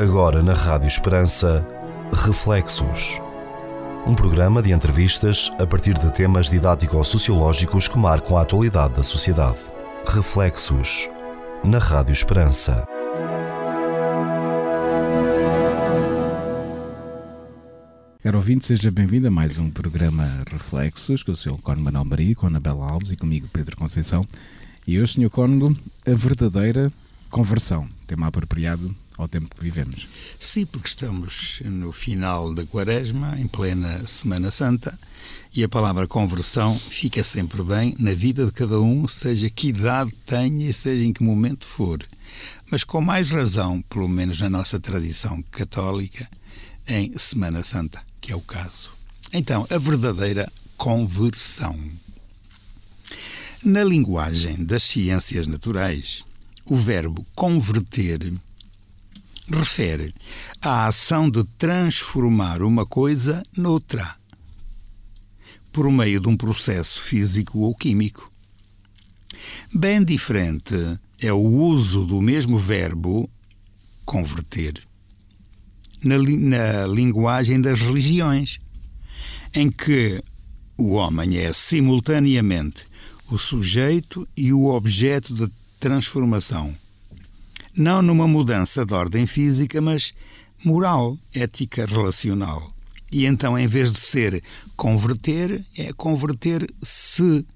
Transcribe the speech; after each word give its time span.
Agora 0.00 0.42
na 0.42 0.54
Rádio 0.54 0.88
Esperança, 0.88 1.62
Reflexos. 2.24 3.20
Um 4.06 4.14
programa 4.14 4.62
de 4.62 4.72
entrevistas 4.72 5.52
a 5.58 5.66
partir 5.66 5.92
de 5.92 6.10
temas 6.10 6.48
didático-sociológicos 6.48 7.86
que 7.86 7.98
marcam 7.98 8.38
a 8.38 8.40
atualidade 8.40 8.94
da 8.94 9.02
sociedade. 9.02 9.58
Reflexos. 10.06 11.06
Na 11.62 11.76
Rádio 11.76 12.14
Esperança. 12.14 12.86
Caro 18.22 18.38
ouvinte, 18.38 18.66
seja 18.66 18.90
bem-vindo 18.90 19.28
a 19.28 19.30
mais 19.30 19.58
um 19.58 19.68
programa 19.68 20.26
Reflexos 20.50 21.22
com 21.22 21.32
o 21.32 21.36
Sr. 21.36 21.60
Cónigo 21.60 21.84
Manuel 21.84 22.06
Maria, 22.06 22.34
com 22.34 22.46
a 22.46 22.48
Anabela 22.48 22.90
Alves 22.90 23.10
e 23.10 23.16
comigo 23.18 23.48
Pedro 23.52 23.76
Conceição. 23.76 24.26
E 24.86 24.98
hoje, 24.98 25.20
Sr. 25.20 25.28
Cónigo, 25.28 25.76
a 26.06 26.14
verdadeira 26.14 26.90
conversão, 27.28 27.86
tema 28.06 28.28
apropriado 28.28 28.96
ao 29.22 29.28
tempo 29.28 29.54
que 29.54 29.62
vivemos. 29.62 30.08
Sim, 30.38 30.66
porque 30.66 30.88
estamos 30.88 31.60
no 31.64 31.92
final 31.92 32.54
da 32.54 32.64
quaresma, 32.64 33.38
em 33.38 33.46
plena 33.46 34.06
Semana 34.08 34.50
Santa, 34.50 34.98
e 35.54 35.64
a 35.64 35.68
palavra 35.68 36.06
conversão 36.06 36.78
fica 36.78 37.22
sempre 37.24 37.62
bem 37.62 37.94
na 37.98 38.14
vida 38.14 38.44
de 38.46 38.52
cada 38.52 38.80
um, 38.80 39.06
seja 39.08 39.50
que 39.50 39.68
idade 39.68 40.12
tenha 40.24 40.70
e 40.70 40.72
seja 40.72 41.04
em 41.04 41.12
que 41.12 41.22
momento 41.22 41.66
for. 41.66 41.98
Mas 42.70 42.84
com 42.84 43.00
mais 43.00 43.30
razão, 43.30 43.82
pelo 43.82 44.08
menos 44.08 44.40
na 44.40 44.48
nossa 44.48 44.78
tradição 44.78 45.42
católica, 45.50 46.28
em 46.88 47.16
Semana 47.18 47.62
Santa, 47.62 48.02
que 48.20 48.32
é 48.32 48.36
o 48.36 48.40
caso. 48.40 48.92
Então, 49.32 49.66
a 49.70 49.78
verdadeira 49.78 50.50
conversão. 50.76 51.78
Na 53.62 53.84
linguagem 53.84 54.64
das 54.64 54.84
ciências 54.84 55.46
naturais, 55.46 56.24
o 56.64 56.76
verbo 56.76 57.26
converter 57.34 58.32
refere 59.50 60.14
à 60.60 60.86
ação 60.86 61.28
de 61.28 61.44
transformar 61.58 62.62
uma 62.62 62.86
coisa 62.86 63.42
noutra, 63.56 64.16
por 65.72 65.90
meio 65.90 66.20
de 66.20 66.28
um 66.28 66.36
processo 66.36 67.00
físico 67.00 67.58
ou 67.60 67.74
químico. 67.74 68.30
Bem 69.72 70.04
diferente 70.04 70.74
é 71.20 71.32
o 71.32 71.40
uso 71.40 72.04
do 72.04 72.20
mesmo 72.20 72.58
verbo 72.58 73.28
converter 74.04 74.82
na, 76.04 76.16
na 76.18 76.86
linguagem 76.86 77.60
das 77.60 77.80
religiões, 77.80 78.58
em 79.54 79.70
que 79.70 80.22
o 80.76 80.92
homem 80.92 81.36
é 81.36 81.52
simultaneamente 81.52 82.86
o 83.30 83.38
sujeito 83.38 84.26
e 84.36 84.52
o 84.52 84.66
objeto 84.66 85.34
de 85.34 85.50
transformação. 85.78 86.74
Não 87.76 88.02
numa 88.02 88.26
mudança 88.26 88.84
de 88.84 88.92
ordem 88.92 89.26
física, 89.26 89.80
mas 89.80 90.12
moral, 90.64 91.18
ética, 91.34 91.86
relacional. 91.86 92.74
E 93.12 93.26
então, 93.26 93.58
em 93.58 93.66
vez 93.66 93.92
de 93.92 94.00
ser 94.00 94.42
converter, 94.76 95.64
é 95.76 95.92
converter-se, 95.92 97.46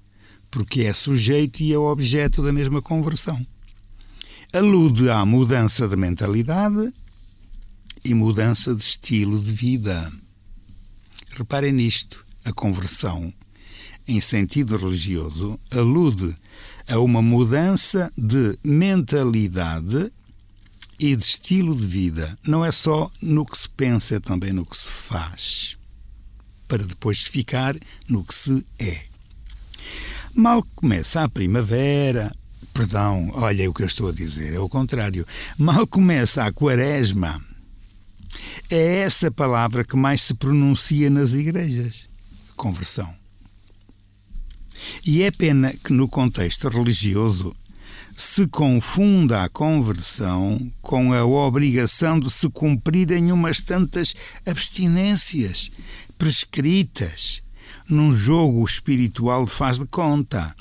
porque 0.51 0.81
é 0.81 0.93
sujeito 0.93 1.61
e 1.61 1.73
é 1.73 1.77
objeto 1.77 2.41
da 2.43 2.51
mesma 2.51 2.81
conversão. 2.81 3.45
Alude 4.53 5.09
à 5.09 5.25
mudança 5.25 5.87
de 5.87 5.95
mentalidade 5.95 6.93
e 8.03 8.13
mudança 8.13 8.73
de 8.73 8.81
estilo 8.81 9.39
de 9.39 9.51
vida. 9.51 10.11
Reparem 11.31 11.73
nisto: 11.73 12.25
a 12.43 12.53
conversão, 12.53 13.33
em 14.07 14.21
sentido 14.21 14.77
religioso, 14.77 15.59
alude 15.71 16.35
a 16.87 16.99
uma 16.99 17.21
mudança 17.21 18.11
de 18.17 18.57
mentalidade 18.63 20.11
e 20.99 21.15
de 21.15 21.23
estilo 21.23 21.75
de 21.75 21.85
vida. 21.85 22.37
Não 22.45 22.63
é 22.63 22.71
só 22.71 23.11
no 23.21 23.45
que 23.45 23.57
se 23.57 23.69
pensa, 23.69 24.15
é 24.15 24.19
também 24.19 24.53
no 24.53 24.65
que 24.65 24.77
se 24.77 24.89
faz. 24.89 25.77
Para 26.67 26.83
depois 26.83 27.23
ficar 27.23 27.75
no 28.07 28.23
que 28.23 28.33
se 28.33 28.65
é. 28.79 29.05
Mal 30.33 30.63
começa 30.75 31.23
a 31.23 31.29
primavera, 31.29 32.35
perdão, 32.73 33.31
olha 33.33 33.69
o 33.69 33.73
que 33.73 33.83
eu 33.83 33.87
estou 33.87 34.09
a 34.09 34.11
dizer, 34.11 34.53
é 34.53 34.59
o 34.59 34.67
contrário. 34.67 35.25
Mal 35.57 35.87
começa 35.87 36.43
a 36.43 36.51
quaresma, 36.51 37.41
é 38.69 38.99
essa 38.99 39.31
palavra 39.31 39.83
que 39.83 39.95
mais 39.95 40.23
se 40.23 40.33
pronuncia 40.33 41.09
nas 41.09 41.33
igrejas: 41.33 42.05
conversão. 42.55 43.24
E 45.05 45.23
é 45.23 45.31
pena 45.31 45.73
que 45.83 45.93
no 45.93 46.07
contexto 46.07 46.67
religioso 46.69 47.55
se 48.15 48.47
confunda 48.47 49.43
a 49.43 49.49
conversão 49.49 50.71
com 50.81 51.11
a 51.11 51.25
obrigação 51.25 52.17
de 52.17 52.31
se 52.31 52.47
cumprirem 52.49 53.31
umas 53.31 53.59
tantas 53.59 54.15
abstinências 54.45 55.69
prescritas 56.17 57.41
num 57.89 58.13
jogo 58.13 58.63
espiritual 58.63 59.45
de 59.45 59.51
faz 59.51 59.79
de 59.79 59.85
conta, 59.85 60.55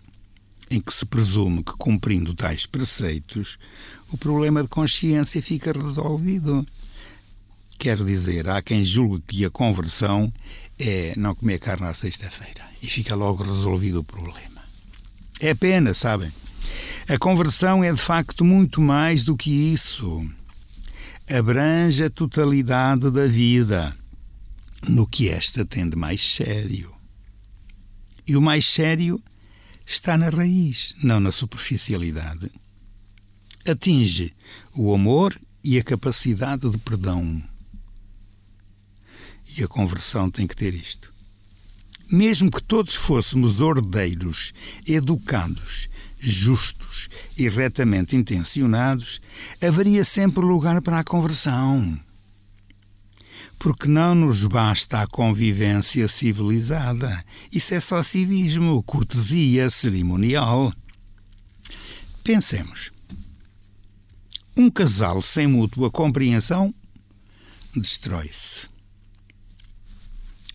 em 0.68 0.80
que 0.80 0.92
se 0.92 1.06
presume 1.06 1.62
que, 1.62 1.72
cumprindo 1.72 2.34
tais 2.34 2.66
preceitos, 2.66 3.56
o 4.10 4.18
problema 4.18 4.62
de 4.62 4.68
consciência 4.68 5.40
fica 5.40 5.72
resolvido. 5.72 6.66
Quer 7.78 8.02
dizer, 8.02 8.48
há 8.48 8.60
quem 8.60 8.84
julgue 8.84 9.22
que 9.26 9.44
a 9.44 9.50
conversão 9.50 10.32
é 10.78 11.14
não 11.16 11.34
comer 11.34 11.60
carne 11.60 11.86
à 11.86 11.94
sexta-feira 11.94 12.63
e 12.84 12.86
fica 12.86 13.14
logo 13.14 13.42
resolvido 13.42 14.00
o 14.00 14.04
problema. 14.04 14.62
É 15.40 15.54
pena, 15.54 15.94
sabem? 15.94 16.30
A 17.08 17.18
conversão 17.18 17.82
é 17.82 17.90
de 17.90 18.00
facto 18.00 18.44
muito 18.44 18.78
mais 18.82 19.24
do 19.24 19.34
que 19.34 19.50
isso. 19.50 20.22
Abrange 21.30 22.04
a 22.04 22.10
totalidade 22.10 23.10
da 23.10 23.26
vida, 23.26 23.96
no 24.86 25.06
que 25.06 25.30
esta 25.30 25.64
tem 25.64 25.88
de 25.88 25.96
mais 25.96 26.20
sério. 26.20 26.94
E 28.26 28.36
o 28.36 28.42
mais 28.42 28.66
sério 28.66 29.22
está 29.86 30.18
na 30.18 30.28
raiz, 30.28 30.94
não 31.02 31.20
na 31.20 31.32
superficialidade. 31.32 32.50
Atinge 33.66 34.34
o 34.74 34.94
amor 34.94 35.34
e 35.64 35.78
a 35.78 35.82
capacidade 35.82 36.68
de 36.68 36.76
perdão. 36.76 37.42
E 39.56 39.64
a 39.64 39.68
conversão 39.68 40.30
tem 40.30 40.46
que 40.46 40.56
ter 40.56 40.74
isto. 40.74 41.13
Mesmo 42.10 42.50
que 42.50 42.62
todos 42.62 42.94
fôssemos 42.94 43.60
ordeiros, 43.60 44.52
educados, 44.86 45.88
justos 46.18 47.08
e 47.36 47.48
retamente 47.48 48.16
intencionados, 48.16 49.20
haveria 49.62 50.04
sempre 50.04 50.44
lugar 50.44 50.80
para 50.80 51.00
a 51.00 51.04
conversão. 51.04 51.98
Porque 53.58 53.88
não 53.88 54.14
nos 54.14 54.44
basta 54.44 55.00
a 55.00 55.06
convivência 55.06 56.06
civilizada. 56.08 57.24
Isso 57.50 57.74
é 57.74 57.80
só 57.80 58.02
civismo, 58.02 58.82
cortesia 58.82 59.70
cerimonial. 59.70 60.72
Pensemos. 62.22 62.92
Um 64.56 64.70
casal 64.70 65.20
sem 65.20 65.46
mútua 65.46 65.90
compreensão 65.90 66.74
destrói-se. 67.74 68.73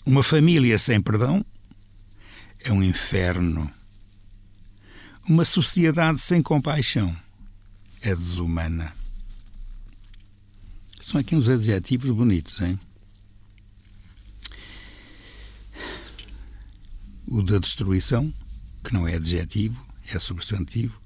Uma 0.09 0.23
família 0.23 0.79
sem 0.79 0.99
perdão 0.99 1.45
é 2.61 2.71
um 2.71 2.81
inferno. 2.81 3.71
Uma 5.27 5.45
sociedade 5.45 6.19
sem 6.19 6.41
compaixão 6.41 7.15
é 8.01 8.15
desumana. 8.15 8.91
São 10.99 11.21
aqui 11.21 11.35
uns 11.35 11.47
adjetivos 11.47 12.09
bonitos, 12.09 12.59
hein? 12.59 12.79
O 17.27 17.43
da 17.43 17.59
destruição, 17.59 18.33
que 18.83 18.91
não 18.91 19.07
é 19.07 19.13
adjetivo, 19.13 19.79
é 20.07 20.17
substantivo. 20.17 20.99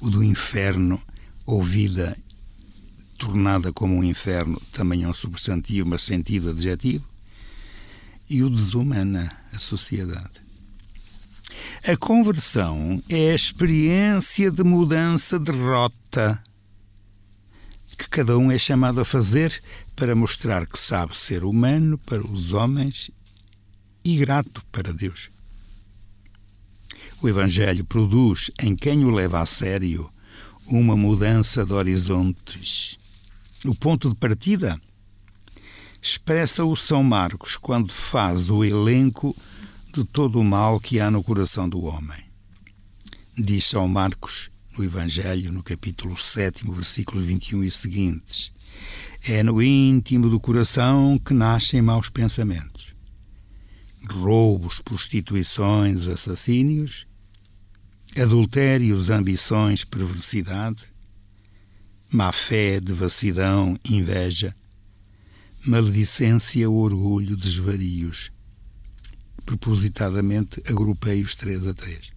O 0.00 0.08
do 0.08 0.24
inferno, 0.24 0.98
ou 1.44 1.62
vida 1.62 2.16
tornada 3.18 3.74
como 3.74 3.94
um 3.94 4.02
inferno, 4.02 4.58
também 4.72 5.02
é 5.02 5.08
um 5.08 5.12
substantivo, 5.12 5.86
mas 5.86 6.00
sentido 6.00 6.48
adjetivo 6.48 7.11
e 8.28 8.42
o 8.42 8.50
desumana 8.50 9.36
a 9.52 9.58
sociedade. 9.58 10.40
A 11.86 11.96
conversão 11.96 13.02
é 13.08 13.32
a 13.32 13.34
experiência 13.34 14.50
de 14.50 14.62
mudança 14.62 15.38
de 15.38 15.50
rota 15.50 16.42
que 18.02 18.08
cada 18.08 18.36
um 18.36 18.50
é 18.50 18.58
chamado 18.58 19.00
a 19.00 19.04
fazer 19.04 19.62
para 19.94 20.14
mostrar 20.14 20.66
que 20.66 20.78
sabe 20.78 21.16
ser 21.16 21.44
humano 21.44 21.96
para 21.98 22.26
os 22.26 22.52
homens 22.52 23.10
e 24.04 24.16
grato 24.16 24.64
para 24.72 24.92
Deus. 24.92 25.30
O 27.20 27.28
Evangelho 27.28 27.84
produz 27.84 28.50
em 28.60 28.74
quem 28.74 29.04
o 29.04 29.10
leva 29.10 29.40
a 29.40 29.46
sério 29.46 30.10
uma 30.66 30.96
mudança 30.96 31.64
de 31.64 31.72
horizontes. 31.72 32.98
O 33.64 33.74
ponto 33.74 34.08
de 34.08 34.16
partida 34.16 34.80
expressa 36.04 36.64
o 36.64 36.74
São 36.74 37.00
Marcos 37.04 37.56
quando 37.56 37.92
faz 37.92 38.50
o 38.50 38.64
elenco 38.64 39.36
de 39.94 40.02
todo 40.02 40.40
o 40.40 40.44
mal 40.44 40.80
que 40.80 40.98
há 40.98 41.08
no 41.08 41.22
coração 41.22 41.68
do 41.68 41.84
homem. 41.84 42.24
Diz 43.38 43.66
São 43.66 43.86
Marcos 43.86 44.50
no 44.76 44.82
Evangelho, 44.82 45.52
no 45.52 45.62
capítulo 45.62 46.16
7, 46.16 46.68
versículos 46.68 47.24
21 47.24 47.62
e 47.62 47.70
seguintes: 47.70 48.52
É 49.22 49.44
no 49.44 49.62
íntimo 49.62 50.28
do 50.28 50.40
coração 50.40 51.20
que 51.24 51.32
nascem 51.32 51.80
maus 51.80 52.08
pensamentos. 52.08 52.96
Roubos, 54.10 54.80
prostituições, 54.80 56.08
assassínios, 56.08 57.06
adultérios, 58.20 59.08
ambições, 59.08 59.84
perversidade, 59.84 60.82
má 62.10 62.32
fé, 62.32 62.80
devassidão, 62.80 63.78
inveja, 63.88 64.52
maledicência, 65.64 66.68
orgulho, 66.68 67.36
desvarios. 67.36 68.30
Propositadamente 69.44 70.62
agrupei 70.68 71.22
os 71.22 71.34
três 71.34 71.66
a 71.66 71.74
três. 71.74 72.12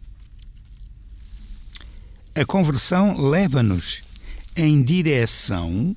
A 2.35 2.45
conversão 2.45 3.29
leva-nos 3.29 4.03
em 4.55 4.81
direção 4.81 5.95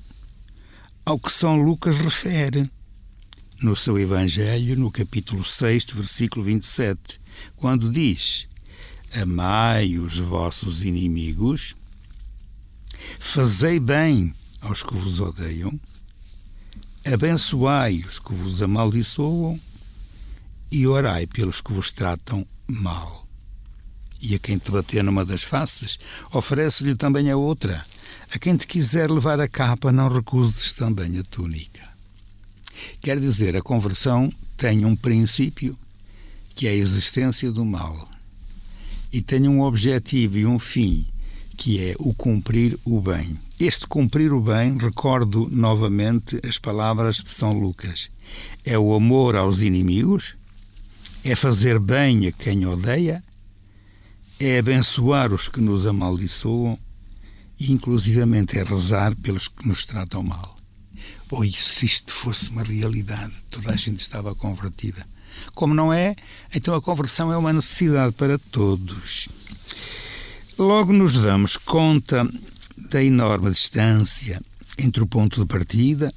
ao 1.05 1.19
que 1.19 1.31
São 1.31 1.61
Lucas 1.61 1.97
refere 1.97 2.69
no 3.61 3.75
seu 3.75 3.99
Evangelho, 3.99 4.77
no 4.77 4.89
capítulo 4.89 5.43
6, 5.43 5.85
versículo 5.93 6.45
27, 6.45 7.19
quando 7.55 7.91
diz: 7.91 8.47
Amai 9.13 9.97
os 9.97 10.17
vossos 10.17 10.83
inimigos, 10.83 11.75
fazei 13.19 13.79
bem 13.79 14.33
aos 14.61 14.83
que 14.83 14.93
vos 14.93 15.19
odeiam, 15.19 15.79
abençoai 17.05 18.03
os 18.07 18.19
que 18.19 18.33
vos 18.33 18.61
amaldiçoam 18.61 19.59
e 20.71 20.85
orai 20.85 21.25
pelos 21.25 21.61
que 21.61 21.73
vos 21.73 21.89
tratam 21.91 22.45
mal. 22.67 23.27
E 24.21 24.35
a 24.35 24.39
quem 24.39 24.57
te 24.57 24.69
bater 24.69 25.03
numa 25.03 25.25
das 25.25 25.43
faces, 25.43 25.97
oferece-lhe 26.31 26.95
também 26.95 27.31
a 27.31 27.37
outra. 27.37 27.85
A 28.33 28.37
quem 28.37 28.55
te 28.55 28.67
quiser 28.67 29.09
levar 29.09 29.39
a 29.39 29.47
capa, 29.47 29.91
não 29.91 30.09
recuses 30.09 30.73
também 30.73 31.17
a 31.17 31.23
túnica. 31.23 31.87
Quer 33.01 33.19
dizer, 33.19 33.55
a 33.55 33.61
conversão 33.61 34.31
tem 34.57 34.85
um 34.85 34.95
princípio, 34.95 35.77
que 36.53 36.67
é 36.67 36.71
a 36.71 36.75
existência 36.75 37.51
do 37.51 37.65
mal, 37.65 38.09
e 39.11 39.21
tem 39.21 39.47
um 39.47 39.61
objetivo 39.61 40.37
e 40.37 40.45
um 40.45 40.59
fim, 40.59 41.07
que 41.59 41.83
é 41.83 41.93
o 41.99 42.13
cumprir 42.13 42.79
o 42.85 43.01
bem. 43.01 43.37
Este 43.59 43.85
cumprir 43.85 44.31
o 44.31 44.39
bem, 44.39 44.77
recordo 44.77 45.49
novamente 45.51 46.39
as 46.47 46.57
palavras 46.57 47.17
de 47.17 47.27
São 47.27 47.51
Lucas, 47.51 48.09
é 48.63 48.79
o 48.79 48.93
amor 48.93 49.35
aos 49.35 49.61
inimigos, 49.61 50.37
é 51.21 51.35
fazer 51.35 51.77
bem 51.77 52.27
a 52.27 52.31
quem 52.31 52.65
odeia, 52.65 53.21
é 54.39 54.57
abençoar 54.57 55.33
os 55.33 55.49
que 55.49 55.59
nos 55.59 55.85
amaldiçoam 55.85 56.79
e, 57.59 57.73
inclusivamente, 57.73 58.57
é 58.57 58.63
rezar 58.63 59.13
pelos 59.17 59.49
que 59.49 59.67
nos 59.67 59.83
tratam 59.83 60.23
mal. 60.23 60.55
Ou 61.29 61.43
se 61.45 61.85
isto 61.85 62.13
fosse 62.13 62.49
uma 62.51 62.63
realidade, 62.63 63.33
toda 63.51 63.73
a 63.73 63.75
gente 63.75 63.99
estava 63.99 64.33
convertida. 64.33 65.05
Como 65.53 65.73
não 65.73 65.91
é, 65.91 66.15
então 66.55 66.73
a 66.73 66.81
conversão 66.81 67.33
é 67.33 67.37
uma 67.37 67.51
necessidade 67.51 68.13
para 68.13 68.39
todos. 68.39 69.27
Logo 70.59 70.91
nos 70.91 71.15
damos 71.15 71.55
conta 71.55 72.29
da 72.75 73.01
enorme 73.01 73.49
distância 73.49 74.41
entre 74.77 75.01
o 75.01 75.07
ponto 75.07 75.39
de 75.39 75.47
partida 75.47 76.13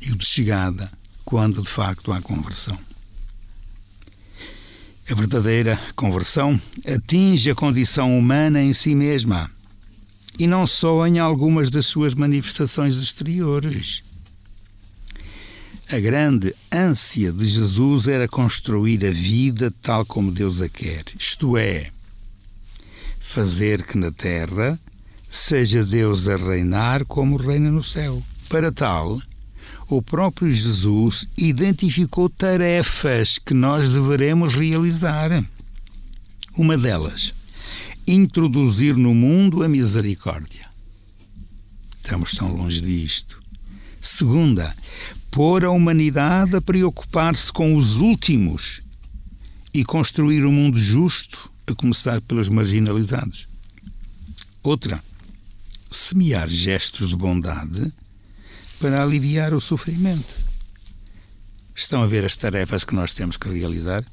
e 0.00 0.12
o 0.12 0.16
de 0.16 0.24
chegada, 0.24 0.88
quando 1.24 1.60
de 1.60 1.68
facto 1.68 2.12
há 2.12 2.22
conversão. 2.22 2.78
A 5.10 5.14
verdadeira 5.16 5.76
conversão 5.96 6.60
atinge 6.86 7.50
a 7.50 7.56
condição 7.56 8.16
humana 8.16 8.62
em 8.62 8.72
si 8.72 8.94
mesma 8.94 9.50
e 10.38 10.46
não 10.46 10.64
só 10.64 11.04
em 11.04 11.18
algumas 11.18 11.68
das 11.68 11.86
suas 11.86 12.14
manifestações 12.14 12.96
exteriores. 12.96 14.04
A 15.90 15.98
grande 15.98 16.54
ânsia 16.70 17.32
de 17.32 17.44
Jesus 17.44 18.06
era 18.06 18.28
construir 18.28 19.04
a 19.04 19.10
vida 19.10 19.74
tal 19.82 20.06
como 20.06 20.30
Deus 20.30 20.62
a 20.62 20.68
quer, 20.68 21.02
isto 21.18 21.56
é, 21.56 21.90
fazer 23.26 23.84
que 23.84 23.98
na 23.98 24.10
terra 24.10 24.78
seja 25.28 25.84
Deus 25.84 26.26
a 26.28 26.36
reinar 26.36 27.04
como 27.04 27.36
reina 27.36 27.70
no 27.70 27.82
céu. 27.82 28.22
Para 28.48 28.72
tal, 28.72 29.20
o 29.88 30.00
próprio 30.00 30.50
Jesus 30.50 31.28
identificou 31.36 32.30
tarefas 32.30 33.36
que 33.36 33.52
nós 33.52 33.92
deveremos 33.92 34.54
realizar. 34.54 35.44
Uma 36.56 36.78
delas, 36.78 37.34
introduzir 38.06 38.96
no 38.96 39.14
mundo 39.14 39.62
a 39.62 39.68
misericórdia. 39.68 40.66
Estamos 42.02 42.32
tão 42.32 42.48
longe 42.48 42.80
disto. 42.80 43.38
Segunda, 44.00 44.74
pôr 45.30 45.64
a 45.64 45.70
humanidade 45.70 46.56
a 46.56 46.60
preocupar-se 46.62 47.52
com 47.52 47.76
os 47.76 47.98
últimos 47.98 48.80
e 49.74 49.84
construir 49.84 50.46
um 50.46 50.52
mundo 50.52 50.78
justo, 50.78 51.50
a 51.66 51.74
começar 51.74 52.20
pelos 52.20 52.48
marginalizados. 52.48 53.48
Outra, 54.62 55.02
semear 55.90 56.48
gestos 56.48 57.08
de 57.08 57.16
bondade 57.16 57.92
para 58.78 59.02
aliviar 59.02 59.54
o 59.54 59.60
sofrimento. 59.60 60.44
Estão 61.74 62.02
a 62.02 62.06
ver 62.06 62.24
as 62.24 62.34
tarefas 62.34 62.84
que 62.84 62.94
nós 62.94 63.12
temos 63.12 63.36
que 63.36 63.48
realizar? 63.48 64.04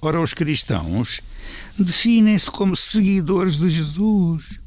Ora, 0.00 0.20
os 0.20 0.34
cristãos 0.34 1.20
definem-se 1.78 2.50
como 2.50 2.76
seguidores 2.76 3.56
de 3.56 3.68
Jesus. 3.68 4.60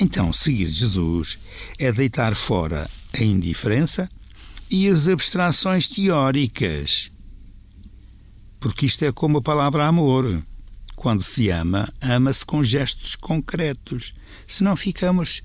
Então, 0.00 0.32
seguir 0.32 0.68
Jesus 0.68 1.38
é 1.78 1.92
deitar 1.92 2.34
fora 2.34 2.88
a 3.12 3.22
indiferença 3.22 4.10
e 4.70 4.88
as 4.88 5.08
abstrações 5.08 5.86
teóricas. 5.86 7.10
Porque 8.58 8.86
isto 8.86 9.04
é 9.04 9.12
como 9.12 9.38
a 9.38 9.42
palavra 9.42 9.86
amor. 9.86 10.42
Quando 11.00 11.22
se 11.22 11.48
ama, 11.48 11.88
ama-se 11.98 12.44
com 12.44 12.62
gestos 12.62 13.16
concretos. 13.16 14.12
Senão 14.46 14.76
ficamos 14.76 15.40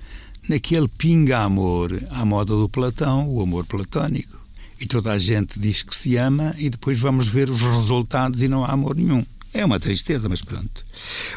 naquele 0.49 0.89
pinga-amor 0.89 1.97
à 2.09 2.25
moda 2.25 2.53
do 2.53 2.67
Platão, 2.67 3.29
o 3.29 3.41
amor 3.41 3.65
platónico. 3.65 4.37
E 4.81 4.85
toda 4.85 5.13
a 5.13 5.17
gente 5.17 5.57
diz 5.57 5.81
que 5.81 5.95
se 5.95 6.17
ama 6.17 6.53
e 6.57 6.69
depois 6.69 6.99
vamos 6.99 7.29
ver 7.29 7.49
os 7.49 7.61
resultados 7.61 8.41
e 8.41 8.49
não 8.49 8.65
há 8.65 8.73
amor 8.73 8.97
nenhum. 8.97 9.25
É 9.53 9.63
uma 9.63 9.79
tristeza, 9.79 10.27
mas 10.27 10.41
pronto. 10.41 10.85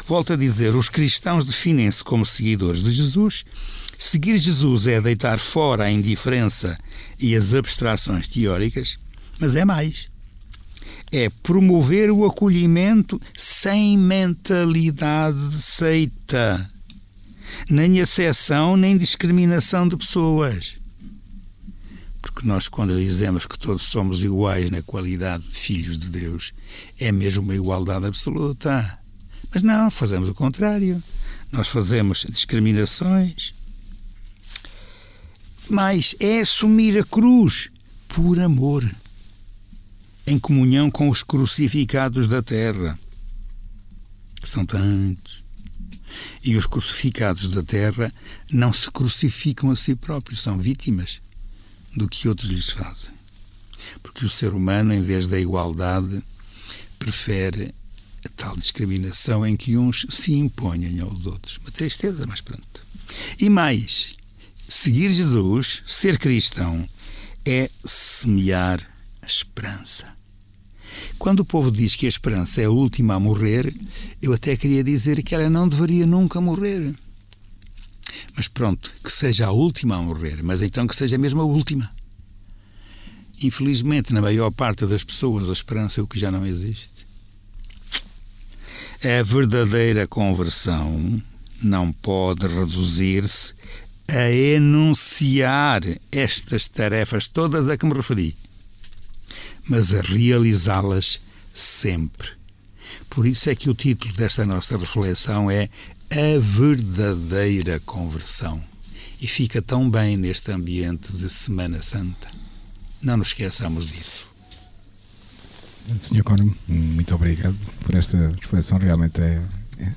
Volto 0.05 0.33
a 0.33 0.35
dizer, 0.35 0.75
os 0.75 0.89
cristãos 0.89 1.45
definem-se 1.45 2.03
como 2.03 2.25
seguidores 2.25 2.83
de 2.83 2.91
Jesus. 2.91 3.45
Seguir 3.97 4.37
Jesus 4.37 4.85
é 4.85 4.99
deitar 4.99 5.39
fora 5.39 5.85
a 5.85 5.91
indiferença 5.91 6.77
e 7.17 7.37
as 7.37 7.53
abstrações 7.53 8.27
teóricas, 8.27 8.97
mas 9.39 9.55
é 9.55 9.63
mais. 9.63 10.08
É 11.11 11.29
promover 11.29 12.11
o 12.11 12.25
acolhimento 12.25 13.19
sem 13.35 13.97
mentalidade 13.97 15.49
de 15.49 15.61
seita 15.61 16.69
nem 17.69 17.99
acessão 17.99 18.77
nem 18.77 18.97
discriminação 18.97 19.87
de 19.87 19.97
pessoas. 19.97 20.77
Porque 22.21 22.45
nós, 22.45 22.67
quando 22.67 22.97
dizemos 22.97 23.45
que 23.45 23.57
todos 23.57 23.83
somos 23.83 24.21
iguais 24.21 24.69
na 24.69 24.81
qualidade 24.81 25.47
de 25.47 25.57
filhos 25.57 25.97
de 25.97 26.09
Deus, 26.09 26.53
é 26.99 27.11
mesmo 27.11 27.43
uma 27.43 27.55
igualdade 27.55 28.05
absoluta. 28.05 28.99
Mas 29.53 29.63
não, 29.63 29.89
fazemos 29.89 30.29
o 30.29 30.33
contrário. 30.33 31.01
Nós 31.51 31.69
fazemos 31.69 32.25
discriminações. 32.29 33.53
Mas 35.69 36.15
é 36.19 36.41
assumir 36.41 36.99
a 36.99 37.05
cruz 37.05 37.69
por 38.07 38.39
amor, 38.39 38.89
em 40.29 40.37
comunhão 40.37 40.91
com 40.91 41.09
os 41.09 41.23
crucificados 41.23 42.27
da 42.27 42.41
terra, 42.41 42.97
são 44.43 44.65
tantos. 44.65 45.43
E 46.43 46.55
os 46.55 46.65
crucificados 46.65 47.49
da 47.49 47.63
terra 47.63 48.13
não 48.51 48.71
se 48.71 48.89
crucificam 48.91 49.71
a 49.71 49.75
si 49.75 49.95
próprios, 49.95 50.41
são 50.41 50.57
vítimas 50.57 51.19
do 51.95 52.07
que 52.07 52.27
outros 52.27 52.49
lhes 52.49 52.69
fazem. 52.69 53.09
Porque 54.03 54.23
o 54.23 54.29
ser 54.29 54.53
humano, 54.53 54.93
em 54.93 55.01
vez 55.01 55.25
da 55.25 55.39
igualdade, 55.39 56.21
prefere 56.99 57.73
a 58.23 58.29
tal 58.29 58.55
discriminação 58.55 59.45
em 59.45 59.57
que 59.57 59.77
uns 59.77 60.05
se 60.09 60.33
imponham 60.33 61.07
aos 61.07 61.25
outros. 61.25 61.57
Uma 61.57 61.71
tristeza, 61.71 62.25
mas 62.27 62.41
pronto. 62.41 62.85
E 63.39 63.49
mais, 63.49 64.13
seguir 64.67 65.11
Jesus, 65.11 65.81
ser 65.87 66.19
cristão, 66.19 66.87
é 67.45 67.69
semear 67.83 68.79
a 69.21 69.25
esperança. 69.25 70.18
Quando 71.17 71.41
o 71.41 71.45
povo 71.45 71.71
diz 71.71 71.95
que 71.95 72.05
a 72.05 72.09
esperança 72.09 72.61
é 72.61 72.65
a 72.65 72.69
última 72.71 73.15
a 73.15 73.19
morrer, 73.19 73.73
eu 74.21 74.33
até 74.33 74.55
queria 74.55 74.83
dizer 74.83 75.21
que 75.23 75.35
ela 75.35 75.49
não 75.49 75.67
deveria 75.67 76.05
nunca 76.05 76.39
morrer. 76.41 76.93
Mas 78.35 78.47
pronto, 78.47 78.91
que 79.03 79.11
seja 79.11 79.47
a 79.47 79.51
última 79.51 79.97
a 79.97 80.01
morrer, 80.01 80.41
mas 80.43 80.61
então 80.61 80.87
que 80.87 80.95
seja 80.95 81.17
mesmo 81.17 81.41
a 81.41 81.45
última. 81.45 81.91
Infelizmente, 83.41 84.13
na 84.13 84.21
maior 84.21 84.51
parte 84.51 84.85
das 84.85 85.03
pessoas, 85.03 85.49
a 85.49 85.53
esperança 85.53 85.99
é 85.99 86.03
o 86.03 86.07
que 86.07 86.19
já 86.19 86.29
não 86.31 86.45
existe. 86.45 87.07
A 89.01 89.23
verdadeira 89.23 90.05
conversão 90.07 91.21
não 91.61 91.91
pode 91.91 92.45
reduzir-se 92.47 93.53
a 94.09 94.29
enunciar 94.29 95.81
estas 96.11 96.67
tarefas 96.67 97.27
todas 97.27 97.69
a 97.69 97.77
que 97.77 97.85
me 97.85 97.93
referi, 97.93 98.35
mas 99.69 99.93
a 99.93 100.01
realizá-las 100.01 101.21
sempre. 101.53 102.29
Por 103.09 103.27
isso 103.27 103.49
é 103.49 103.55
que 103.55 103.69
o 103.69 103.75
título 103.75 104.13
desta 104.13 104.45
nossa 104.45 104.77
reflexão 104.77 105.49
é 105.49 105.69
A 106.09 106.39
Verdadeira 106.39 107.79
Conversão. 107.79 108.61
E 109.21 109.27
fica 109.27 109.61
tão 109.61 109.89
bem 109.89 110.17
neste 110.17 110.51
ambiente 110.51 111.15
de 111.15 111.29
Semana 111.29 111.83
Santa. 111.83 112.29
Não 113.01 113.17
nos 113.17 113.29
esqueçamos 113.29 113.85
disso. 113.85 114.27
Senhor 115.97 116.23
Cono, 116.23 116.55
muito 116.67 117.13
obrigado 117.15 117.57
por 117.81 117.95
esta 117.95 118.17
reflexão. 118.41 118.77
Realmente 118.77 119.21
é, 119.21 119.41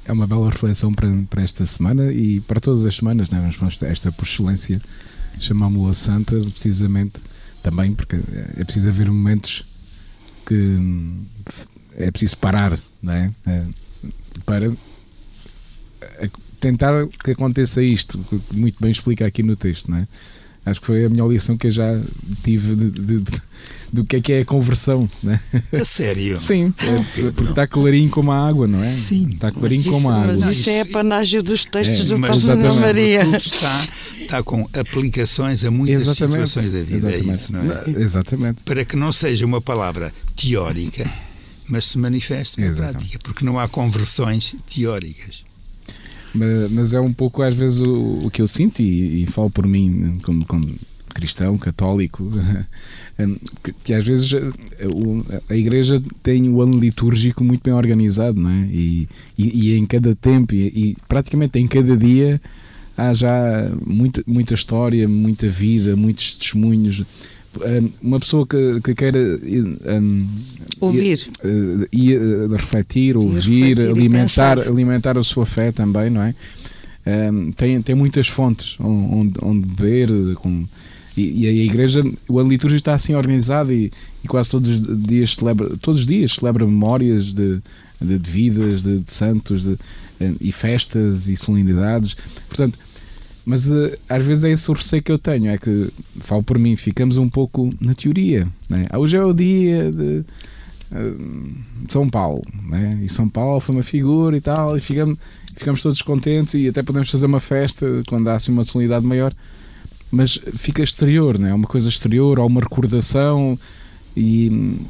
é 0.05 0.13
uma 0.13 0.27
bela 0.27 0.51
reflexão 0.51 0.93
para, 0.93 1.09
para 1.31 1.43
esta 1.43 1.65
semana 1.67 2.13
e 2.13 2.41
para 2.41 2.61
todas 2.61 2.85
as 2.85 2.97
semanas, 2.97 3.31
né? 3.31 3.55
mas 3.61 3.83
esta 3.83 4.11
por 4.11 4.27
excelência 4.27 4.81
chamámos-la 5.39 5.95
Santa, 5.95 6.37
precisamente 6.37 7.23
também 7.63 7.95
porque 7.95 8.17
é 8.57 8.65
preciso 8.65 8.89
haver 8.89 9.09
momentos 9.11 9.65
que 10.47 10.79
é 11.97 12.11
preciso 12.11 12.37
parar 12.39 12.79
não 13.03 13.13
é? 13.13 13.31
é 13.47 13.67
para 14.45 14.73
tentar 16.63 17.09
que 17.25 17.33
aconteça 17.33 17.83
isto, 17.83 18.19
que 18.19 18.57
muito 18.57 18.81
bem 18.81 18.93
explica 18.93 19.27
aqui 19.27 19.43
no 19.43 19.57
texto, 19.57 19.91
não 19.91 19.99
é? 19.99 20.09
Acho 20.65 20.81
que 20.81 20.87
foi 20.87 21.05
a 21.05 21.09
melhor 21.09 21.29
lição 21.29 21.57
que 21.57 21.67
eu 21.67 21.71
já 21.71 22.01
tive 22.45 22.77
de, 22.77 22.91
de, 22.91 23.19
de, 23.19 23.43
do 23.93 24.05
que 24.05 24.17
é 24.17 24.21
que 24.21 24.33
é 24.33 24.41
a 24.41 24.45
conversão. 24.45 25.11
Né? 25.23 25.41
A 25.73 25.85
sério? 25.85 26.39
Sim, 26.39 26.73
é, 26.79 27.31
porque 27.33 27.51
está 27.51 27.67
clarinho 27.67 28.09
como 28.09 28.31
a 28.31 28.49
água, 28.49 28.69
não 28.69 28.83
é? 28.83 28.89
Sim. 28.89 29.31
Está 29.33 29.51
clarinho 29.51 29.85
como 29.91 30.09
a 30.09 30.23
água. 30.23 30.37
Mas 30.39 30.59
isso 30.59 30.71
é 30.71 30.83
a 30.83 30.87
panágio 30.87 31.43
dos 31.43 31.65
textos 31.65 32.11
é, 32.11 32.15
do 32.15 32.21
Pastor 32.21 32.57
Maria. 32.81 33.23
Está, 33.37 33.89
está 34.21 34.43
com 34.43 34.69
aplicações 34.73 35.65
a 35.65 35.71
muitas 35.71 36.03
exatamente, 36.03 36.49
situações 36.49 36.73
da 36.73 36.83
vida. 36.85 37.11
É 37.11 37.17
exatamente. 37.17 37.31
É 37.31 37.35
isso, 37.35 37.53
não 37.53 37.61
é? 37.61 38.03
Exatamente. 38.03 38.63
Para 38.63 38.85
que 38.85 38.97
não 38.97 39.11
seja 39.11 39.45
uma 39.45 39.61
palavra 39.61 40.15
teórica, 40.37 41.11
mas 41.67 41.87
se 41.87 41.99
manifeste 41.99 42.61
na 42.61 42.69
exatamente. 42.69 42.99
prática, 42.99 43.19
porque 43.25 43.45
não 43.45 43.59
há 43.59 43.67
conversões 43.67 44.55
teóricas. 44.73 45.45
Mas, 46.35 46.71
mas, 46.71 46.95
é 46.95 47.01
um 47.01 47.13
pouco 47.13 47.43
às 47.43 47.55
vezes 47.55 47.81
o, 47.81 48.21
o 48.25 48.31
que 48.31 48.41
eu 48.41 48.49
sinto 48.49 48.81
e, 48.81 49.23
e, 49.23 49.27
falo 49.27 49.51
por 49.51 49.67
mim 49.67 50.19
como, 50.23 50.45
como 50.47 50.75
cristão, 51.13 51.59
católico, 51.59 52.31
que, 53.63 53.73
que, 53.85 53.95
às 53.95 54.05
vezes 54.05 54.33
a, 54.35 55.53
a, 55.53 55.57
igreja 55.57 56.03
tem 56.23 56.49
o 56.49 56.63
ano 56.63 56.79
litúrgico 56.79 57.45
muito 57.45 57.63
bem 57.63 57.75
organizado, 57.75 58.41
não 58.41 58.51
é? 58.51 58.69
E, 58.71 59.09
e, 59.37 59.71
e 59.71 59.79
em 59.79 59.85
cada 59.85 60.15
tempo 60.15 60.55
e, 60.55 60.97
praticamente 61.07 61.59
em 61.59 61.67
cada 61.67 61.97
dia 61.97 62.41
há 62.97 63.13
já 63.13 63.71
muita, 63.85 64.23
muita 64.27 64.55
história, 64.55 65.09
muita 65.09 65.49
vida, 65.49 65.97
muitos 65.97 66.35
testemunhos 66.35 67.05
uma 68.01 68.19
pessoa 68.19 68.47
que, 68.47 68.81
que 68.83 68.95
queira 68.95 69.19
um, 69.19 70.27
ouvir 70.81 71.29
e, 71.93 72.17
uh, 72.17 72.49
refletir, 72.53 73.17
ouvir, 73.17 73.77
refletir 73.77 73.91
alimentar, 73.91 74.59
alimentar 74.59 75.19
a 75.19 75.23
sua 75.23 75.45
fé 75.45 75.71
também, 75.71 76.09
não 76.11 76.23
é? 76.23 76.35
Um, 77.05 77.51
tem, 77.53 77.83
tem 77.83 77.95
muitas 77.95 78.29
fontes 78.29 78.77
onde, 78.81 79.35
onde 79.43 79.67
beber 79.67 80.09
com, 80.37 80.65
e, 81.17 81.45
e, 81.45 81.47
a 81.47 81.65
igreja, 81.65 82.03
o 82.29 82.39
ano 82.39 82.49
litúrgico 82.49 82.79
está 82.79 82.95
assim 82.95 83.15
organizado 83.15 83.73
e, 83.73 83.93
e, 84.25 84.29
quase 84.29 84.51
todos 84.51 84.81
os 84.81 85.03
dias 85.03 85.35
celebra, 85.35 85.77
todos 85.79 86.01
os 86.01 86.07
dias 86.07 86.35
celebra 86.35 86.65
memórias 86.65 87.35
de, 87.35 87.61
de, 88.01 88.19
de 88.19 88.31
vidas, 88.31 88.83
de, 88.83 89.01
de 89.01 89.13
santos 89.13 89.65
de, 89.65 89.77
e 90.41 90.53
festas 90.53 91.29
e 91.29 91.37
solenidades. 91.37 92.17
Portanto, 92.49 92.79
mas 93.45 93.67
uh, 93.67 93.97
às 94.09 94.25
vezes 94.25 94.45
é 94.45 94.51
esse 94.51 94.71
o 94.71 94.75
receio 94.75 95.03
que 95.03 95.11
eu 95.11 95.19
tenho, 95.19 95.51
é 95.51 95.59
que, 95.59 95.91
falo 96.21 96.43
por 96.43 96.59
mim, 96.59 96.77
ficamos 96.77 97.17
um 97.19 97.29
pouco 97.29 97.71
na 97.81 97.95
teoria. 97.95 98.49
Né? 98.69 98.87
Hoje 98.97 99.17
é 99.17 99.25
o 99.25 99.33
dia 99.33 99.91
de, 99.91 100.25
uh, 100.93 101.55
São 101.89 102.09
Paulo, 102.09 102.43
né? 102.65 103.01
e 103.03 103.09
São 103.09 103.29
Paulo 103.29 103.61
foi 103.61 103.75
uma 103.75 103.83
figura 103.83 104.37
e 104.37 104.41
tal, 104.41 104.77
e 104.77 104.81
ficamos, 104.81 105.19
ficamos 105.57 105.83
todos 105.83 106.01
contentes 106.03 106.55
e 106.55 106.69
até 106.69 106.83
podemos 106.83 107.11
fazer 107.11 107.27
uma 107.27 107.41
festa 107.41 107.87
quando 108.07 108.29
há 108.29 108.35
assim 108.35 108.53
uma 108.53 108.65
solenidade 108.65 109.05
maior, 109.05 109.35
mas 110.11 110.39
fica 110.55 110.83
exterior, 110.83 111.39
né? 111.39 111.51
é 111.51 111.55
uma 111.55 111.67
coisa 111.67 111.89
exterior, 111.89 112.39
há 112.39 112.45
uma 112.45 112.61
recordação 112.61 113.59
e 114.17 114.51
hum, 114.51 114.85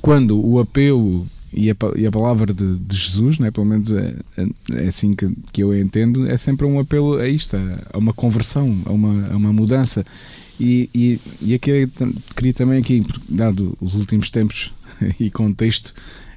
quando 0.00 0.44
o 0.44 0.58
apelo 0.58 1.26
e 1.52 1.70
a, 1.70 1.76
e 1.96 2.06
a 2.06 2.10
palavra 2.10 2.52
de, 2.52 2.76
de, 2.76 2.96
Jesus, 2.96 3.38
né, 3.38 3.50
pelo 3.50 3.66
menos 3.66 3.90
é, 3.90 4.14
é, 4.36 4.46
é 4.72 4.86
assim 4.88 5.14
que, 5.14 5.30
que, 5.52 5.62
eu 5.62 5.78
entendo, 5.78 6.28
é 6.28 6.36
sempre 6.36 6.66
um 6.66 6.78
apelo 6.78 7.16
a 7.16 7.28
isto, 7.28 7.56
a, 7.56 7.96
uma 7.96 8.12
conversão, 8.12 8.76
a 8.84 8.92
uma, 8.92 9.28
a 9.28 9.36
uma 9.36 9.52
mudança. 9.52 10.04
E, 10.60 10.90
e, 10.94 11.20
e 11.40 11.54
aqui 11.54 11.88
queria 12.36 12.52
também 12.52 12.80
aqui, 12.80 13.06
dado 13.28 13.76
os 13.80 13.94
últimos 13.94 14.30
tempos 14.30 14.72
e 15.18 15.30
contexto 15.30 15.94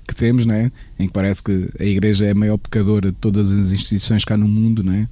que 0.07 0.15
temos, 0.15 0.45
né, 0.45 0.71
em 0.97 1.07
que 1.07 1.13
parece 1.13 1.43
que 1.43 1.69
a 1.79 1.83
Igreja 1.83 2.25
é 2.25 2.31
a 2.31 2.35
maior 2.35 2.57
pecadora 2.57 3.11
de 3.11 3.17
todas 3.17 3.51
as 3.51 3.73
instituições 3.73 4.23
cá 4.23 4.37
no 4.37 4.47
mundo, 4.47 4.83
né, 4.83 5.09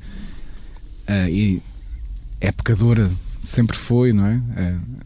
uh, 1.08 1.30
e 1.30 1.62
é 2.40 2.52
pecadora, 2.52 3.12
sempre 3.42 3.78
foi, 3.78 4.14
não 4.14 4.26
é? 4.26 4.36
Uh, 4.36 5.00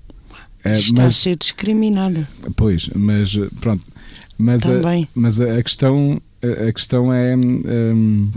Está 0.65 1.03
mas, 1.03 1.07
a 1.07 1.11
ser 1.11 1.35
discriminada. 1.35 2.27
Pois, 2.55 2.87
mas 2.95 3.35
pronto, 3.59 3.83
mas, 4.37 4.61
a, 4.63 4.81
mas 5.13 5.41
a, 5.41 5.57
a, 5.57 5.63
questão, 5.63 6.21
a, 6.41 6.67
a 6.69 6.73
questão 6.73 7.13
é. 7.13 7.35
Um, 7.35 8.31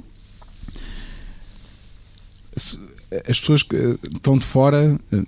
as 3.28 3.38
pessoas 3.38 3.62
que 3.62 3.76
estão 4.12 4.36
de 4.36 4.44
fora 4.44 4.98
eh, 5.12 5.22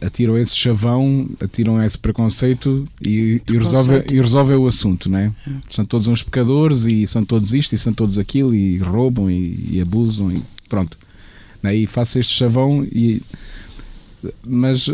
atiram 0.00 0.38
esse 0.38 0.56
chavão, 0.56 1.28
atiram 1.40 1.82
esse 1.82 1.98
preconceito 1.98 2.86
e, 3.00 3.40
e, 3.48 3.58
resolve, 3.58 4.04
e 4.12 4.20
resolve 4.20 4.54
o 4.54 4.66
assunto, 4.66 5.08
não 5.08 5.18
é? 5.18 5.32
São 5.70 5.84
todos 5.84 6.06
uns 6.06 6.22
pecadores 6.22 6.84
e 6.86 7.06
são 7.06 7.24
todos 7.24 7.54
isto 7.54 7.74
e 7.74 7.78
são 7.78 7.92
todos 7.92 8.18
aquilo 8.18 8.54
e 8.54 8.76
roubam 8.78 9.30
e, 9.30 9.68
e 9.70 9.80
abusam 9.80 10.30
e 10.32 10.42
pronto. 10.68 10.98
É? 11.64 11.74
E 11.74 11.86
faço 11.86 12.18
este 12.18 12.34
chavão 12.34 12.84
e 12.84 13.22
mas 14.44 14.90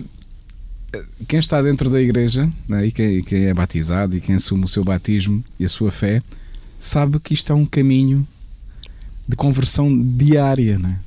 quem 1.26 1.38
está 1.38 1.60
dentro 1.60 1.90
da 1.90 2.00
igreja 2.00 2.50
né, 2.66 2.86
e 2.86 2.92
quem, 2.92 3.22
quem, 3.22 3.44
é 3.44 3.54
batizado 3.54 4.16
e 4.16 4.20
quem 4.20 4.34
assume 4.34 4.64
o 4.64 4.68
seu 4.68 4.82
batismo 4.82 5.44
e 5.58 5.64
a 5.64 5.68
sua 5.68 5.90
fé 5.90 6.22
sabe 6.78 7.18
que 7.20 7.34
isto 7.34 7.52
é 7.52 7.54
um 7.54 7.66
caminho 7.66 8.26
de 9.26 9.36
conversão 9.36 9.94
diária, 10.16 10.78
né? 10.78 11.00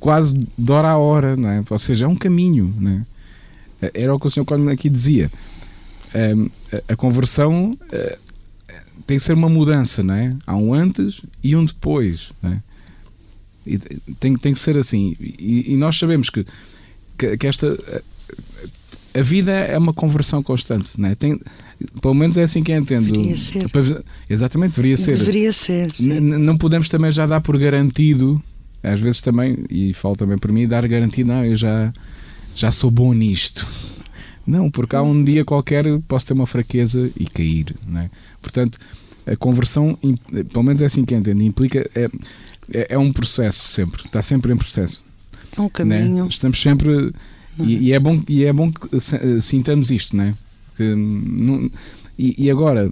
quase 0.00 0.48
de 0.58 0.72
hora 0.72 0.90
a 0.90 0.96
hora, 0.96 1.36
né? 1.36 1.62
ou 1.70 1.78
seja, 1.78 2.06
é 2.06 2.08
um 2.08 2.16
caminho. 2.16 2.74
Né? 2.80 3.06
Era 3.94 4.12
o 4.12 4.18
que 4.18 4.26
o 4.26 4.30
Sr. 4.30 4.44
Coleman 4.44 4.72
aqui 4.72 4.88
dizia. 4.88 5.30
A 6.88 6.96
conversão 6.96 7.70
tem 9.06 9.18
que 9.18 9.22
ser 9.22 9.34
uma 9.34 9.48
mudança, 9.48 10.02
é? 10.12 10.34
Há 10.44 10.56
um 10.56 10.74
antes 10.74 11.22
e 11.44 11.54
um 11.54 11.64
depois. 11.64 12.32
É? 12.42 12.58
e 13.66 13.78
tem, 14.18 14.36
tem 14.36 14.52
que 14.52 14.58
ser 14.58 14.76
assim. 14.76 15.14
E, 15.20 15.72
e 15.72 15.76
nós 15.76 15.96
sabemos 15.96 16.28
que, 16.28 16.44
que, 17.16 17.36
que 17.36 17.46
esta 17.46 17.78
a 19.14 19.22
vida 19.22 19.52
é 19.52 19.76
uma 19.76 19.92
conversão 19.92 20.42
constante, 20.42 20.98
não 20.98 21.08
é? 21.08 21.14
Tem, 21.14 21.38
pelo 22.00 22.14
menos 22.14 22.36
é 22.36 22.42
assim 22.42 22.62
que 22.62 22.72
eu 22.72 22.76
entendo. 22.76 23.12
Deveria 23.12 23.36
ser. 23.36 24.04
Exatamente, 24.28 24.76
deveria 24.76 24.96
ser. 24.96 25.18
Deveria 25.18 25.52
ser. 25.52 25.88
Não 26.00 26.56
podemos 26.56 26.88
também 26.88 27.12
já 27.12 27.26
dar 27.26 27.40
por 27.40 27.58
garantido, 27.58 28.42
às 28.82 29.00
vezes 29.00 29.20
também, 29.20 29.64
e 29.70 29.92
falo 29.92 30.16
também 30.16 30.38
por 30.38 30.50
mim, 30.50 30.66
dar 30.66 30.86
garantido, 30.86 31.32
não, 31.32 31.44
eu 31.44 31.56
já, 31.56 31.92
já 32.54 32.70
sou 32.70 32.90
bom 32.90 33.12
nisto. 33.12 33.66
Não, 34.46 34.70
porque 34.70 34.96
há 34.96 35.02
um 35.02 35.22
dia 35.22 35.44
qualquer 35.44 35.84
posso 36.08 36.26
ter 36.26 36.32
uma 36.32 36.46
fraqueza 36.46 37.10
e 37.16 37.26
cair, 37.26 37.76
não 37.86 38.00
é? 38.00 38.10
Portanto, 38.40 38.78
a 39.26 39.36
conversão, 39.36 39.96
pelo 40.52 40.64
menos 40.64 40.82
é 40.82 40.86
assim 40.86 41.04
que 41.04 41.14
eu 41.14 41.18
entendo, 41.18 41.42
implica. 41.42 41.88
É, 41.94 42.08
é, 42.74 42.86
é 42.94 42.98
um 42.98 43.12
processo 43.12 43.68
sempre, 43.68 44.02
está 44.04 44.20
sempre 44.20 44.52
em 44.52 44.56
processo. 44.56 45.04
É 45.56 45.60
um 45.60 45.68
caminho. 45.68 46.24
Né? 46.24 46.28
Estamos 46.28 46.60
sempre 46.60 47.12
e, 47.60 47.88
e, 47.88 47.92
é 47.92 47.98
bom, 47.98 48.20
e 48.28 48.44
é 48.44 48.52
bom 48.52 48.70
que 48.72 48.96
eh, 48.96 49.40
sintamos 49.40 49.90
isto, 49.90 50.16
não 50.16 50.24
é? 50.24 50.34
Que, 50.76 50.94
não, 50.94 51.70
e, 52.18 52.46
e, 52.46 52.50
agora, 52.50 52.90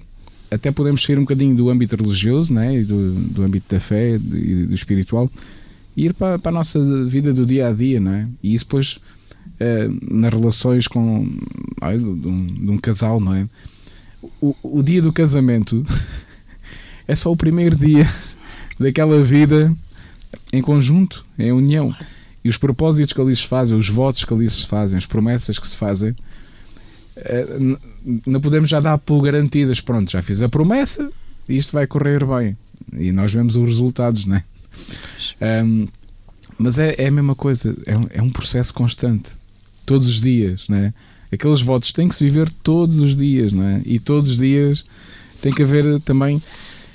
até 0.50 0.70
podemos 0.70 1.02
sair 1.02 1.18
um 1.18 1.22
bocadinho 1.22 1.54
do 1.54 1.70
âmbito 1.70 1.96
religioso, 1.96 2.56
é? 2.58 2.76
E 2.76 2.84
do, 2.84 3.14
do 3.14 3.42
âmbito 3.42 3.74
da 3.74 3.80
fé 3.80 4.14
e 4.14 4.18
do 4.18 4.74
espiritual 4.74 5.30
e 5.96 6.06
ir 6.06 6.14
para, 6.14 6.38
para 6.38 6.50
a 6.50 6.54
nossa 6.54 7.04
vida 7.06 7.32
do 7.32 7.44
dia 7.44 7.68
a 7.68 7.72
dia, 7.72 8.00
não 8.00 8.12
é? 8.12 8.28
E 8.42 8.54
isso 8.54 8.64
depois 8.64 8.98
eh, 9.58 9.88
nas 10.10 10.32
relações 10.32 10.86
com 10.86 11.28
ai, 11.80 11.98
de, 11.98 12.04
um, 12.04 12.46
de, 12.46 12.70
um, 12.70 12.78
casal, 12.78 13.20
não 13.20 13.34
é? 13.34 13.48
O, 14.40 14.54
o 14.62 14.82
dia 14.82 15.02
do 15.02 15.12
casamento 15.12 15.84
é 17.06 17.14
só 17.14 17.30
o 17.30 17.36
primeiro 17.36 17.76
dia 17.76 18.08
daquela 18.80 19.20
vida 19.20 19.74
em 20.52 20.62
conjunto, 20.62 21.26
em 21.38 21.52
união. 21.52 21.94
E 22.44 22.48
os 22.48 22.56
propósitos 22.56 23.12
que 23.12 23.20
ali 23.20 23.34
se 23.36 23.46
fazem, 23.46 23.78
os 23.78 23.88
votos 23.88 24.24
que 24.24 24.32
ali 24.32 24.48
se 24.48 24.66
fazem, 24.66 24.96
as 24.96 25.06
promessas 25.06 25.58
que 25.58 25.68
se 25.68 25.76
fazem, 25.76 26.16
eh, 27.16 27.76
não 28.26 28.40
podemos 28.40 28.70
já 28.70 28.80
dar 28.80 28.98
por 28.98 29.20
garantidas. 29.22 29.80
Pronto, 29.80 30.10
já 30.10 30.22
fiz 30.22 30.40
a 30.40 30.48
promessa 30.48 31.10
e 31.48 31.56
isto 31.56 31.72
vai 31.72 31.86
correr 31.86 32.24
bem. 32.24 32.56
E 32.92 33.12
nós 33.12 33.32
vemos 33.32 33.56
os 33.56 33.68
resultados, 33.68 34.24
não 34.24 34.36
é? 34.36 34.44
Um, 35.64 35.88
mas 36.58 36.78
é, 36.78 36.94
é 36.98 37.08
a 37.08 37.10
mesma 37.10 37.34
coisa, 37.34 37.74
é 37.86 37.96
um, 37.96 38.06
é 38.10 38.22
um 38.22 38.30
processo 38.30 38.74
constante, 38.74 39.30
todos 39.86 40.06
os 40.06 40.20
dias, 40.20 40.68
né? 40.68 40.92
Aqueles 41.32 41.62
votos 41.62 41.92
têm 41.92 42.08
que 42.08 42.14
se 42.14 42.24
viver 42.24 42.50
todos 42.62 42.98
os 42.98 43.16
dias, 43.16 43.52
não 43.52 43.64
é? 43.64 43.80
E 43.84 43.98
todos 43.98 44.28
os 44.28 44.36
dias 44.36 44.84
tem 45.40 45.52
que 45.52 45.62
haver 45.62 46.00
também 46.00 46.42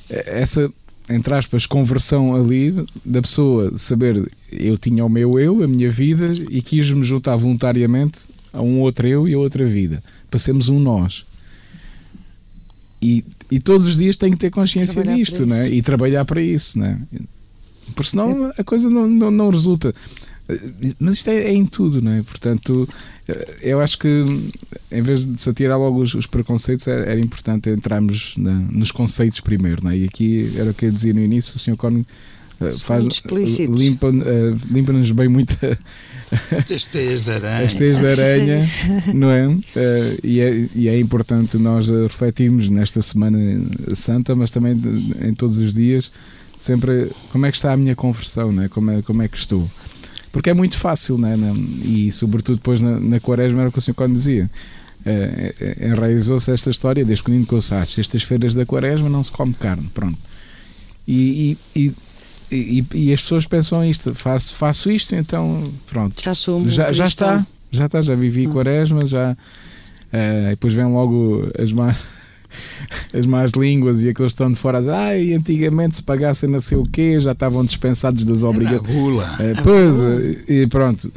essa, 0.09 0.71
entre 1.09 1.33
aspas, 1.35 1.65
conversão 1.65 2.35
ali 2.35 2.73
da 3.03 3.21
pessoa 3.21 3.77
saber 3.77 4.31
eu 4.51 4.77
tinha 4.77 5.05
o 5.05 5.09
meu 5.09 5.39
eu, 5.39 5.63
a 5.63 5.67
minha 5.67 5.91
vida 5.91 6.31
e 6.49 6.61
quis 6.61 6.89
me 6.89 7.03
juntar 7.03 7.35
voluntariamente 7.35 8.21
a 8.51 8.61
um 8.61 8.79
outro 8.79 9.07
eu 9.07 9.27
e 9.27 9.33
a 9.33 9.37
outra 9.37 9.65
vida. 9.65 10.03
Passemos 10.31 10.69
um 10.69 10.79
nós. 10.79 11.25
E, 13.01 13.23
e 13.51 13.59
todos 13.59 13.85
os 13.85 13.95
dias 13.95 14.15
tem 14.15 14.31
que 14.31 14.37
ter 14.37 14.49
consciência 14.49 14.95
trabalhar 14.95 15.17
disto, 15.17 15.45
né? 15.45 15.69
E 15.69 15.81
trabalhar 15.81 16.25
para 16.25 16.41
isso, 16.41 16.79
né? 16.79 16.99
Porque 17.93 18.09
senão 18.09 18.51
a 18.57 18.63
coisa 18.63 18.89
não, 18.89 19.07
não, 19.07 19.29
não 19.29 19.49
resulta. 19.49 19.93
Mas 20.99 21.15
isto 21.15 21.29
é, 21.29 21.37
é, 21.45 21.53
em 21.53 21.65
tudo, 21.65 22.01
não 22.01 22.11
é? 22.11 22.21
Portanto, 22.21 22.87
eu 23.61 23.81
acho 23.81 23.97
que 23.97 24.07
em 24.91 25.01
vez 25.01 25.25
de 25.25 25.41
se 25.41 25.49
atirar 25.49 25.79
logo 25.79 25.99
os, 25.99 26.13
os 26.13 26.27
preconceitos, 26.27 26.87
era, 26.87 27.03
era, 27.05 27.19
importante 27.19 27.69
entrarmos 27.69 28.35
na, 28.37 28.53
nos 28.53 28.91
conceitos 28.91 29.39
primeiro, 29.39 29.83
não 29.83 29.91
é? 29.91 29.97
E 29.97 30.05
aqui 30.05 30.53
era 30.57 30.69
o 30.69 30.73
que 30.73 30.85
eu 30.85 30.91
dizia 30.91 31.13
no 31.13 31.21
início, 31.21 31.55
o 31.55 31.59
Sr. 31.59 31.75
Conning 31.75 32.05
uh, 32.61 32.79
faz 32.79 33.03
limpa, 33.69 34.09
uh, 34.09 34.59
limpa-nos 34.71 35.09
bem 35.11 35.27
muito 35.27 35.57
as 36.73 36.85
teias 36.85 37.23
de 37.23 37.31
aranha, 37.31 37.65
as 37.65 37.73
teias 37.73 37.99
de 37.99 38.07
aranha 38.07 38.61
não 39.13 39.31
é? 39.31 39.47
Uh, 39.47 39.61
e 40.23 40.39
é? 40.39 40.69
E 40.75 40.87
é 40.87 40.99
importante 40.99 41.57
nós 41.57 41.87
refletirmos 41.87 42.69
nesta 42.69 43.01
Semana 43.01 43.39
Santa, 43.95 44.35
mas 44.35 44.51
também 44.51 44.79
em 45.23 45.33
todos 45.33 45.57
os 45.57 45.73
dias, 45.73 46.11
sempre 46.55 47.11
como 47.31 47.47
é 47.47 47.51
que 47.51 47.57
está 47.57 47.73
a 47.73 47.77
minha 47.77 47.95
conversão, 47.95 48.51
não 48.51 48.63
é? 48.63 48.69
Como 48.69 48.91
é, 48.91 49.01
como 49.01 49.23
é 49.23 49.27
que 49.27 49.37
estou? 49.37 49.67
Porque 50.35 50.49
é 50.49 50.53
muito 50.53 50.77
fácil, 50.77 51.17
né? 51.17 51.33
e 51.81 52.11
sobretudo 52.11 52.57
depois 52.57 52.81
na, 52.81 52.99
na 52.99 53.21
quaresma 53.21 53.61
era 53.61 53.69
o 53.69 53.71
que 53.71 53.79
o 53.79 53.81
Sr. 53.81 53.93
Conde 53.93 54.11
dizia. 54.11 54.51
É, 55.05 55.77
enraizou-se 55.87 56.51
esta 56.51 56.69
história 56.69 57.05
desde 57.05 57.23
que 57.23 57.53
eu 57.53 57.61
sabe, 57.61 57.83
estas-feiras 57.83 58.53
da 58.53 58.65
quaresma 58.65 59.07
não 59.07 59.23
se 59.23 59.31
come 59.31 59.53
carne, 59.53 59.89
pronto. 59.93 60.17
E, 61.07 61.57
e, 61.73 61.93
e, 62.51 62.85
e, 62.93 63.13
as 63.13 63.21
pessoas 63.21 63.45
pensam 63.45 63.85
isto, 63.85 64.13
faço, 64.13 64.57
faço 64.57 64.91
isto, 64.91 65.15
então 65.15 65.63
pronto. 65.87 66.21
Já 66.21 66.35
sou 66.35 66.59
um 66.59 66.69
já, 66.69 66.91
já 66.91 67.05
está, 67.05 67.47
já 67.71 67.85
está, 67.85 68.01
já 68.01 68.13
vivi 68.13 68.45
hum. 68.45 68.51
quaresma, 68.51 69.05
já. 69.05 69.31
Uh, 69.31 70.49
depois 70.49 70.73
vem 70.73 70.85
logo 70.85 71.49
as 71.57 71.71
más 71.71 71.95
as 73.13 73.25
más 73.25 73.51
línguas 73.51 74.03
e 74.03 74.09
aqueles 74.09 74.33
que 74.33 74.35
estão 74.35 74.51
de 74.51 74.57
fora 74.57 74.77
a 74.77 74.81
dizer, 74.81 74.93
ai, 74.93 75.33
antigamente 75.33 75.97
se 75.97 76.03
pagassem 76.03 76.49
não 76.49 76.59
sei 76.59 76.77
o 76.77 76.83
quê, 76.83 77.19
já 77.19 77.31
estavam 77.31 77.63
dispensados 77.63 78.25
das 78.25 78.43
obrigações. 78.43 79.39
É, 79.39 79.53
pois, 79.61 79.95
e 80.47 80.67
pronto. 80.67 81.11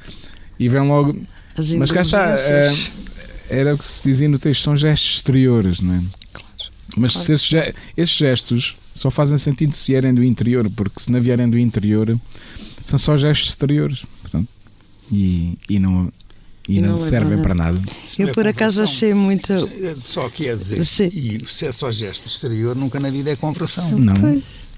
E 0.58 0.68
vem 0.68 0.86
logo. 0.86 1.16
As 1.56 1.70
Mas 1.74 1.90
cá 1.90 2.02
está, 2.02 2.34
é, 2.38 2.72
era 3.50 3.74
o 3.74 3.78
que 3.78 3.86
se 3.86 4.08
dizia 4.08 4.28
no 4.28 4.38
texto, 4.38 4.62
são 4.62 4.76
gestos 4.76 5.16
exteriores, 5.16 5.80
não 5.80 5.94
é? 5.94 6.02
Mas 6.96 7.12
claro. 7.12 7.26
se 7.26 7.32
esses, 7.32 7.74
esses 7.96 8.16
gestos 8.16 8.76
só 8.94 9.10
fazem 9.10 9.38
sentido 9.38 9.72
se 9.72 9.86
vierem 9.86 10.12
do 10.12 10.22
interior, 10.22 10.68
porque 10.70 11.00
se 11.00 11.10
não 11.10 11.20
vierem 11.20 11.48
do 11.48 11.58
interior, 11.58 12.18
são 12.84 12.98
só 12.98 13.16
gestos 13.16 13.50
exteriores. 13.50 14.04
Portanto, 14.22 14.48
e, 15.10 15.58
e 15.68 15.78
não, 15.78 16.10
e, 16.68 16.80
não, 16.80 16.90
não 16.90 16.96
servem 16.96 17.40
para 17.40 17.54
nada. 17.54 17.80
Eu, 18.18 18.28
por 18.32 18.46
acaso, 18.46 18.82
achei 18.82 19.14
muito. 19.14 19.54
Só 20.02 20.28
quer 20.28 20.56
dizer, 20.56 20.84
Sim. 20.84 21.08
e 21.12 21.42
se 21.48 21.66
é 21.66 21.72
só 21.72 21.90
gesto 21.90 22.26
exterior, 22.26 22.76
nunca 22.76 23.00
na 23.00 23.10
vida 23.10 23.30
é 23.30 23.36
conversão. 23.36 23.90
Não. 23.98 24.14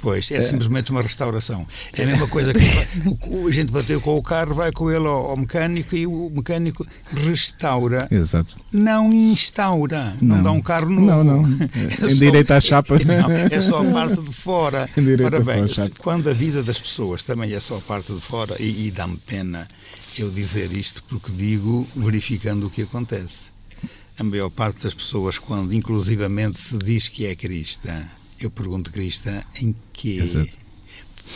Pois, 0.03 0.31
é, 0.31 0.37
é, 0.37 0.43
simplesmente 0.43 0.91
uma 0.91 1.03
restauração. 1.03 1.67
É 1.95 2.05
a 2.05 2.07
mesma 2.07 2.27
coisa 2.27 2.55
que 2.55 2.64
o, 3.29 3.47
a 3.47 3.51
gente 3.51 3.71
bateu 3.71 4.01
com 4.01 4.17
o 4.17 4.23
carro, 4.23 4.55
vai 4.55 4.73
com 4.73 4.91
ele 4.91 5.07
ao, 5.07 5.31
ao, 5.31 5.37
mecânico 5.37 5.95
e 5.95 6.07
o 6.07 6.31
mecânico 6.35 6.87
restaura. 7.12 8.09
Exato. 8.11 8.57
Não 8.73 9.12
instaura. 9.12 10.17
Não, 10.21 10.37
não 10.37 10.43
dá 10.43 10.53
um 10.53 10.62
carro 10.62 10.88
novo. 10.88 11.07
Não, 11.07 11.25
não. 11.25 11.43
É 12.01 12.12
Endireita 12.12 12.57
a 12.57 12.61
chapa. 12.61 12.99
Não, 13.05 13.31
é 13.31 13.61
só 13.61 13.83
a 13.83 13.85
parte 13.85 14.21
de 14.21 14.33
fora. 14.33 14.88
Ora 15.25 15.41
bem, 15.41 15.64
quando 15.99 16.31
a 16.31 16.33
vida 16.33 16.62
das 16.62 16.79
pessoas 16.79 17.23
também 17.23 17.53
é 17.53 17.61
só 17.61 17.77
a 17.77 17.81
parte 17.81 18.12
de 18.12 18.21
fora, 18.21 18.57
e, 18.59 18.87
e 18.87 18.91
dá-me 18.91 19.17
pena 19.19 19.69
eu 20.21 20.31
dizer 20.31 20.73
isto 20.73 21.03
porque 21.05 21.31
digo 21.33 21.87
verificando 21.97 22.67
o 22.67 22.71
que 22.71 22.83
acontece. 22.83 23.51
A 24.19 24.23
maior 24.23 24.51
parte 24.51 24.83
das 24.83 24.93
pessoas, 24.93 25.39
quando 25.39 25.73
inclusivamente 25.73 26.59
se 26.59 26.77
diz 26.79 27.09
que 27.09 27.27
é 27.27 27.35
cristã, 27.35 28.07
eu 28.39 28.51
pergunto 28.51 28.93
cristã 28.93 29.43
em 29.63 29.75
quê? 29.93 30.21
Exato. 30.23 30.57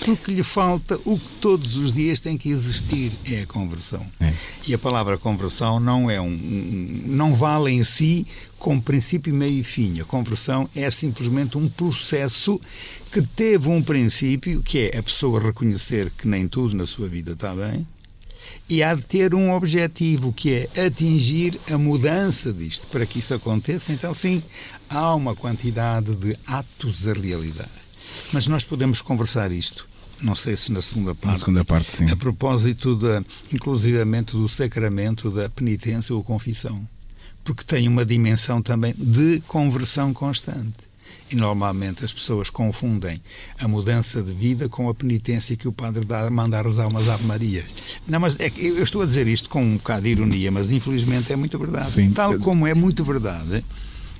Porque 0.04 0.32
lhe 0.32 0.42
falta 0.42 0.98
o 1.04 1.18
que 1.18 1.28
todos 1.40 1.76
os 1.76 1.92
dias 1.92 2.18
tem 2.18 2.36
que 2.36 2.48
existir 2.48 3.12
é 3.30 3.42
a 3.42 3.46
conversão. 3.46 4.04
É. 4.20 4.34
E 4.66 4.74
a 4.74 4.78
palavra 4.78 5.16
conversão 5.16 5.78
não 5.78 6.10
é 6.10 6.20
um, 6.20 6.26
um, 6.26 7.02
não 7.06 7.34
vale 7.34 7.70
em 7.70 7.84
si 7.84 8.26
como 8.58 8.82
princípio, 8.82 9.32
meio 9.32 9.60
e 9.60 9.64
fim. 9.64 10.00
A 10.00 10.04
conversão 10.04 10.68
é 10.74 10.90
simplesmente 10.90 11.56
um 11.56 11.68
processo 11.68 12.60
que 13.12 13.22
teve 13.22 13.68
um 13.68 13.80
princípio, 13.80 14.62
que 14.62 14.90
é 14.92 14.98
a 14.98 15.02
pessoa 15.02 15.40
reconhecer 15.40 16.10
que 16.10 16.26
nem 16.26 16.48
tudo 16.48 16.76
na 16.76 16.86
sua 16.86 17.06
vida 17.06 17.32
está 17.32 17.54
bem, 17.54 17.86
e 18.68 18.82
há 18.82 18.94
de 18.94 19.02
ter 19.02 19.34
um 19.34 19.52
objetivo 19.52 20.32
que 20.32 20.52
é 20.74 20.86
atingir 20.86 21.60
a 21.70 21.76
mudança 21.76 22.52
disto. 22.52 22.86
Para 22.88 23.04
que 23.06 23.18
isso 23.18 23.34
aconteça, 23.34 23.92
então 23.92 24.14
sim, 24.14 24.42
há 24.88 25.14
uma 25.14 25.34
quantidade 25.34 26.14
de 26.16 26.36
atos 26.46 27.06
a 27.06 27.12
realizar. 27.12 27.68
Mas 28.32 28.46
nós 28.46 28.64
podemos 28.64 29.00
conversar 29.00 29.52
isto. 29.52 29.86
Não 30.20 30.34
sei 30.34 30.56
se 30.56 30.72
na 30.72 30.80
segunda 30.80 31.14
parte. 31.14 31.32
Na 31.32 31.36
segunda 31.36 31.64
parte, 31.64 31.92
sim. 31.92 32.10
A 32.10 32.16
propósito, 32.16 32.96
da, 32.96 33.22
inclusivamente, 33.52 34.32
do 34.32 34.48
sacramento 34.48 35.30
da 35.30 35.48
penitência 35.48 36.14
ou 36.14 36.22
confissão. 36.22 36.86
Porque 37.42 37.64
tem 37.64 37.86
uma 37.86 38.06
dimensão 38.06 38.62
também 38.62 38.94
de 38.96 39.40
conversão 39.46 40.14
constante. 40.14 40.93
E 41.30 41.36
normalmente 41.36 42.04
as 42.04 42.12
pessoas 42.12 42.50
confundem 42.50 43.20
a 43.58 43.66
mudança 43.66 44.22
de 44.22 44.32
vida 44.32 44.68
com 44.68 44.88
a 44.88 44.94
penitência 44.94 45.56
que 45.56 45.66
o 45.66 45.72
padre 45.72 46.04
dá, 46.04 46.28
manda 46.30 46.58
a 46.58 46.62
rezar 46.62 46.86
umas 46.86 47.08
Ave 47.08 47.24
Maria. 47.24 47.64
Não, 48.06 48.20
mas 48.20 48.38
é 48.38 48.50
que 48.50 48.64
eu 48.66 48.82
estou 48.82 49.02
a 49.02 49.06
dizer 49.06 49.26
isto 49.26 49.48
com 49.48 49.62
um 49.62 49.76
bocado 49.76 50.02
de 50.02 50.10
ironia, 50.10 50.50
mas 50.50 50.70
infelizmente 50.70 51.32
é 51.32 51.36
muito 51.36 51.58
verdade. 51.58 51.90
Sim. 51.90 52.10
Tal 52.10 52.38
como 52.38 52.66
é 52.66 52.74
muito 52.74 53.04
verdade 53.04 53.64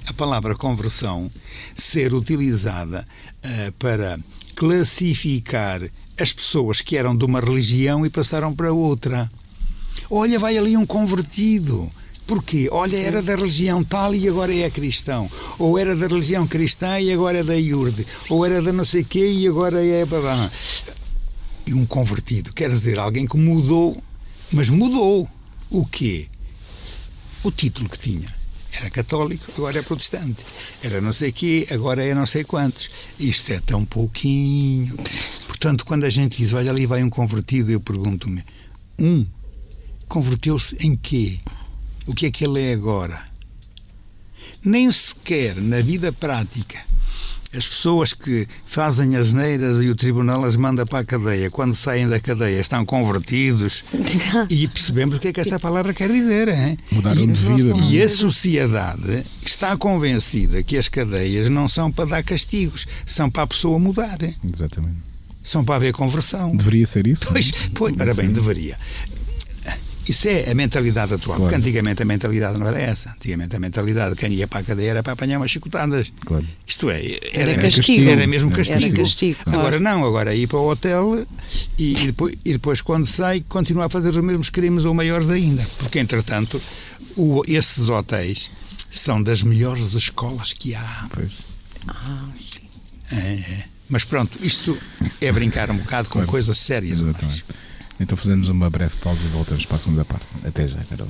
a 0.07 0.13
palavra 0.13 0.55
conversão 0.55 1.31
ser 1.75 2.15
utilizada 2.15 3.07
uh, 3.45 3.73
para 3.73 4.19
classificar 4.55 5.83
as 6.19 6.33
pessoas 6.33 6.81
que 6.81 6.97
eram 6.97 7.17
de 7.17 7.25
uma 7.25 7.41
religião 7.41 8.05
e 8.05 8.11
passaram 8.11 8.55
para 8.55 8.73
outra. 8.73 9.31
Olha, 10.11 10.39
vai 10.39 10.57
ali 10.57 10.77
um 10.77 10.87
convertido. 10.87 11.91
Porquê? 12.27 12.69
Olha, 12.71 12.97
era 12.97 13.23
da 13.23 13.37
religião 13.37 13.85
tal 13.85 14.15
e 14.15 14.27
agora 14.29 14.55
é 14.55 14.71
cristão. 14.71 15.31
Ou 15.59 15.79
era 15.79 15.95
da 15.95 16.07
religião 16.07 16.47
cristã 16.47 16.99
e 16.99 17.13
agora 17.13 17.39
é 17.39 17.45
da 17.45 17.57
iurde. 17.57 18.07
Ou 18.31 18.45
era 18.47 18.63
da 18.63 18.73
não 18.73 18.85
sei 18.85 19.05
quê 19.05 19.27
e 19.31 19.47
agora 19.47 19.85
é... 19.85 20.05
E 21.67 21.75
um 21.75 21.85
convertido, 21.87 22.53
quer 22.53 22.71
dizer, 22.71 22.99
alguém 22.99 23.27
que 23.27 23.37
mudou, 23.37 24.03
mas 24.53 24.69
mudou. 24.71 25.29
O 25.71 25.85
quê? 25.85 26.29
O 27.43 27.51
título 27.51 27.89
que 27.89 27.99
tinha. 27.99 28.35
Era 28.73 28.91
católico, 28.91 29.53
agora 29.57 29.79
é 29.79 29.83
protestante. 29.83 30.43
Era 30.83 31.01
não 31.01 31.13
sei 31.13 31.31
quê, 31.31 31.67
agora 31.71 32.05
é 32.05 32.15
não 32.15 32.27
sei 32.27 32.43
quantos. 32.43 32.91
Isto 33.19 33.53
é 33.53 33.61
tão 33.61 33.85
pouquinho. 33.85 34.95
Portanto, 35.47 35.85
quando 35.85 36.05
a 36.05 36.11
gente 36.11 36.39
diz, 36.39 36.53
olha 36.53 36.71
ali 36.71 36.85
vai 36.87 37.03
um 37.03 37.11
convertido, 37.11 37.71
eu 37.71 37.81
pergunto-me, 37.81 38.45
um 38.99 39.25
converteu-se 40.09 40.77
em 40.81 40.97
quê? 40.97 41.39
O 42.07 42.15
que 42.15 42.27
é 42.27 42.31
que 42.31 42.45
ele 42.45 42.61
é 42.61 42.73
agora. 42.73 43.25
Nem 44.65 44.91
sequer 44.91 45.57
na 45.57 45.81
vida 45.81 46.13
prática 46.13 46.81
as 47.57 47.69
pessoas 47.69 48.13
que 48.13 48.49
fazem 48.67 49.17
as 49.17 49.33
neiras 49.33 49.81
e 49.81 49.89
o 49.89 49.95
tribunal 49.95 50.45
as 50.45 50.57
manda 50.57 50.85
para 50.85 51.01
a 51.01 51.05
cadeia, 51.05 51.51
quando 51.51 51.75
saem 51.75 52.09
da 52.09 52.19
cadeia 52.19 52.61
estão 52.61 52.85
convertidos 52.85 53.85
e 54.51 54.67
percebemos 54.67 55.17
o 55.17 55.21
que 55.21 55.29
é 55.29 55.33
que 55.33 55.41
esta 55.41 55.59
palavra 55.61 55.95
quer 55.95 56.11
dizer. 56.11 56.49
Hein? 56.49 56.77
Mudaram 56.91 57.27
de 57.27 57.33
vida. 57.33 57.73
E 57.91 58.03
a 58.03 58.09
sociedade 58.09 59.25
está 59.45 59.77
convencida 59.77 60.63
que 60.63 60.77
as 60.77 60.89
cadeias 60.89 61.49
não 61.49 61.69
são 61.69 61.91
para 61.91 62.07
dar 62.07 62.23
castigos, 62.23 62.87
são 63.07 63.31
para 63.31 63.45
a 63.45 63.47
pessoa 63.47 63.79
mudar. 63.79 64.19
Exatamente. 64.53 65.15
São 65.43 65.65
para 65.65 65.77
haver 65.77 65.93
conversão. 65.93 66.57
Deveria 66.57 66.87
ser 66.87 67.07
isso? 67.07 67.27
Pois, 67.27 67.53
pois 67.75 67.95
parabéns, 67.95 68.33
deveria. 68.33 68.79
Isso 70.09 70.29
é 70.29 70.51
a 70.51 70.55
mentalidade 70.55 71.15
atual, 71.15 71.37
claro. 71.37 71.43
porque 71.43 71.55
antigamente 71.55 72.03
a 72.03 72.05
mentalidade 72.05 72.59
não 72.59 72.67
era 72.67 72.81
essa. 72.81 73.11
Antigamente 73.11 73.57
a 73.57 73.59
mentalidade 73.59 74.15
de 74.15 74.21
quem 74.21 74.33
ia 74.33 74.47
para 74.47 74.61
a 74.61 74.63
cadeia 74.63 74.91
era 74.91 75.03
para 75.03 75.15
apanhar 75.15 75.39
umas 75.39 75.51
chicotadas. 75.51 76.13
Claro. 76.25 76.47
Isto 76.67 76.91
é, 76.91 77.19
era, 77.33 77.53
era 77.53 77.63
castigo. 77.63 78.11
Era 78.11 78.27
mesmo 78.27 78.51
castigo. 78.51 78.85
Era 78.85 78.97
castigo 78.97 79.39
claro. 79.43 79.59
Agora 79.59 79.81
não, 79.81 80.05
agora 80.05 80.35
é 80.35 80.37
ir 80.37 80.47
para 80.47 80.59
o 80.59 80.69
hotel 80.69 81.27
e, 81.79 81.93
e, 81.93 82.07
depois, 82.07 82.35
e 82.45 82.53
depois, 82.53 82.81
quando 82.81 83.07
sai, 83.07 83.45
continua 83.49 83.87
a 83.87 83.89
fazer 83.89 84.11
os 84.11 84.25
mesmos 84.25 84.51
crimes 84.51 84.85
ou 84.85 84.93
maiores 84.93 85.31
ainda. 85.31 85.67
Porque, 85.79 85.99
entretanto, 85.99 86.61
o, 87.17 87.43
esses 87.47 87.89
hotéis 87.89 88.51
são 88.91 89.23
das 89.23 89.43
melhores 89.43 89.95
escolas 89.95 90.53
que 90.53 90.75
há. 90.75 91.07
Pois. 91.11 91.33
Ah, 91.89 92.29
sim. 92.39 92.61
É, 93.11 93.17
é. 93.17 93.65
Mas 93.89 94.05
pronto, 94.05 94.39
isto 94.43 94.77
é 95.21 95.31
brincar 95.31 95.71
um 95.71 95.77
bocado 95.77 96.09
com 96.09 96.15
claro. 96.15 96.31
coisas 96.31 96.59
sérias 96.59 96.99
demais. 96.99 97.45
Então 98.01 98.17
fazemos 98.17 98.49
uma 98.49 98.69
breve 98.69 98.97
pausa 98.97 99.21
e 99.25 99.29
voltamos 99.29 99.65
para 99.67 99.77
a 99.77 99.79
segunda 99.79 100.05
parte. 100.05 100.27
Até 100.45 100.67
já, 100.67 100.79
caro 100.85 101.09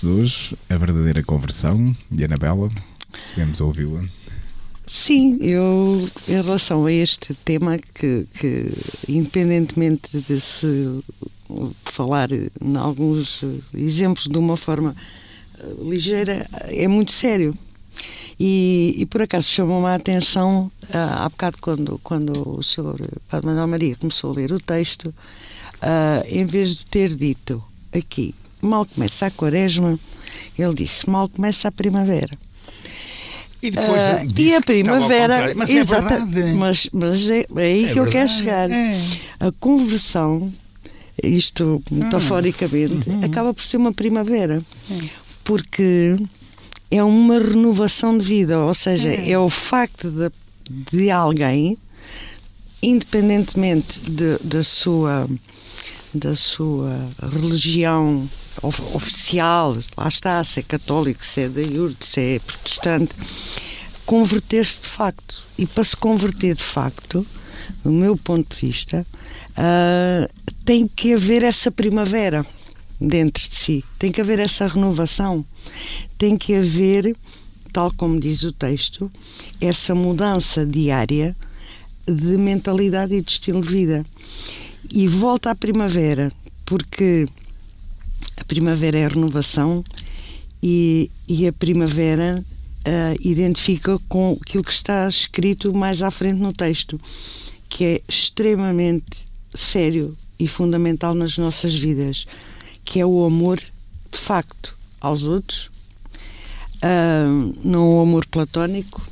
de 0.00 0.08
hoje, 0.08 0.56
a 0.68 0.76
verdadeira 0.76 1.22
conversão 1.22 1.94
de 2.10 2.24
Anabela. 2.24 2.70
Podemos 3.30 3.60
ouvi-la. 3.60 4.02
Sim, 4.86 5.38
eu, 5.40 6.08
em 6.28 6.42
relação 6.42 6.84
a 6.84 6.92
este 6.92 7.34
tema, 7.34 7.78
que, 7.78 8.26
que 8.38 8.70
independentemente 9.08 10.20
de 10.20 10.40
se 10.40 11.02
falar 11.84 12.30
em 12.32 12.76
alguns 12.76 13.42
exemplos 13.74 14.26
de 14.26 14.36
uma 14.36 14.56
forma 14.56 14.94
eh, 15.58 15.64
ligeira, 15.82 16.46
é 16.68 16.86
muito 16.86 17.12
sério. 17.12 17.56
E, 18.38 18.94
e 18.98 19.06
por 19.06 19.22
acaso 19.22 19.48
chamou-me 19.48 19.86
a 19.86 19.94
atenção, 19.94 20.70
ah, 20.92 21.24
há 21.24 21.28
bocado, 21.28 21.58
quando, 21.60 22.00
quando 22.02 22.58
o 22.58 22.62
senhor 22.62 23.00
Padre 23.28 23.46
Manuel 23.46 23.68
Maria 23.68 23.94
começou 23.96 24.32
a 24.32 24.34
ler 24.34 24.52
o 24.52 24.60
texto, 24.60 25.14
ah, 25.80 26.22
em 26.28 26.44
vez 26.44 26.76
de 26.76 26.86
ter 26.86 27.14
dito 27.14 27.62
aqui, 27.92 28.34
mal 28.66 28.86
começa 28.86 29.26
a 29.26 29.30
quaresma, 29.30 29.98
ele 30.58 30.74
disse, 30.74 31.08
mal 31.08 31.28
começa 31.28 31.68
a 31.68 31.72
primavera. 31.72 32.36
E 33.62 33.70
depois 33.70 34.02
Ah, 34.02 34.24
disse 34.26 34.48
e 34.50 34.54
a 34.54 34.60
primavera. 34.60 35.54
Mas 35.56 35.70
exata- 35.70 36.14
é 36.14 36.18
verdade. 36.26 36.52
mas, 36.54 36.88
mas 36.92 37.28
é, 37.30 37.46
é 37.56 37.62
aí 37.62 37.84
É 37.86 37.92
que 37.92 37.98
eu 37.98 38.04
quero 38.06 38.28
verdade, 38.28 38.38
chegar. 38.38 38.70
é. 38.70 39.00
A 39.40 39.52
conversão, 39.52 40.52
isto 41.22 41.82
metaforicamente, 41.90 43.08
Uhum. 43.08 43.20
acaba 43.24 43.54
por 43.54 43.62
ser 43.62 43.78
uma 43.78 43.92
primavera. 43.92 44.62
Porque 45.42 46.16
é 46.90 47.02
uma 47.02 47.38
renovação 47.38 48.18
de 48.18 48.24
vida, 48.24 48.58
ou 48.60 48.74
seja, 48.74 49.08
é, 49.10 49.38
o 49.38 49.48
facto 49.48 50.10
de, 50.10 50.30
de 50.92 51.10
alguém, 51.10 51.78
independentemente 52.82 53.98
de- 54.00 54.38
da 54.42 54.62
sua 54.62 55.26
da 56.12 56.36
sua 56.36 56.96
religião 57.32 58.28
oficial, 58.62 59.76
lá 59.96 60.08
está, 60.08 60.42
se 60.44 60.60
é 60.60 60.62
católico, 60.62 61.24
se 61.24 61.42
é 61.42 61.48
da 61.48 61.60
iurde, 61.60 61.96
se 62.00 62.20
é 62.20 62.38
protestante, 62.38 63.14
converter-se 64.06 64.82
de 64.82 64.88
facto. 64.88 65.42
E 65.58 65.66
para 65.66 65.84
se 65.84 65.96
converter 65.96 66.54
de 66.54 66.62
facto, 66.62 67.26
do 67.82 67.90
meu 67.90 68.16
ponto 68.16 68.54
de 68.54 68.66
vista, 68.66 69.06
ah, 69.56 70.28
tem 70.64 70.88
que 70.88 71.14
haver 71.14 71.42
essa 71.42 71.70
primavera 71.70 72.44
dentro 73.00 73.48
de 73.48 73.54
si, 73.54 73.84
tem 73.98 74.10
que 74.10 74.20
haver 74.20 74.38
essa 74.38 74.66
renovação, 74.66 75.44
tem 76.16 76.36
que 76.36 76.54
haver, 76.54 77.16
tal 77.72 77.92
como 77.92 78.18
diz 78.20 78.42
o 78.42 78.52
texto, 78.52 79.10
essa 79.60 79.94
mudança 79.94 80.64
diária 80.64 81.36
de 82.06 82.36
mentalidade 82.36 83.14
e 83.14 83.22
de 83.22 83.30
estilo 83.30 83.62
de 83.62 83.68
vida. 83.68 84.04
E 84.92 85.08
volta 85.08 85.50
à 85.50 85.54
primavera, 85.54 86.30
porque 86.64 87.26
a 88.36 88.44
primavera 88.44 88.98
é 88.98 89.04
a 89.04 89.08
renovação 89.08 89.84
e, 90.62 91.10
e 91.28 91.46
a 91.46 91.52
primavera 91.52 92.44
ah, 92.86 93.14
identifica 93.20 93.98
com 94.08 94.36
aquilo 94.40 94.62
que 94.62 94.72
está 94.72 95.08
escrito 95.08 95.72
mais 95.74 96.02
à 96.02 96.10
frente 96.10 96.38
no 96.38 96.52
texto, 96.52 97.00
que 97.68 97.84
é 97.84 98.02
extremamente 98.06 99.26
sério 99.54 100.16
e 100.38 100.46
fundamental 100.46 101.14
nas 101.14 101.38
nossas 101.38 101.74
vidas, 101.74 102.26
que 102.84 103.00
é 103.00 103.06
o 103.06 103.24
amor 103.24 103.58
de 103.58 104.18
facto 104.18 104.76
aos 105.00 105.24
outros, 105.24 105.70
ah, 106.82 107.26
não 107.64 107.98
o 107.98 108.02
amor 108.02 108.26
platónico, 108.26 109.02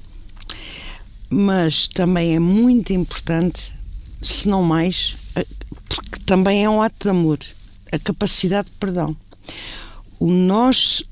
mas 1.30 1.86
também 1.86 2.34
é 2.34 2.38
muito 2.38 2.92
importante, 2.92 3.72
se 4.20 4.46
não 4.48 4.62
mais, 4.62 5.16
eh, 5.34 5.46
porque 5.88 6.18
também 6.26 6.62
é 6.62 6.68
um 6.68 6.82
ato 6.82 7.04
de 7.04 7.08
amor, 7.08 7.38
a 7.92 7.98
capacidade 7.98 8.68
de 8.68 8.74
perdão. 8.78 9.16
O 10.18 10.30
nós, 10.30 11.02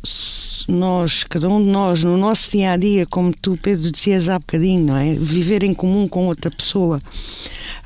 nós, 0.68 1.24
cada 1.24 1.48
um 1.48 1.62
de 1.64 1.68
nós, 1.70 2.04
no 2.04 2.16
nosso 2.16 2.50
dia 2.52 2.72
a 2.72 2.76
dia, 2.76 3.04
como 3.06 3.34
tu, 3.34 3.58
Pedro, 3.60 3.90
dizias 3.90 4.28
há 4.28 4.38
bocadinho, 4.38 4.86
não 4.86 4.96
é? 4.96 5.14
Viver 5.14 5.64
em 5.64 5.74
comum 5.74 6.06
com 6.06 6.26
outra 6.28 6.48
pessoa, 6.50 7.00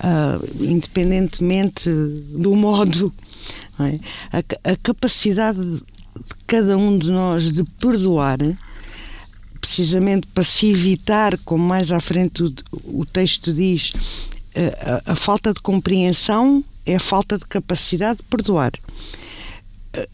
ah, 0.00 0.38
independentemente 0.60 1.88
do 1.88 2.54
modo, 2.54 3.10
é? 3.80 3.98
a, 4.64 4.72
a 4.72 4.76
capacidade 4.76 5.58
de 5.60 5.82
cada 6.46 6.76
um 6.76 6.96
de 6.98 7.10
nós 7.10 7.50
de 7.52 7.64
perdoar 7.80 8.38
precisamente 9.60 10.26
para 10.26 10.44
se 10.44 10.70
evitar, 10.70 11.38
como 11.38 11.64
mais 11.66 11.90
à 11.90 12.00
frente 12.00 12.42
o, 12.42 12.54
o 12.84 13.06
texto 13.06 13.50
diz, 13.52 13.94
a- 14.54 15.12
a 15.12 15.14
falta 15.14 15.54
de 15.54 15.60
compreensão 15.60 16.62
é 16.86 16.96
a 16.96 17.00
falta 17.00 17.38
de 17.38 17.44
capacidade 17.46 18.18
de 18.18 18.24
perdoar. 18.24 18.72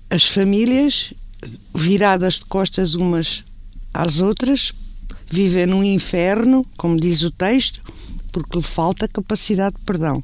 As 0.08 0.26
famílias, 0.26 1.12
viradas 1.74 2.34
de 2.34 2.44
costas 2.44 2.94
umas 2.94 3.44
às 3.92 4.20
outras, 4.20 4.72
vivem 5.30 5.66
num 5.66 5.82
inferno, 5.82 6.66
como 6.76 7.00
diz 7.00 7.22
o 7.22 7.30
texto, 7.30 7.80
porque 8.32 8.58
lhe 8.58 8.64
falta 8.64 9.08
capacidade 9.08 9.76
de 9.76 9.82
perdão. 9.82 10.22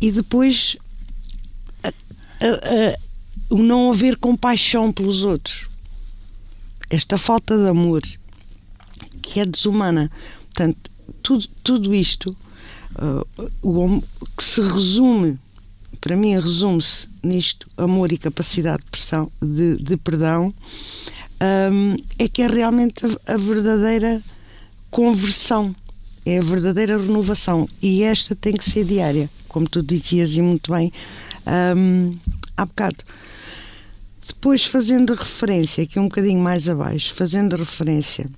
E 0.00 0.10
depois 0.12 0.76
a- 1.82 1.88
a- 1.88 1.92
a- 2.92 2.98
o 3.50 3.58
não 3.62 3.90
haver 3.90 4.16
compaixão 4.16 4.92
pelos 4.92 5.24
outros 5.24 5.68
esta 6.88 7.16
falta 7.16 7.56
de 7.56 7.68
amor 7.68 8.02
que 9.22 9.38
é 9.38 9.44
desumana. 9.44 10.10
Portanto, 10.46 10.90
tudo, 11.22 11.46
tudo 11.62 11.94
isto 11.94 12.36
uh, 13.00 13.50
o, 13.62 14.02
que 14.36 14.44
se 14.44 14.60
resume, 14.62 15.38
para 16.00 16.16
mim, 16.16 16.38
resume-se 16.38 17.08
nisto: 17.22 17.68
amor 17.76 18.12
e 18.12 18.18
capacidade 18.18 18.84
de, 18.84 18.90
pressão, 18.90 19.30
de, 19.40 19.76
de 19.76 19.96
perdão, 19.96 20.52
um, 21.72 21.96
é 22.18 22.28
que 22.28 22.42
é 22.42 22.46
realmente 22.46 23.04
a, 23.06 23.34
a 23.34 23.36
verdadeira 23.36 24.22
conversão, 24.90 25.74
é 26.24 26.38
a 26.38 26.42
verdadeira 26.42 26.98
renovação. 26.98 27.68
E 27.80 28.02
esta 28.02 28.34
tem 28.34 28.52
que 28.52 28.68
ser 28.68 28.84
diária, 28.84 29.30
como 29.48 29.68
tu 29.68 29.82
dizias 29.82 30.32
e 30.34 30.42
muito 30.42 30.72
bem 30.72 30.92
um, 31.76 32.16
há 32.56 32.64
bocado. 32.64 33.04
Depois, 34.26 34.64
fazendo 34.64 35.14
referência, 35.14 35.82
aqui 35.82 35.98
um 35.98 36.04
bocadinho 36.04 36.40
mais 36.40 36.68
abaixo, 36.68 37.14
fazendo 37.14 37.56
referência 37.56 38.28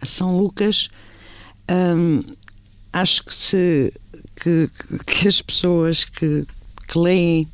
a 0.00 0.06
São 0.06 0.36
Lucas, 0.38 0.90
hum, 1.70 2.22
acho 3.00 3.24
que, 3.24 3.34
se, 3.34 3.92
que, 4.36 4.70
que 5.04 5.28
as 5.28 5.42
pessoas 5.42 6.04
que, 6.04 6.46
que 6.88 6.98
leem 6.98 7.46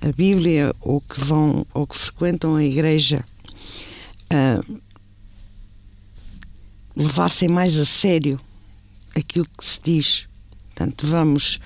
a 0.00 0.10
Bíblia 0.12 0.74
ou 0.80 1.02
que 1.02 1.20
vão 1.20 1.66
ou 1.74 1.86
que 1.86 1.96
frequentam 1.96 2.56
a 2.56 2.64
igreja 2.64 3.22
hum, 4.32 4.78
levassem 6.96 7.48
mais 7.48 7.76
a 7.76 7.84
sério 7.84 8.40
aquilo 9.14 9.46
que 9.58 9.64
se 9.64 9.80
diz. 9.82 10.26
Portanto, 10.68 11.06
vamos 11.06 11.60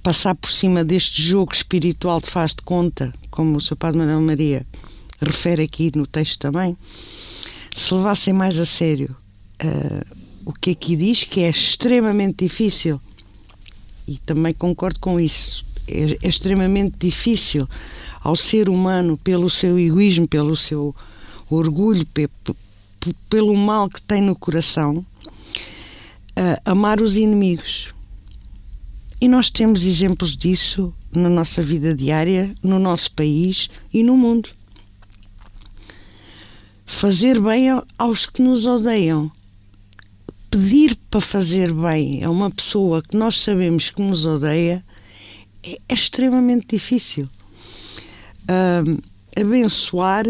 passar 0.00 0.36
por 0.36 0.50
cima 0.50 0.84
deste 0.84 1.20
jogo 1.20 1.52
espiritual 1.52 2.20
de 2.20 2.30
faz 2.30 2.54
de 2.54 2.62
conta, 2.62 3.12
como 3.32 3.56
o 3.56 3.60
Sr. 3.60 3.76
Padre 3.76 3.98
Manuel 3.98 4.20
Maria 4.20 4.64
refere 5.20 5.64
aqui 5.64 5.90
no 5.96 6.06
texto 6.06 6.38
também, 6.38 6.76
se 7.74 7.92
levassem 7.92 8.32
mais 8.32 8.60
a 8.60 8.64
sério 8.64 9.16
ah, 9.58 10.25
o 10.46 10.52
que 10.52 10.70
aqui 10.70 10.94
diz, 10.94 11.24
que 11.24 11.40
é 11.40 11.50
extremamente 11.50 12.44
difícil, 12.44 13.00
e 14.06 14.16
também 14.18 14.54
concordo 14.54 15.00
com 15.00 15.18
isso, 15.18 15.66
é, 15.88 16.16
é 16.22 16.28
extremamente 16.28 16.94
difícil 17.00 17.68
ao 18.22 18.36
ser 18.36 18.68
humano, 18.68 19.16
pelo 19.16 19.50
seu 19.50 19.76
egoísmo, 19.76 20.28
pelo 20.28 20.54
seu 20.54 20.94
orgulho, 21.50 22.06
pe, 22.06 22.28
pe, 22.28 22.54
pelo 23.28 23.56
mal 23.56 23.90
que 23.90 24.00
tem 24.00 24.22
no 24.22 24.36
coração, 24.36 24.98
uh, 24.98 26.60
amar 26.64 27.00
os 27.00 27.16
inimigos. 27.16 27.92
E 29.20 29.26
nós 29.26 29.50
temos 29.50 29.84
exemplos 29.84 30.36
disso 30.36 30.94
na 31.12 31.28
nossa 31.28 31.60
vida 31.60 31.92
diária, 31.92 32.54
no 32.62 32.78
nosso 32.78 33.10
país 33.12 33.68
e 33.92 34.04
no 34.04 34.16
mundo. 34.16 34.50
Fazer 36.84 37.40
bem 37.40 37.68
aos 37.98 38.26
que 38.26 38.42
nos 38.42 38.64
odeiam. 38.64 39.32
Pedir 40.56 40.96
para 41.10 41.20
fazer 41.20 41.70
bem 41.70 42.24
a 42.24 42.30
uma 42.30 42.50
pessoa 42.50 43.02
que 43.02 43.14
nós 43.14 43.38
sabemos 43.38 43.90
que 43.90 44.00
nos 44.00 44.24
odeia 44.24 44.82
é, 45.62 45.78
é 45.86 45.92
extremamente 45.92 46.68
difícil. 46.68 47.28
Uh, 48.44 48.98
abençoar 49.38 50.24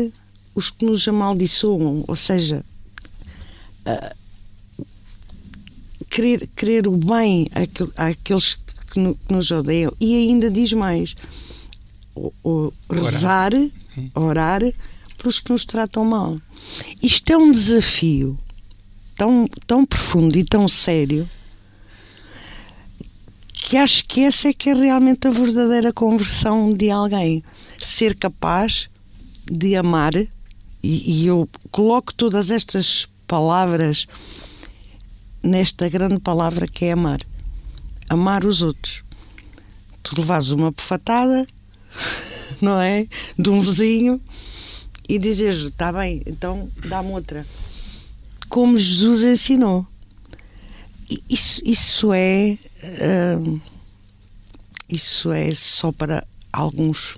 os 0.53 0.69
que 0.69 0.85
nos 0.85 1.07
amaldiçoam, 1.07 2.03
ou 2.09 2.17
seja, 2.17 2.65
uh, 3.87 4.17
querer, 6.11 6.49
querer 6.57 6.89
o 6.89 6.97
bem 6.97 7.47
àqueles 7.97 8.59
que, 8.91 8.99
no, 8.99 9.15
que 9.15 9.33
nos 9.33 9.53
odeiam. 9.53 9.93
E 10.01 10.13
ainda 10.17 10.51
diz 10.51 10.73
mais: 10.73 11.15
o, 12.17 12.33
o, 12.43 12.73
rezar, 12.91 13.53
orar 14.13 14.63
pelos 15.19 15.39
que 15.39 15.53
nos 15.53 15.65
tratam 15.65 16.05
mal. 16.05 16.37
Isto 17.01 17.33
é 17.33 17.37
um 17.37 17.53
desafio 17.53 18.37
tão, 19.17 19.49
tão 19.67 19.85
profundo 19.85 20.39
e 20.39 20.45
tão 20.45 20.69
sério 20.69 21.29
que 23.53 23.77
acho 23.77 24.05
que 24.07 24.21
essa 24.21 24.49
é 24.49 24.53
que 24.53 24.71
é 24.71 24.75
realmente 24.75 25.27
a 25.27 25.31
verdadeira 25.31 25.93
conversão 25.93 26.73
de 26.73 26.89
alguém. 26.89 27.43
Ser 27.79 28.15
capaz 28.15 28.89
de 29.45 29.75
amar, 29.75 30.15
e, 30.15 30.29
e 30.83 31.27
eu 31.27 31.49
coloco 31.73 32.15
todas 32.15 32.51
estas 32.53 33.09
palavras 33.27 34.07
nesta 35.43 35.89
grande 35.89 36.21
palavra 36.21 36.69
que 36.69 36.85
é 36.85 36.93
amar. 36.93 37.21
Amar 38.09 38.45
os 38.45 38.63
outros. 38.63 39.03
Tu 40.03 40.21
levas 40.21 40.51
uma 40.51 40.71
pefatada, 40.71 41.45
não 42.63 42.81
é? 42.81 43.09
De 43.37 43.51
um 43.51 43.61
vizinho 43.61 44.21
e 45.09 45.19
dizes: 45.19 45.65
está 45.65 45.93
bem, 45.93 46.23
então 46.27 46.71
dá-me 46.89 47.11
outra. 47.11 47.45
Como 48.49 48.77
Jesus 48.77 49.25
ensinou. 49.25 49.87
Isso, 51.29 51.63
isso 51.65 52.13
é. 52.13 52.59
Uh, 52.83 53.61
isso 54.89 55.33
é 55.33 55.53
só 55.55 55.93
para 55.93 56.27
alguns. 56.53 57.17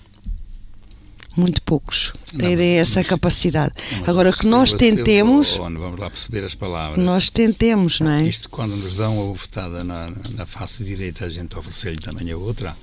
Muito 1.36 1.62
poucos 1.62 2.12
terem 2.36 2.78
essa 2.80 3.04
capacidade. 3.04 3.72
Não, 4.00 4.10
Agora 4.10 4.32
que 4.32 4.44
nós 4.44 4.72
tentemos. 4.72 5.56
vamos 5.56 6.00
lá 6.00 6.10
perceber 6.10 6.42
as 6.44 6.54
palavras. 6.54 6.98
Nós 6.98 7.28
tentemos, 7.30 8.00
não 8.00 8.10
é? 8.10 8.24
Isto, 8.24 8.48
quando 8.50 8.74
nos 8.74 8.94
dão 8.94 9.16
uma 9.16 9.32
bofetada 9.32 9.84
na, 9.84 10.10
na 10.34 10.44
face 10.46 10.82
direita, 10.82 11.26
a 11.26 11.28
gente 11.28 11.56
oferece-lhe 11.56 11.98
também 11.98 12.32
a 12.32 12.36
outra. 12.36 12.76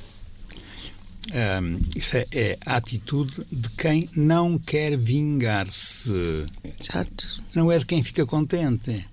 Um, 1.33 1.81
isso 1.95 2.17
é, 2.17 2.27
é, 2.31 2.57
a 2.65 2.75
atitude 2.75 3.45
de 3.51 3.69
quem 3.69 4.09
não 4.15 4.59
quer 4.59 4.97
vingar-se. 4.97 6.45
Exato. 6.79 7.43
Não 7.53 7.71
é 7.71 7.79
de 7.79 7.85
quem 7.85 8.03
fica 8.03 8.25
contente 8.25 9.05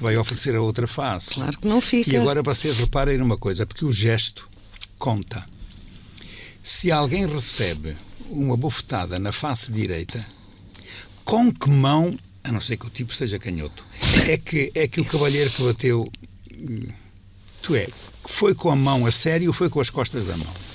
que 0.00 0.02
vai 0.02 0.16
oferecer 0.16 0.56
a 0.56 0.62
outra 0.62 0.86
face. 0.86 1.34
Claro 1.34 1.58
que 1.58 1.68
não 1.68 1.80
fica. 1.80 2.10
E 2.10 2.16
agora 2.16 2.42
vocês 2.42 2.78
reparem 2.78 3.18
numa 3.18 3.36
coisa, 3.36 3.66
porque 3.66 3.84
o 3.84 3.92
gesto 3.92 4.48
conta. 4.98 5.44
Se 6.62 6.90
alguém 6.90 7.26
recebe 7.26 7.94
uma 8.30 8.56
bofetada 8.56 9.18
na 9.18 9.32
face 9.32 9.70
direita, 9.70 10.24
com 11.24 11.52
que 11.52 11.68
mão, 11.68 12.18
a 12.42 12.50
não 12.50 12.60
ser 12.60 12.78
que 12.78 12.86
o 12.86 12.90
tipo 12.90 13.14
seja 13.14 13.38
canhoto, 13.38 13.84
é 14.26 14.38
que, 14.38 14.72
é 14.74 14.88
que 14.88 15.00
o 15.00 15.04
cavalheiro 15.04 15.50
que 15.50 15.62
bateu, 15.62 16.10
tu 17.62 17.74
é, 17.74 17.86
foi 18.26 18.54
com 18.54 18.70
a 18.70 18.76
mão 18.76 19.06
a 19.06 19.12
sério 19.12 19.48
ou 19.48 19.54
foi 19.54 19.68
com 19.68 19.80
as 19.80 19.90
costas 19.90 20.26
da 20.26 20.36
mão? 20.36 20.69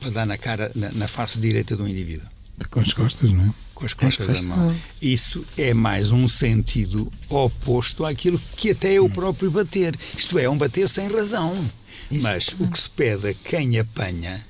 Para 0.00 0.10
dar 0.10 0.26
na 0.26 0.38
cara, 0.38 0.72
na, 0.74 0.90
na 0.92 1.08
face 1.08 1.38
direita 1.38 1.76
do 1.76 1.86
indivíduo. 1.86 2.26
Com 2.70 2.80
as 2.80 2.92
costas, 2.92 3.30
não 3.30 3.44
é? 3.44 3.50
com 3.80 3.86
as 3.86 3.94
costas 3.94 4.26
da 4.26 4.42
mão. 4.42 4.76
Isso 5.00 5.44
é 5.56 5.72
mais 5.72 6.10
um 6.10 6.28
sentido 6.28 7.10
oposto 7.30 8.04
àquilo 8.04 8.40
que 8.54 8.70
até 8.70 8.96
é 8.96 9.00
o 9.00 9.08
próprio 9.08 9.50
bater. 9.50 9.98
Isto 10.16 10.38
é, 10.38 10.48
um 10.48 10.58
bater 10.58 10.86
sem 10.86 11.10
razão. 11.10 11.66
Isso. 12.10 12.22
Mas 12.22 12.48
o 12.58 12.68
que 12.68 12.78
se 12.78 12.90
pede 12.90 13.28
a 13.28 13.34
quem 13.34 13.78
apanha 13.78 14.44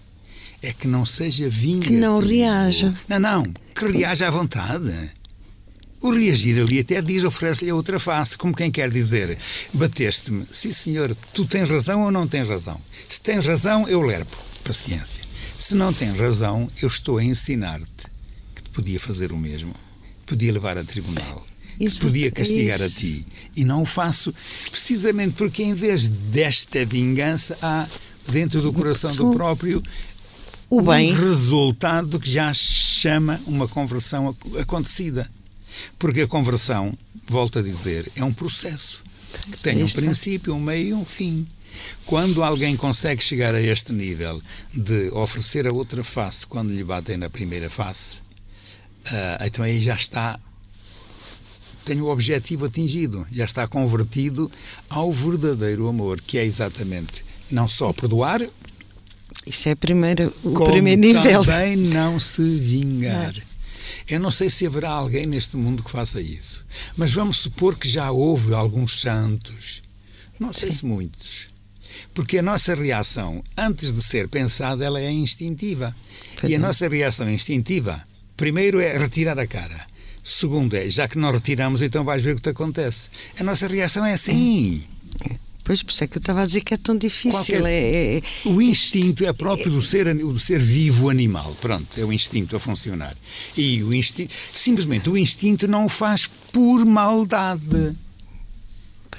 é 0.60 0.72
que 0.72 0.88
não 0.88 1.06
seja 1.06 1.48
vingativo. 1.48 1.94
Que 1.94 2.00
não 2.00 2.18
reaja. 2.18 2.92
Não, 3.08 3.20
não, 3.20 3.44
que 3.72 3.86
reaja 3.86 4.26
à 4.26 4.30
vontade. 4.32 4.92
O 6.00 6.10
reagir 6.10 6.60
ali 6.60 6.80
até 6.80 7.00
diz, 7.00 7.22
oferece-lhe 7.22 7.70
a 7.70 7.74
outra 7.74 8.00
face, 8.00 8.36
como 8.36 8.56
quem 8.56 8.70
quer 8.70 8.90
dizer: 8.90 9.38
bateste-me, 9.72 10.44
sim 10.50 10.72
senhor, 10.72 11.14
tu 11.32 11.44
tens 11.44 11.68
razão 11.68 12.02
ou 12.02 12.10
não 12.10 12.26
tens 12.26 12.48
razão? 12.48 12.80
Se 13.08 13.20
tens 13.20 13.46
razão, 13.46 13.86
eu 13.86 14.00
lerpo, 14.00 14.36
paciência. 14.64 15.29
Se 15.60 15.74
não 15.74 15.92
tens 15.92 16.18
razão, 16.18 16.70
eu 16.80 16.88
estou 16.88 17.18
a 17.18 17.24
ensinar-te 17.24 18.08
podia 18.72 18.98
fazer 18.98 19.30
o 19.30 19.36
mesmo, 19.36 19.74
podia 20.24 20.50
levar 20.50 20.78
a 20.78 20.84
tribunal, 20.84 21.46
isso, 21.78 22.00
podia 22.00 22.30
castigar 22.30 22.80
a 22.80 22.88
ti. 22.88 23.26
E 23.54 23.62
não 23.64 23.82
o 23.82 23.86
faço 23.86 24.34
precisamente 24.70 25.34
porque, 25.36 25.62
em 25.62 25.74
vez 25.74 26.08
desta 26.08 26.84
vingança, 26.86 27.58
há 27.60 27.86
dentro 28.26 28.62
do 28.62 28.72
coração 28.72 29.14
do 29.14 29.32
próprio 29.32 29.82
o 30.70 30.80
bem. 30.80 31.12
um 31.12 31.14
resultado 31.14 32.18
que 32.18 32.30
já 32.30 32.54
chama 32.54 33.38
uma 33.46 33.68
conversão 33.68 34.34
acontecida. 34.58 35.30
Porque 35.98 36.22
a 36.22 36.26
conversão, 36.26 36.92
volto 37.26 37.58
a 37.58 37.62
dizer, 37.62 38.10
é 38.16 38.24
um 38.24 38.32
processo 38.32 39.02
que 39.50 39.58
tem 39.58 39.82
um 39.82 39.88
princípio, 39.88 40.54
um 40.54 40.60
meio 40.60 40.88
e 40.88 40.94
um 40.94 41.04
fim. 41.04 41.46
Quando 42.06 42.42
alguém 42.42 42.76
consegue 42.76 43.22
chegar 43.22 43.54
a 43.54 43.60
este 43.60 43.92
nível 43.92 44.40
de 44.72 45.10
oferecer 45.10 45.66
a 45.66 45.72
outra 45.72 46.02
face 46.02 46.46
quando 46.46 46.72
lhe 46.72 46.84
batem 46.84 47.16
na 47.16 47.30
primeira 47.30 47.70
face, 47.70 48.16
uh, 49.06 49.44
então 49.44 49.64
aí 49.64 49.80
já 49.80 49.94
está 49.94 50.38
tem 51.84 52.00
o 52.00 52.08
objetivo 52.08 52.66
atingido, 52.66 53.26
já 53.32 53.44
está 53.44 53.66
convertido 53.66 54.50
ao 54.88 55.10
verdadeiro 55.12 55.88
amor, 55.88 56.20
que 56.20 56.38
é 56.38 56.44
exatamente 56.44 57.24
não 57.50 57.68
só 57.68 57.92
perdoar, 57.92 58.46
isso 59.46 59.68
é 59.68 59.74
primeiro, 59.74 60.32
o 60.42 60.64
primeiro 60.64 61.00
nível. 61.00 61.42
também 61.42 61.76
não 61.76 62.20
se 62.20 62.42
vingar. 62.42 63.32
Não. 63.34 63.50
Eu 64.08 64.20
não 64.20 64.30
sei 64.30 64.50
se 64.50 64.66
haverá 64.66 64.90
alguém 64.90 65.26
neste 65.26 65.56
mundo 65.56 65.82
que 65.82 65.90
faça 65.90 66.20
isso, 66.20 66.66
mas 66.96 67.12
vamos 67.12 67.38
supor 67.38 67.76
que 67.76 67.88
já 67.88 68.10
houve 68.10 68.52
alguns 68.54 69.00
santos, 69.00 69.82
não 70.38 70.52
sei 70.52 70.70
Sim. 70.70 70.78
se 70.78 70.86
muitos, 70.86 71.46
porque 72.20 72.37
a 72.37 72.42
nossa 72.42 72.74
reação, 72.74 73.42
antes 73.56 73.94
de 73.94 74.02
ser 74.02 74.28
pensada, 74.28 74.85
ela 74.85 75.00
é 75.00 75.11
instintiva. 75.11 75.96
Pois 76.38 76.50
e 76.50 76.54
a 76.54 76.59
é. 76.59 76.61
nossa 76.61 76.87
reação 76.87 77.30
instintiva 77.30 78.04
Primeiro 78.37 78.80
é 78.80 78.96
retirar 78.96 79.38
a 79.38 79.46
cara. 79.46 79.87
Segundo 80.24 80.74
é, 80.74 80.88
já 80.88 81.06
que 81.06 81.18
não 81.18 81.30
retiramos, 81.30 81.83
então 81.83 82.04
vais 82.04 82.22
ver 82.22 82.33
o 82.33 82.37
que 82.37 82.42
te 82.42 82.48
acontece. 82.48 83.11
A 83.38 83.44
nossa 83.44 83.68
reação 83.68 84.02
é 84.02 84.14
assim. 84.14 84.83
Pois, 85.62 85.83
por 85.83 85.90
isso 85.90 86.04
é 86.04 86.06
que 86.06 86.16
eu 86.16 86.20
estava 86.20 86.40
a 86.42 86.46
dizer 86.46 86.62
que 86.62 86.72
é 86.72 86.76
tão 86.78 86.96
difícil. 86.96 87.33
Qualquer... 87.33 87.64
É, 87.66 87.70
é, 87.70 88.16
é, 88.16 88.22
o 88.46 88.62
instinto 88.62 89.26
é 89.26 89.33
próprio 89.35 89.70
do 89.70 89.83
ser, 89.83 90.14
do 90.14 90.38
ser 90.38 90.59
vivo 90.59 91.11
animal. 91.11 91.54
Pronto, 91.61 91.88
é 91.98 92.02
o 92.02 92.11
instinto 92.11 92.56
a 92.56 92.59
funcionar. 92.59 93.14
E 93.54 93.83
o 93.83 93.92
instinto, 93.92 94.33
simplesmente, 94.54 95.11
o 95.11 95.18
instinto 95.18 95.68
não 95.68 95.85
o 95.85 95.88
faz 95.90 96.26
por 96.50 96.85
maldade. 96.87 97.94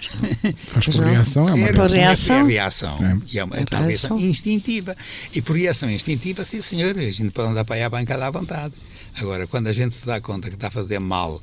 Faz 0.68 0.88
por 0.88 1.04
reação, 1.04 1.48
é 1.48 1.54
uma 1.54 1.68
é, 1.68 1.88
reação. 1.88 2.48
É, 2.48 2.52
reação. 2.52 2.98
É. 3.06 3.18
E 3.32 3.40
é 3.40 3.44
uma 3.44 3.56
é 3.58 3.66
reação 3.86 4.20
instintiva. 4.20 4.96
E 5.34 5.42
por 5.42 5.56
reação 5.56 5.90
instintiva, 5.90 6.44
sim 6.44 6.62
senhor, 6.62 6.98
a 6.98 7.12
gente 7.12 7.32
pode 7.32 7.50
andar 7.50 7.66
para 7.66 7.76
aí 7.76 7.84
à 7.84 7.90
bancada 7.90 8.26
à 8.26 8.32
vontade. 8.32 8.74
Agora, 9.16 9.46
quando 9.48 9.68
a 9.68 9.74
gente 9.74 9.94
se 9.94 10.06
dá 10.06 10.20
conta 10.20 10.50
que 10.50 10.56
está 10.56 10.68
a 10.68 10.72
fazer 10.72 11.00
mal 11.00 11.40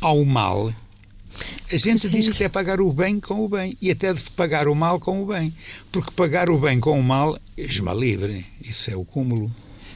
ao 0.00 0.24
mal, 0.24 0.72
a 1.70 1.76
gente 1.76 2.08
diz 2.08 2.28
que 2.36 2.44
é 2.44 2.48
pagar 2.48 2.80
o 2.80 2.92
bem 2.92 3.18
com 3.18 3.44
o 3.44 3.48
bem 3.48 3.76
e 3.80 3.90
até 3.90 4.12
de 4.12 4.22
pagar 4.30 4.68
o 4.68 4.74
mal 4.74 5.00
com 5.00 5.22
o 5.22 5.26
bem. 5.26 5.54
Porque 5.90 6.10
pagar 6.12 6.48
o 6.48 6.58
bem 6.58 6.78
com 6.78 6.98
o 6.98 7.02
mal, 7.02 7.38
esma 7.56 7.92
livre, 7.92 8.46
isso 8.60 8.90
é 8.90 8.96
o 8.96 9.04
cúmulo. 9.04 9.52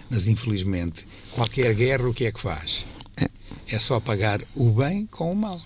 Mas 0.08 0.26
infelizmente, 0.26 1.06
qualquer 1.32 1.72
guerra 1.74 2.08
o 2.08 2.14
que 2.14 2.26
é 2.26 2.32
que 2.32 2.40
faz? 2.40 2.84
É 3.68 3.78
só 3.78 4.00
pagar 4.00 4.40
o 4.54 4.70
bem 4.70 5.06
com 5.06 5.30
o 5.30 5.36
mal. 5.36 5.60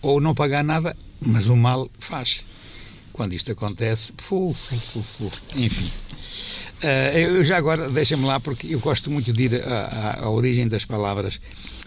Ou 0.00 0.20
não 0.20 0.34
pagar 0.34 0.64
nada, 0.64 0.96
mas 1.20 1.46
o 1.46 1.56
mal 1.56 1.90
faz. 1.98 2.46
Quando 3.12 3.32
isto 3.32 3.50
acontece, 3.52 4.12
enfim. 5.56 5.90
Uh, 6.82 7.18
eu 7.18 7.44
já 7.44 7.56
agora, 7.56 7.88
deixa-me 7.88 8.26
lá, 8.26 8.38
porque 8.38 8.74
eu 8.74 8.78
gosto 8.78 9.10
muito 9.10 9.32
de 9.32 9.44
ir 9.44 9.62
à, 9.64 10.20
à, 10.20 10.30
origem 10.30 10.68
das 10.68 10.84
palavras. 10.84 11.40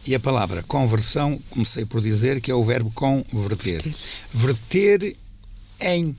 E 0.05 0.15
a 0.15 0.19
palavra 0.19 0.63
conversão, 0.63 1.39
comecei 1.51 1.85
por 1.85 2.01
dizer 2.01 2.41
que 2.41 2.49
é 2.49 2.55
o 2.55 2.63
verbo 2.63 2.91
converter. 2.91 3.93
Verter 4.33 5.15
em 5.79 6.15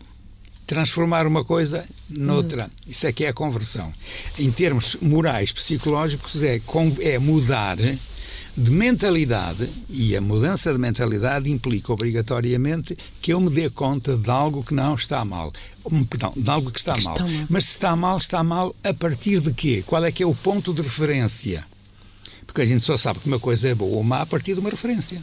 transformar 0.70 1.27
uma 1.27 1.44
coisa 1.44 1.85
noutra. 2.09 2.70
Isso 2.87 3.05
é 3.05 3.12
que 3.12 3.25
é 3.25 3.29
a 3.29 3.35
conversão. 3.35 3.92
Em 4.38 4.53
termos 4.53 4.96
morais, 5.03 5.51
psicológicos, 5.51 6.40
é, 6.44 6.61
é 7.01 7.18
mudar 7.18 7.77
de 8.61 8.70
mentalidade, 8.70 9.66
e 9.88 10.14
a 10.14 10.20
mudança 10.20 10.70
de 10.70 10.79
mentalidade 10.79 11.51
implica 11.51 11.94
obrigatoriamente 11.94 12.94
que 13.23 13.33
eu 13.33 13.40
me 13.40 13.49
dê 13.49 13.70
conta 13.70 14.18
de 14.18 14.31
algo 14.31 14.62
que 14.62 14.75
não 14.75 14.94
está 14.94 15.25
mal. 15.25 15.51
Perdão, 16.11 16.35
de 16.37 16.51
algo 16.51 16.70
que 16.70 16.79
está 16.79 16.94
mal. 16.99 17.14
Está 17.14 17.27
mal. 17.27 17.46
Mas 17.49 17.64
se 17.64 17.70
está 17.70 17.96
mal, 17.96 18.18
está 18.18 18.44
mal 18.44 18.77
a 18.85 18.92
partir 18.92 19.40
de 19.40 19.51
quê? 19.55 19.83
Qual 19.87 20.05
é 20.05 20.12
que 20.12 20.23
é 20.23 20.27
o 20.27 20.35
ponto 20.35 20.75
de 20.75 20.83
referência? 20.83 21.66
Porque 22.46 22.61
a 22.61 22.66
gente 22.66 22.85
só 22.85 22.99
sabe 22.99 23.20
que 23.20 23.29
uma 23.29 23.38
coisa 23.38 23.66
é 23.66 23.75
boa 23.75 23.96
ou 23.96 24.05
má 24.05 24.20
a 24.20 24.27
partir 24.27 24.53
de 24.53 24.61
uma 24.61 24.68
referência. 24.68 25.23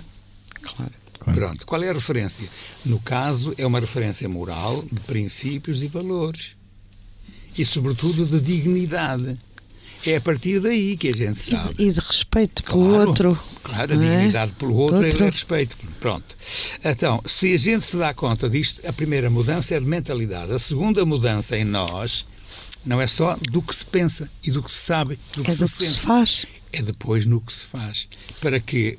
Claro. 0.60 0.93
Pronto. 1.19 1.63
Qual 1.63 1.84
é 1.84 1.89
a 1.89 1.93
referência? 1.93 2.47
No 2.86 3.00
caso, 3.00 3.54
é 3.56 3.67
uma 3.67 3.80
referência 3.80 4.28
moral 4.28 4.84
de 4.91 5.00
princípios 5.02 5.84
e 5.84 5.88
valores. 5.88 6.56
E, 7.56 7.63
sobretudo, 7.63 8.26
de 8.26 8.39
dignidade. 8.39 9.38
É 10.05 10.17
a 10.17 10.21
partir 10.21 10.60
daí 10.60 10.95
que 10.95 11.10
a 11.10 11.13
gente 11.13 11.39
sabe. 11.39 11.75
E 11.79 11.91
de 11.91 11.99
respeito 11.99 12.63
pelo 12.63 12.89
claro, 12.89 13.10
outro. 13.10 13.39
Claro, 13.63 13.93
a 13.93 13.95
é? 13.95 13.97
dignidade 13.97 14.51
pelo 14.53 14.75
outro, 14.75 15.05
outro 15.05 15.23
é 15.25 15.29
respeito. 15.29 15.77
Pronto. 15.99 16.38
Então, 16.83 17.21
se 17.25 17.53
a 17.53 17.57
gente 17.57 17.83
se 17.83 17.97
dá 17.97 18.13
conta 18.13 18.49
disto, 18.49 18.86
a 18.88 18.93
primeira 18.93 19.29
mudança 19.29 19.75
é 19.75 19.79
de 19.79 19.86
mentalidade. 19.86 20.51
A 20.51 20.60
segunda 20.60 21.05
mudança 21.05 21.57
em 21.57 21.63
nós 21.63 22.25
não 22.86 23.01
é 23.01 23.07
só 23.07 23.36
do 23.36 23.62
que 23.62 23.75
se 23.75 23.86
pensa 23.86 24.29
e 24.43 24.51
do 24.51 24.63
que 24.63 24.71
se 24.71 24.77
sabe, 24.77 25.19
do 25.36 25.43
que 25.43 25.49
é 25.49 25.53
se 25.53 25.60
do 25.60 25.67
sente. 25.67 25.89
que 25.89 25.95
se 25.95 25.99
faz. 25.99 26.45
É 26.71 26.81
depois 26.81 27.25
no 27.25 27.41
que 27.41 27.51
se 27.51 27.65
faz. 27.65 28.07
Para 28.39 28.60
que 28.60 28.97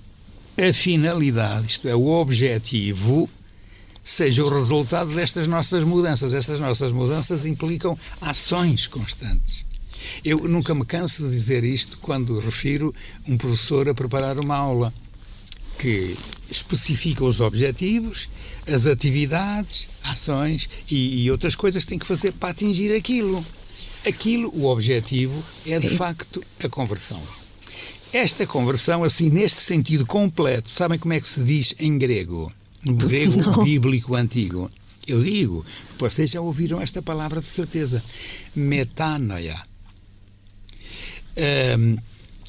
a 0.59 0.73
finalidade, 0.73 1.69
isto 1.69 1.89
é, 1.89 1.95
o 1.95 2.07
objetivo, 2.09 3.31
seja 4.03 4.43
o 4.43 4.49
resultado 4.49 5.15
destas 5.15 5.47
nossas 5.47 5.85
mudanças. 5.85 6.35
Estas 6.35 6.59
nossas 6.59 6.93
mudanças 6.93 7.45
implicam 7.45 7.97
ações 8.21 8.87
constantes. 8.87 9.68
Eu 10.25 10.49
nunca 10.49 10.75
me 10.75 10.85
canso 10.85 11.25
de 11.25 11.31
dizer 11.31 11.65
isto 11.65 11.99
quando 11.99 12.39
refiro 12.39 12.95
um 13.27 13.37
professor 13.37 13.89
a 13.89 13.95
preparar 13.95 14.39
uma 14.39 14.57
aula 14.57 14.93
que 15.79 16.17
especifica 16.51 17.25
os 17.25 17.41
objetivos, 17.41 18.29
as 18.67 18.87
atividades, 18.87 19.89
ações 20.03 20.69
e, 20.91 21.23
e 21.23 21.31
outras 21.31 21.55
coisas 21.55 21.85
que 21.85 21.91
tem 21.91 21.99
que 21.99 22.07
fazer 22.07 22.33
para 22.33 22.51
atingir 22.51 22.95
aquilo. 22.95 23.45
Aquilo, 24.07 24.51
o 24.55 24.67
objetivo, 24.67 25.43
é 25.67 25.79
de 25.79 25.91
facto 25.91 26.43
a 26.63 26.69
conversão. 26.69 27.21
Esta 28.13 28.47
conversão, 28.47 29.05
assim, 29.05 29.29
neste 29.29 29.61
sentido 29.61 30.07
completo, 30.07 30.71
sabem 30.71 30.99
como 30.99 31.13
é 31.13 31.21
que 31.21 31.29
se 31.29 31.43
diz 31.43 31.75
em 31.79 31.99
grego? 31.99 32.51
No 32.83 32.95
grego 32.97 33.37
Não. 33.37 33.65
bíblico 33.65 34.15
antigo. 34.15 34.71
Eu 35.07 35.23
digo, 35.23 35.65
vocês 35.99 36.31
já 36.31 36.41
ouviram 36.41 36.81
esta 36.81 37.03
palavra 37.03 37.41
de 37.41 37.47
certeza. 37.47 38.03
Metanoia. 38.55 39.61
Um, 41.39 41.97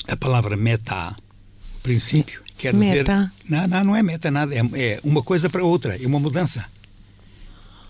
a 0.08 0.18
palavra 0.18 0.58
meta, 0.58 1.16
princípio, 1.84 2.42
quer 2.58 2.74
dizer. 2.74 3.08
Meta. 3.08 3.32
Não, 3.48 3.68
não, 3.68 3.84
não 3.84 3.96
é 3.96 4.02
meta, 4.04 4.32
nada. 4.32 4.54
É, 4.54 4.62
é 4.76 5.00
uma 5.04 5.22
coisa 5.22 5.50
para 5.50 5.64
outra, 5.64 6.02
é 6.02 6.08
uma 6.08 6.20
mudança 6.20 6.66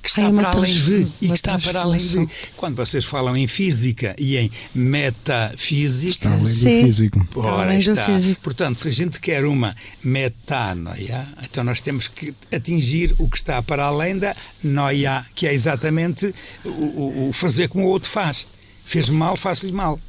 que 0.01 0.09
está 0.09 0.31
para 0.31 0.49
além 0.51 0.73
de 0.73 1.07
e 1.21 1.27
que 1.27 1.33
está 1.33 1.59
para 1.59 1.81
além 1.81 1.99
de 1.99 2.27
quando 2.55 2.75
vocês 2.75 3.03
falam 3.03 3.35
em 3.35 3.47
física 3.47 4.15
e 4.17 4.38
em 4.38 4.51
metafísica 4.73 6.09
está 6.09 6.31
além 6.31 6.43
do 6.43 6.49
físico 6.49 7.27
ora 7.35 7.75
está 7.75 8.05
físico. 8.05 8.41
portanto 8.41 8.79
se 8.79 8.88
a 8.88 8.91
gente 8.91 9.19
quer 9.19 9.45
uma 9.45 9.75
metanoia 10.03 11.27
então 11.43 11.63
nós 11.63 11.81
temos 11.81 12.07
que 12.07 12.33
atingir 12.53 13.13
o 13.17 13.29
que 13.29 13.38
está 13.38 13.62
para 13.62 13.85
além 13.85 14.17
da 14.17 14.35
noia 14.63 15.25
que 15.35 15.45
é 15.45 15.53
exatamente 15.53 16.33
o, 16.63 17.29
o 17.29 17.33
fazer 17.33 17.67
como 17.67 17.85
o 17.85 17.89
outro 17.89 18.09
faz 18.09 18.47
fez 18.85 19.09
mal 19.09 19.35
faço-lhe 19.35 19.73
mal 19.73 19.99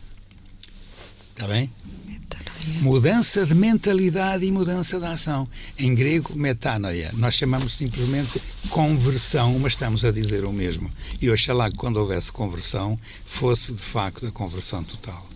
está 1.41 1.47
bem 1.47 1.71
Mudança 2.83 3.47
de 3.47 3.55
mentalidade 3.55 4.45
e 4.45 4.53
mudança 4.53 5.01
de 5.01 5.07
ação. 5.07 5.49
Em 5.79 5.95
grego, 5.95 6.37
metanoia. 6.37 7.11
Nós 7.15 7.35
chamamos 7.35 7.75
simplesmente 7.75 8.41
conversão, 8.69 9.59
mas 9.59 9.73
estamos 9.73 10.05
a 10.05 10.13
dizer 10.13 10.45
o 10.45 10.53
mesmo. 10.53 10.91
E 11.21 11.31
oxalá 11.31 11.71
que 11.71 11.77
quando 11.77 11.97
houvesse 11.97 12.31
conversão, 12.31 12.99
fosse 13.25 13.73
de 13.73 13.83
facto 13.83 14.27
a 14.27 14.31
conversão 14.31 14.85
total. 14.85 15.27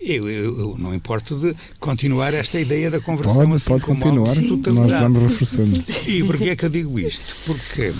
Eu, 0.00 0.28
eu, 0.28 0.58
eu, 0.58 0.78
não 0.78 0.92
importo 0.92 1.38
de 1.38 1.54
continuar 1.78 2.34
esta 2.34 2.58
ideia 2.60 2.90
da 2.90 3.00
conversão 3.00 3.36
pode, 3.36 3.54
assim 3.54 3.64
pode 3.66 3.84
continuar, 3.84 4.34
nós 4.34 5.00
vamos 5.00 5.22
reforçando. 5.22 5.84
E 6.06 6.22
porquê 6.24 6.50
é 6.50 6.56
que 6.56 6.64
eu 6.64 6.70
digo 6.70 6.98
isto? 6.98 7.24
Porque 7.46 7.94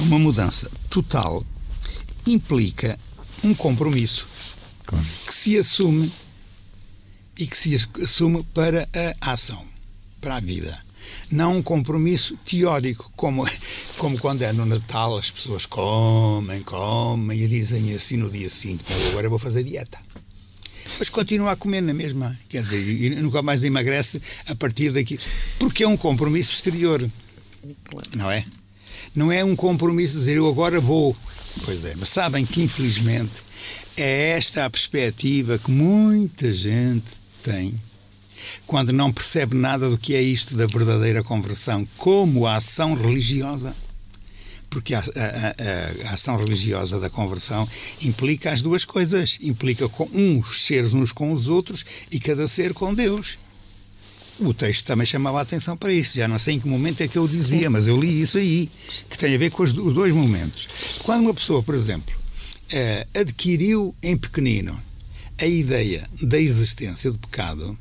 uma 0.00 0.18
mudança 0.18 0.70
total 0.88 1.44
implica 2.26 2.98
um 3.42 3.54
compromisso 3.54 4.26
claro. 4.84 5.04
que 5.26 5.34
se 5.34 5.58
assume 5.58 6.10
e 7.38 7.46
que 7.46 7.56
se 7.56 7.74
assume 8.02 8.42
para 8.54 8.88
a 9.20 9.32
ação, 9.32 9.64
para 10.20 10.36
a 10.36 10.40
vida. 10.40 10.78
Não 11.30 11.58
um 11.58 11.62
compromisso 11.62 12.36
teórico, 12.44 13.10
como, 13.16 13.48
como 13.96 14.18
quando 14.18 14.42
é 14.42 14.52
no 14.52 14.66
Natal 14.66 15.16
as 15.16 15.30
pessoas 15.30 15.64
comem, 15.64 16.62
comem 16.62 17.40
e 17.40 17.48
dizem 17.48 17.94
assim 17.94 18.16
no 18.16 18.30
dia 18.30 18.50
seguinte: 18.50 18.84
agora 19.10 19.28
vou 19.28 19.38
fazer 19.38 19.62
dieta. 19.64 19.98
Mas 20.98 21.08
continua 21.08 21.52
a 21.52 21.56
comer 21.56 21.80
na 21.80 21.94
mesma, 21.94 22.38
quer 22.48 22.62
dizer, 22.62 22.80
e 22.80 23.10
nunca 23.10 23.42
mais 23.42 23.62
emagrece 23.62 24.20
a 24.46 24.54
partir 24.54 24.90
daqui. 24.90 25.18
Porque 25.58 25.84
é 25.84 25.88
um 25.88 25.96
compromisso 25.96 26.52
exterior, 26.52 27.08
não 28.16 28.30
é? 28.30 28.44
Não 29.14 29.30
é 29.30 29.44
um 29.44 29.54
compromisso 29.54 30.14
de 30.14 30.18
dizer 30.20 30.36
eu 30.36 30.48
agora 30.48 30.80
vou. 30.80 31.16
Pois 31.64 31.84
é, 31.84 31.94
mas 31.96 32.08
sabem 32.08 32.44
que 32.46 32.62
infelizmente 32.62 33.32
é 33.96 34.30
esta 34.30 34.64
a 34.64 34.70
perspectiva 34.70 35.58
que 35.58 35.70
muita 35.70 36.52
gente 36.52 37.12
tem 37.42 37.74
quando 38.66 38.92
não 38.92 39.12
percebe 39.12 39.56
nada 39.56 39.90
do 39.90 39.98
que 39.98 40.14
é 40.14 40.22
isto 40.22 40.56
da 40.56 40.66
verdadeira 40.66 41.22
conversão 41.22 41.86
como 41.96 42.46
a 42.46 42.56
ação 42.56 42.94
religiosa. 42.94 43.74
Porque 44.70 44.94
a, 44.94 45.00
a, 45.00 45.02
a, 45.02 46.10
a, 46.10 46.14
ação 46.14 46.36
religiosa 46.36 47.00
da 47.00 47.08
conversão 47.08 47.66
implica 48.02 48.52
as 48.52 48.60
duas 48.60 48.84
coisas. 48.84 49.38
Implica 49.40 49.88
com 49.88 50.08
uns 50.12 50.62
seres 50.62 50.92
uns 50.92 51.10
com 51.10 51.32
os 51.32 51.48
outros 51.48 51.84
e 52.10 52.20
cada 52.20 52.46
ser 52.46 52.74
com 52.74 52.94
Deus. 52.94 53.38
O 54.40 54.54
texto 54.54 54.86
também 54.86 55.06
chamava 55.06 55.38
a 55.38 55.42
atenção 55.42 55.76
para 55.76 55.92
isso. 55.92 56.16
Já 56.16 56.28
não 56.28 56.38
sei 56.38 56.54
em 56.54 56.60
que 56.60 56.68
momento 56.68 57.00
é 57.00 57.08
que 57.08 57.18
eu 57.18 57.26
dizia, 57.26 57.68
mas 57.68 57.88
eu 57.88 58.00
li 58.00 58.20
isso 58.20 58.38
aí, 58.38 58.70
que 59.10 59.18
tem 59.18 59.34
a 59.34 59.38
ver 59.38 59.50
com 59.50 59.62
os 59.62 59.72
dois 59.72 60.14
momentos. 60.14 60.68
Quando 61.02 61.22
uma 61.22 61.34
pessoa, 61.34 61.62
por 61.62 61.74
exemplo, 61.74 62.14
eh, 62.70 63.06
adquiriu 63.14 63.94
em 64.02 64.16
pequenino 64.16 64.80
a 65.40 65.46
ideia 65.46 66.08
da 66.22 66.38
existência 66.38 67.10
do 67.10 67.18
pecado, 67.18 67.76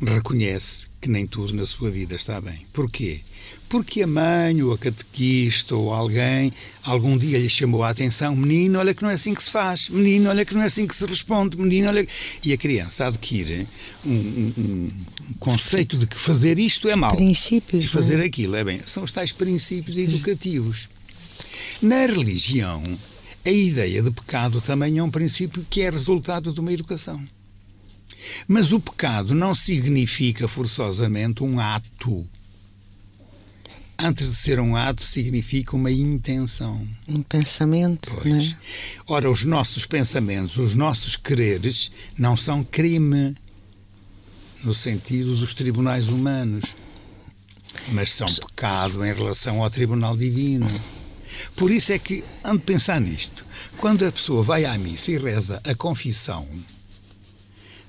reconhece 0.00 0.86
que 1.00 1.08
nem 1.08 1.26
tudo 1.26 1.52
na 1.52 1.66
sua 1.66 1.90
vida 1.90 2.14
está 2.14 2.40
bem. 2.40 2.66
Porquê? 2.72 3.20
Porque 3.68 4.02
a 4.02 4.06
mãe 4.06 4.62
ou 4.62 4.72
a 4.72 4.78
catequista 4.78 5.74
ou 5.74 5.92
alguém 5.92 6.52
algum 6.82 7.18
dia 7.18 7.38
lhe 7.38 7.48
chamou 7.48 7.82
a 7.82 7.90
atenção: 7.90 8.34
menino, 8.34 8.78
olha 8.78 8.94
que 8.94 9.02
não 9.02 9.10
é 9.10 9.14
assim 9.14 9.34
que 9.34 9.42
se 9.42 9.50
faz, 9.50 9.88
menino, 9.88 10.30
olha 10.30 10.44
que 10.44 10.54
não 10.54 10.62
é 10.62 10.66
assim 10.66 10.86
que 10.86 10.96
se 10.96 11.04
responde, 11.04 11.56
menino, 11.58 11.88
olha. 11.88 12.06
E 12.42 12.52
a 12.52 12.56
criança 12.56 13.06
adquire 13.06 13.66
um, 14.04 14.10
um, 14.10 14.90
um 15.30 15.34
conceito 15.38 15.98
de 15.98 16.06
que 16.06 16.18
fazer 16.18 16.58
isto 16.58 16.88
é 16.88 16.96
mau. 16.96 17.14
Princípios. 17.14 17.84
E 17.84 17.88
fazer 17.88 18.20
é? 18.20 18.24
aquilo 18.24 18.56
é 18.56 18.64
bem. 18.64 18.80
São 18.86 19.02
os 19.02 19.12
tais 19.12 19.32
princípios 19.32 19.96
educativos. 19.96 20.88
Na 21.82 22.06
religião, 22.06 22.82
a 23.44 23.50
ideia 23.50 24.02
de 24.02 24.10
pecado 24.10 24.60
também 24.60 24.98
é 24.98 25.02
um 25.02 25.10
princípio 25.10 25.64
que 25.68 25.82
é 25.82 25.90
resultado 25.90 26.52
de 26.52 26.60
uma 26.60 26.72
educação. 26.72 27.22
Mas 28.46 28.72
o 28.72 28.80
pecado 28.80 29.34
não 29.34 29.54
significa 29.54 30.48
forçosamente 30.48 31.42
um 31.42 31.60
ato. 31.60 32.26
Antes 34.00 34.30
de 34.30 34.36
ser 34.36 34.60
um 34.60 34.76
ato, 34.76 35.02
significa 35.02 35.74
uma 35.74 35.90
intenção. 35.90 36.86
Um 37.08 37.20
pensamento. 37.20 38.16
Pois. 38.22 38.52
É? 38.52 38.56
Ora, 39.08 39.28
os 39.28 39.44
nossos 39.44 39.84
pensamentos, 39.84 40.56
os 40.56 40.74
nossos 40.76 41.16
quereres, 41.16 41.90
não 42.16 42.36
são 42.36 42.62
crime 42.62 43.34
no 44.62 44.72
sentido 44.72 45.36
dos 45.36 45.52
tribunais 45.52 46.06
humanos, 46.06 46.64
mas 47.88 48.12
são 48.12 48.28
pecado 48.32 49.04
em 49.04 49.12
relação 49.12 49.62
ao 49.62 49.70
tribunal 49.70 50.16
divino. 50.16 50.68
Por 51.56 51.70
isso 51.70 51.92
é 51.92 51.98
que 51.98 52.24
ando 52.44 52.60
pensar 52.60 53.00
nisto. 53.00 53.44
Quando 53.78 54.06
a 54.06 54.12
pessoa 54.12 54.44
vai 54.44 54.64
à 54.64 54.78
missa 54.78 55.10
e 55.10 55.18
reza 55.18 55.60
a 55.64 55.74
confissão, 55.74 56.46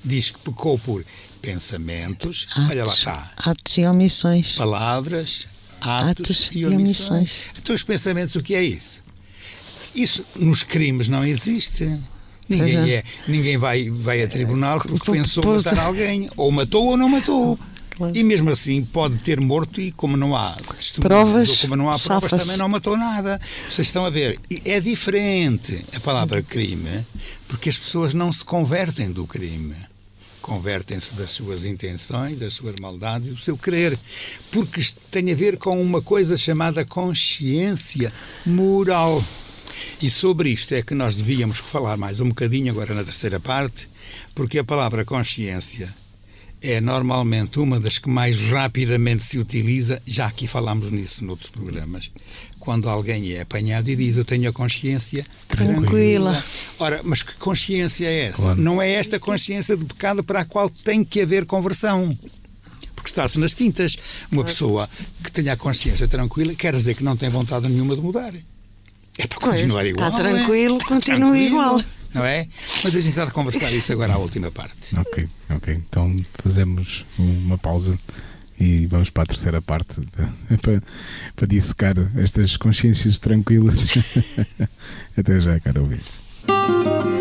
diz 0.03 0.31
que 0.31 0.39
pecou 0.39 0.77
por 0.79 1.05
pensamentos, 1.41 2.47
atos, 2.51 2.69
olha 2.69 2.85
lá 2.85 2.93
está. 2.93 3.33
Atos 3.37 3.77
e 3.77 3.85
omissões. 3.85 4.55
Palavras, 4.55 5.47
atos, 5.81 6.31
atos 6.31 6.49
e, 6.53 6.65
omissões. 6.65 6.71
e 6.71 6.75
omissões. 6.75 7.31
Então, 7.57 7.75
os 7.75 7.83
pensamentos, 7.83 8.35
o 8.35 8.41
que 8.41 8.55
é 8.55 8.63
isso? 8.63 9.01
Isso 9.95 10.25
nos 10.35 10.63
crimes 10.63 11.09
não 11.09 11.25
existe. 11.25 11.97
Ninguém, 12.47 12.77
é. 12.77 12.95
é, 12.95 13.03
ninguém 13.27 13.57
vai, 13.57 13.89
vai 13.89 14.23
a 14.23 14.27
tribunal 14.27 14.79
porque 14.79 15.11
pensou 15.11 15.43
matar 15.45 15.79
alguém. 15.79 16.29
Ou 16.35 16.51
matou 16.51 16.87
ou 16.87 16.97
não 16.97 17.07
matou. 17.07 17.59
Claro. 17.99 18.15
E 18.15 18.23
mesmo 18.23 18.49
assim 18.49 18.81
pode 18.81 19.17
ter 19.17 19.41
morto 19.41 19.81
e 19.81 19.91
como 19.91 20.15
não 20.15 20.33
há 20.33 20.55
Provas, 21.01 21.49
ou 21.49 21.57
como 21.57 21.75
não 21.75 21.89
há 21.89 21.99
provas 21.99 22.31
também 22.31 22.55
não 22.55 22.69
matou 22.69 22.95
nada. 22.95 23.39
Vocês 23.69 23.89
estão 23.89 24.05
a 24.05 24.09
ver, 24.09 24.39
é 24.63 24.79
diferente 24.79 25.83
a 25.93 25.99
palavra 25.99 26.41
crime 26.41 27.05
porque 27.45 27.67
as 27.67 27.77
pessoas 27.77 28.13
não 28.13 28.31
se 28.31 28.45
convertem 28.45 29.11
do 29.11 29.27
crime. 29.27 29.75
Convertem-se 30.41 31.13
das 31.15 31.31
suas 31.31 31.65
intenções, 31.65 32.39
das 32.39 32.53
suas 32.53 32.75
maldades 32.79 33.29
do 33.29 33.37
seu 33.37 33.57
querer. 33.57 33.97
Porque 34.51 34.81
tem 35.11 35.31
a 35.31 35.35
ver 35.35 35.57
com 35.57 35.81
uma 35.81 36.01
coisa 36.01 36.37
chamada 36.37 36.85
consciência 36.85 38.11
moral. 38.45 39.23
E 40.01 40.09
sobre 40.09 40.49
isto 40.49 40.73
é 40.73 40.81
que 40.81 40.93
nós 40.93 41.15
devíamos 41.15 41.59
falar 41.59 41.97
mais 41.97 42.19
um 42.19 42.29
bocadinho 42.29 42.71
agora 42.71 42.93
na 42.93 43.03
terceira 43.03 43.39
parte, 43.39 43.87
porque 44.33 44.59
a 44.59 44.63
palavra 44.63 45.05
consciência 45.05 45.93
é 46.61 46.81
normalmente 46.81 47.59
uma 47.59 47.79
das 47.79 47.97
que 47.97 48.09
mais 48.09 48.39
rapidamente 48.39 49.23
se 49.23 49.37
utiliza, 49.37 50.01
já 50.05 50.25
aqui 50.27 50.47
falámos 50.47 50.91
nisso 50.91 51.23
noutros 51.23 51.49
programas, 51.49 52.11
quando 52.69 52.87
alguém 52.87 53.33
é 53.33 53.41
apanhado 53.41 53.89
e 53.89 53.95
diz 53.95 54.15
eu 54.15 54.23
tenho 54.23 54.47
a 54.47 54.53
consciência 54.53 55.25
Tranquila. 55.47 56.43
Ora, 56.77 57.01
mas 57.03 57.23
que 57.23 57.33
consciência 57.37 58.05
é 58.05 58.27
essa? 58.27 58.43
Claro. 58.43 58.61
Não 58.61 58.79
é 58.79 58.91
esta 58.91 59.19
consciência 59.19 59.75
de 59.75 59.85
pecado 59.85 60.23
para 60.23 60.41
a 60.41 60.45
qual 60.45 60.69
tem 60.69 61.03
que 61.03 61.19
haver 61.19 61.47
conversão. 61.47 62.15
Porque 62.93 63.09
está-se 63.09 63.39
nas 63.39 63.55
tintas. 63.55 63.97
Uma 64.31 64.43
pessoa 64.43 64.87
que 65.23 65.31
tenha 65.31 65.53
a 65.53 65.57
consciência 65.57 66.07
tranquila 66.07 66.53
quer 66.53 66.75
dizer 66.75 66.93
que 66.93 67.03
não 67.03 67.17
tem 67.17 67.27
vontade 67.27 67.67
nenhuma 67.67 67.95
de 67.95 68.01
mudar. 68.03 68.35
É 69.17 69.25
para 69.25 69.39
continuar 69.39 69.83
igual. 69.87 70.09
está 70.11 70.19
é? 70.19 70.33
tranquilo, 70.33 70.77
Está 70.77 70.87
continua 70.89 71.19
tranquilo, 71.19 71.47
igual. 71.47 71.81
Não 72.13 72.23
é? 72.23 72.47
Mas 72.83 72.95
a 72.95 73.01
gente 73.01 73.09
está 73.09 73.23
a 73.23 73.31
conversar 73.31 73.71
isso 73.71 73.91
agora 73.91 74.13
à 74.13 74.17
última 74.19 74.51
parte. 74.51 74.95
Ok, 74.95 75.27
ok. 75.49 75.73
Então 75.73 76.15
fazemos 76.43 77.03
uma 77.17 77.57
pausa 77.57 77.97
e 78.59 78.85
vamos 78.87 79.09
para 79.09 79.23
a 79.23 79.27
terceira 79.27 79.61
parte 79.61 80.01
para, 80.61 80.81
para 81.35 81.47
dissecar 81.47 81.95
estas 82.17 82.57
consciências 82.57 83.19
tranquilas. 83.19 83.93
Até 85.17 85.39
já, 85.39 85.59
caro 85.59 85.81
ouvinte. 85.81 87.18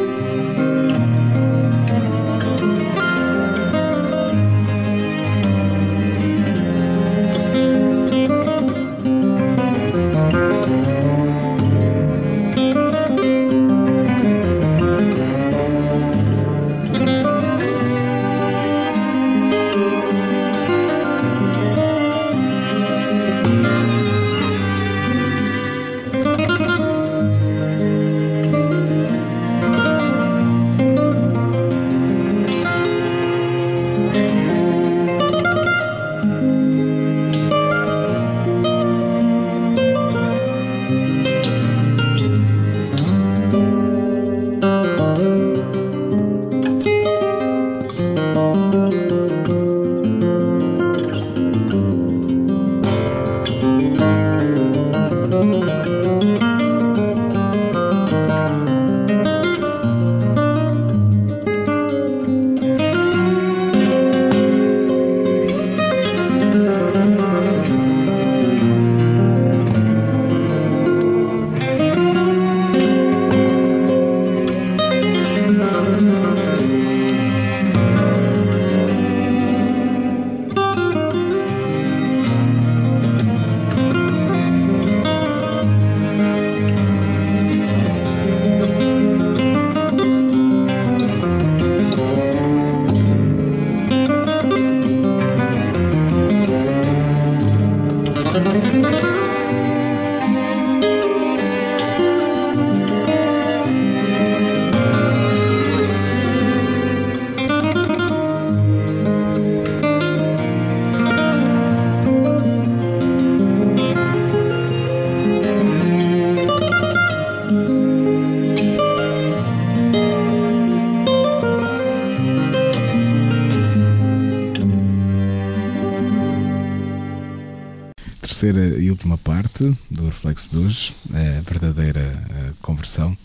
Terceira 128.38 128.78
e 128.78 128.88
última 128.88 129.18
parte 129.18 129.76
do 129.90 130.04
Reflexo 130.04 130.50
de 130.50 130.58
hoje, 130.58 130.94
a 131.12 131.40
verdadeira 131.40 132.16
conversão. 132.62 133.16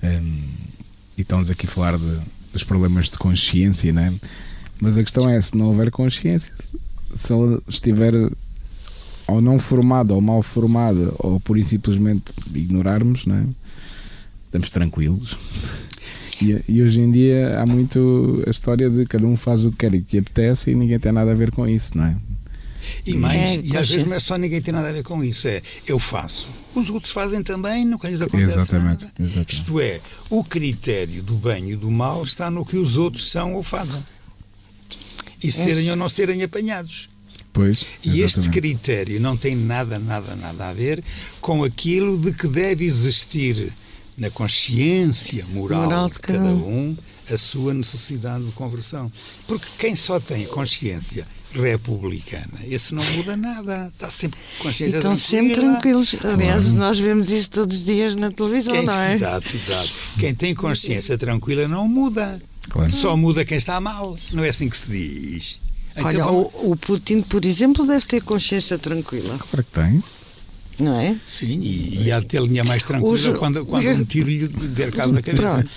Um, 0.00 0.42
e 1.18 1.22
estamos 1.22 1.50
aqui 1.50 1.66
a 1.66 1.68
falar 1.68 1.98
de, 1.98 2.18
dos 2.52 2.62
problemas 2.62 3.10
de 3.10 3.18
consciência, 3.18 3.92
né? 3.92 4.14
Mas 4.80 4.96
a 4.96 5.02
questão 5.02 5.28
é: 5.28 5.40
se 5.40 5.56
não 5.56 5.66
houver 5.66 5.90
consciência, 5.90 6.54
se 7.16 7.32
ela 7.32 7.60
estiver 7.66 8.12
ou 9.26 9.40
não 9.40 9.58
formada 9.58 10.14
ou 10.14 10.20
mal 10.20 10.42
formada, 10.44 11.12
ou 11.18 11.40
por 11.40 11.60
simplesmente 11.60 12.32
ignorarmos, 12.54 13.26
né? 13.26 13.44
estamos 14.46 14.70
tranquilos. 14.70 15.36
E, 16.40 16.62
e 16.68 16.82
hoje 16.82 17.00
em 17.00 17.10
dia 17.10 17.58
há 17.58 17.66
muito 17.66 18.44
a 18.46 18.50
história 18.50 18.88
de 18.88 19.06
cada 19.06 19.26
um 19.26 19.36
faz 19.36 19.64
o 19.64 19.72
que 19.72 19.78
quer 19.78 19.94
e 19.94 20.02
que 20.02 20.18
apetece 20.18 20.70
e 20.70 20.74
ninguém 20.76 21.00
tem 21.00 21.10
nada 21.10 21.32
a 21.32 21.34
ver 21.34 21.50
com 21.50 21.66
isso, 21.66 21.98
não 21.98 22.04
é? 22.04 22.16
E 23.06 23.14
mais, 23.14 23.40
É, 23.40 23.60
e 23.62 23.76
às 23.76 23.88
vezes 23.88 24.06
não 24.06 24.14
é 24.14 24.20
só 24.20 24.36
ninguém 24.36 24.60
tem 24.60 24.72
nada 24.72 24.88
a 24.88 24.92
ver 24.92 25.02
com 25.02 25.22
isso, 25.22 25.46
é 25.48 25.62
eu 25.86 25.98
faço. 25.98 26.48
Os 26.74 26.88
outros 26.90 27.12
fazem 27.12 27.42
também, 27.42 27.84
nunca 27.84 28.08
lhes 28.08 28.20
acontece 28.20 28.58
Exatamente, 28.58 29.04
nada. 29.04 29.14
exatamente. 29.20 29.52
Isto 29.54 29.80
é, 29.80 30.00
o 30.30 30.42
critério 30.44 31.22
do 31.22 31.34
bem 31.34 31.70
e 31.70 31.76
do 31.76 31.90
mal 31.90 32.22
está 32.22 32.50
no 32.50 32.64
que 32.64 32.76
os 32.76 32.96
outros 32.96 33.30
são 33.30 33.54
ou 33.54 33.62
fazem. 33.62 34.02
E 35.42 35.50
serem 35.50 35.90
ou 35.90 35.96
não 35.96 36.08
serem 36.08 36.42
apanhados. 36.42 37.08
Pois, 37.52 37.84
E 38.02 38.22
este 38.22 38.48
critério 38.48 39.20
não 39.20 39.36
tem 39.36 39.54
nada, 39.54 39.98
nada, 39.98 40.34
nada 40.36 40.68
a 40.68 40.72
ver 40.72 41.04
com 41.40 41.62
aquilo 41.64 42.16
de 42.16 42.32
que 42.32 42.48
deve 42.48 42.84
existir 42.84 43.70
na 44.16 44.30
consciência 44.30 45.44
moral, 45.46 45.82
Moral 45.82 46.08
de 46.08 46.18
cada 46.18 46.44
um 46.44 46.96
a 47.30 47.36
sua 47.36 47.74
necessidade 47.74 48.44
de 48.44 48.52
conversão. 48.52 49.12
Porque 49.46 49.66
quem 49.78 49.94
só 49.94 50.18
tem 50.18 50.46
consciência 50.46 51.26
republicana, 51.54 52.48
esse 52.68 52.94
não 52.94 53.04
muda 53.12 53.36
nada, 53.36 53.90
está 53.92 54.08
sempre 54.10 54.38
com 54.58 54.64
E 54.64 54.66
consciência 54.68 54.96
estão 54.96 55.14
sempre 55.16 55.54
tranquila. 55.54 56.04
tranquilos. 56.04 56.14
Aliás, 56.24 56.72
nós 56.72 56.98
vemos 56.98 57.30
isso 57.30 57.50
todos 57.50 57.78
os 57.78 57.84
dias 57.84 58.14
na 58.16 58.30
televisão, 58.30 58.72
Quem, 58.72 58.84
não 58.86 58.94
é? 58.98 59.12
Exato, 59.14 59.56
exato. 59.56 59.90
Quem 60.18 60.34
tem 60.34 60.54
consciência 60.54 61.16
tranquila 61.18 61.68
não 61.68 61.86
muda. 61.88 62.40
Claro. 62.68 62.90
Só 62.92 63.16
muda 63.16 63.44
quem 63.44 63.58
está 63.58 63.80
mal. 63.80 64.16
Não 64.32 64.44
é 64.44 64.48
assim 64.48 64.68
que 64.68 64.76
se 64.76 64.90
diz. 64.90 65.60
Então 65.96 66.06
Olha, 66.06 66.26
o, 66.28 66.72
o 66.72 66.76
Putin, 66.76 67.20
por 67.22 67.44
exemplo, 67.44 67.86
deve 67.86 68.06
ter 68.06 68.22
consciência 68.22 68.78
tranquila, 68.78 69.36
Claro 69.38 69.64
que 69.64 69.72
tem. 69.72 70.02
Não 70.82 70.98
é? 71.00 71.16
Sim, 71.26 71.60
e, 71.60 72.02
e 72.04 72.12
há 72.12 72.20
de 72.20 72.26
ter 72.26 72.42
linha 72.42 72.64
mais 72.64 72.82
tranquila 72.82 73.12
Os- 73.14 73.26
quando, 73.38 73.64
quando 73.64 73.88
um 73.88 74.04
tiro 74.04 74.28
lhe 74.28 74.48
der 74.48 74.90
cabo 74.92 75.12
da 75.12 75.22
cabeça. 75.22 75.42
Pronto. 75.42 75.70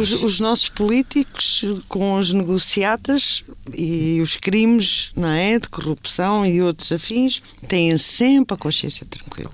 Os, 0.00 0.12
os 0.22 0.40
nossos 0.40 0.68
políticos, 0.68 1.64
com 1.88 2.16
as 2.16 2.32
negociatas 2.32 3.44
e 3.74 4.20
os 4.20 4.36
crimes 4.36 5.10
não 5.16 5.28
é, 5.28 5.58
de 5.58 5.68
corrupção 5.68 6.46
e 6.46 6.62
outros 6.62 6.90
afins, 6.92 7.42
têm 7.68 7.96
sempre 7.98 8.54
a 8.54 8.56
consciência 8.56 9.06
tranquila. 9.06 9.50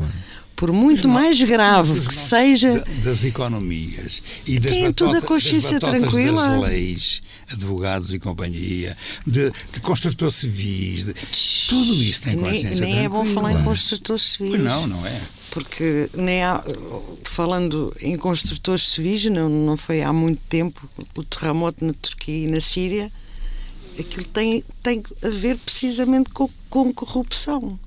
Por 0.55 0.73
muito 0.73 1.09
mais 1.09 1.41
grave 1.41 1.93
Os 1.93 2.09
que 2.09 2.15
seja. 2.15 2.73
da- 2.81 2.85
das 3.11 3.23
economias 3.23 4.21
e 4.47 4.59
das 4.59 4.73
Têm 4.73 4.93
tudo 4.93 5.17
a 5.17 5.21
consciência 5.23 5.79
tranquila. 5.79 6.49
das 6.49 6.69
leis 6.71 7.23
advogados 7.51 8.13
e 8.13 8.19
companhia, 8.19 8.97
de, 9.27 9.51
de 9.73 9.81
construtores 9.81 10.35
civis, 10.35 11.05
de, 11.05 11.15
tudo 11.69 11.95
isso 11.95 12.23
tem 12.23 12.37
consciência 12.37 12.85
Nem, 12.85 12.95
nem 12.95 13.05
é 13.05 13.09
bom 13.09 13.25
falar 13.25 13.53
em 13.53 13.65
construtores 13.65 14.23
civis. 14.23 14.53
Pois 14.53 14.63
não, 14.63 14.87
não 14.87 15.07
é? 15.07 15.21
Porque 15.51 16.11
nem 16.15 16.43
há, 16.43 16.63
falando 17.25 17.95
em 18.01 18.17
construtores 18.17 18.87
civis, 18.89 19.25
não, 19.27 19.49
não 19.49 19.77
foi 19.77 20.03
há 20.03 20.13
muito 20.13 20.41
tempo 20.49 20.89
o 21.17 21.25
terremoto 21.25 21.85
na 21.85 21.95
Turquia 21.95 22.47
e 22.47 22.51
na 22.51 22.61
Síria, 22.61 23.11
aquilo 23.99 24.27
tem, 24.27 24.63
tem 24.83 25.03
a 25.23 25.29
ver 25.29 25.57
precisamente 25.57 26.31
com, 26.31 26.49
com 26.69 26.93
corrupção. 26.93 27.79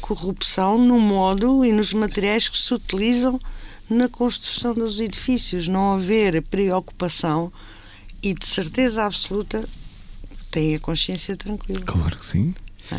Corrupção 0.00 0.78
no 0.78 0.98
modo 0.98 1.64
e 1.64 1.72
nos 1.72 1.92
materiais 1.92 2.48
que 2.48 2.58
se 2.58 2.72
utilizam 2.72 3.40
na 3.88 4.08
construção 4.08 4.74
dos 4.74 5.00
edifícios. 5.00 5.68
Não 5.68 5.94
haver 5.94 6.42
preocupação 6.42 7.52
e 8.22 8.34
de 8.34 8.46
certeza 8.46 9.04
absoluta 9.04 9.64
têm 10.50 10.74
a 10.74 10.78
consciência 10.78 11.36
tranquila. 11.36 11.82
Claro 11.82 12.16
que 12.16 12.24
sim. 12.24 12.54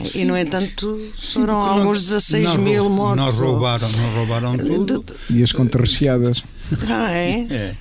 Sim. 0.05 0.21
E, 0.21 0.25
no 0.25 0.37
entanto, 0.37 1.11
foram 1.21 1.61
Sim, 1.61 1.67
alguns 1.67 2.01
16 2.03 2.43
não, 2.45 2.57
mil 2.57 2.89
mortos. 2.89 3.25
Não 3.25 3.31
roubaram, 3.31 3.89
não 3.91 4.13
roubaram 4.15 4.57
tudo. 4.57 5.03
E 5.29 5.43
as 5.43 5.51
contra-recheadas. 5.51 6.43
Ah, 6.89 7.11
é? 7.11 7.45
é. 7.51 7.75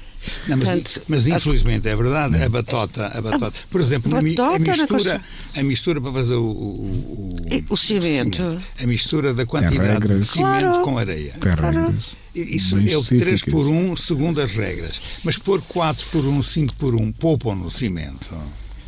Não, 0.48 0.56
mas, 0.56 0.66
Portanto, 0.66 1.02
mas, 1.08 1.26
infelizmente 1.26 1.88
a... 1.88 1.92
é 1.92 1.96
verdade, 1.96 2.42
a 2.42 2.48
batota, 2.48 3.06
a 3.06 3.22
batota. 3.22 3.52
Por 3.70 3.80
exemplo, 3.80 4.14
a, 4.16 4.20
batota 4.20 4.56
a 4.56 4.58
mistura, 4.58 5.22
a 5.56 5.62
mistura 5.62 6.00
para 6.00 6.12
fazer 6.12 6.34
o, 6.34 6.42
o, 6.42 7.36
o, 7.70 7.72
o 7.72 7.76
cimento. 7.76 8.60
A 8.82 8.86
mistura 8.86 9.32
da 9.32 9.46
quantidade 9.46 10.06
de 10.06 10.26
cimento 10.26 10.60
claro. 10.60 10.82
com 10.82 10.98
areia. 10.98 11.34
Claro. 11.40 11.94
Isso 12.34 12.76
Bem 12.76 12.92
é 12.92 12.96
o 12.96 13.02
3 13.02 13.44
por 13.44 13.66
1 13.66 13.96
segundo 13.96 14.40
as 14.40 14.52
regras. 14.52 15.00
Mas 15.24 15.36
pôr 15.36 15.60
4 15.62 16.06
por 16.10 16.24
1, 16.24 16.42
5 16.42 16.74
por 16.74 16.94
1, 16.94 17.12
poupam 17.12 17.54
no 17.54 17.70
cimento, 17.70 18.34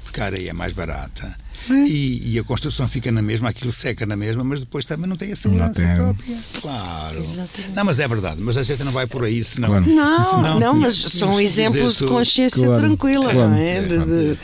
porque 0.05 0.21
a 0.21 0.27
areia 0.27 0.51
é 0.51 0.53
mais 0.53 0.73
barata. 0.73 1.37
E, 1.71 2.33
e, 2.33 2.39
a 2.39 2.45
construção 2.45 2.89
fica 2.89 3.13
na 3.13 3.23
mesma, 3.23 3.49
aquilo 3.49 3.73
seca 3.73 4.05
na 4.05 4.17
mesma, 4.17 4.43
mas 4.43 4.61
depois 4.61 4.85
também 4.85 5.09
não 5.09 5.17
tem 5.17 5.33
a 5.33 5.37
segurança 5.37 5.83
própria. 5.97 6.37
Claro. 6.61 7.19
Exatamente. 7.19 7.73
Não, 7.75 7.85
mas 7.85 8.01
é 8.01 8.09
verdade, 8.09 8.41
mas 8.41 8.57
a 8.57 8.63
gente 8.63 8.83
não 8.83 8.93
vai 8.93 9.07
por 9.07 9.25
aí, 9.25 9.45
senão. 9.45 9.69
Claro. 9.69 9.87
Não, 9.87 10.31
senão, 10.31 10.61
não, 10.61 10.75
mas 10.75 10.97
são 10.97 11.41
exemplos 11.41 11.99
de 11.99 12.07
consciência 12.07 12.67
claro. 12.67 12.83
tranquila, 12.83 13.33
claro. 13.33 13.51
não 13.51 13.57
é? 13.57 13.81
De, 13.83 13.99
de, 13.99 14.39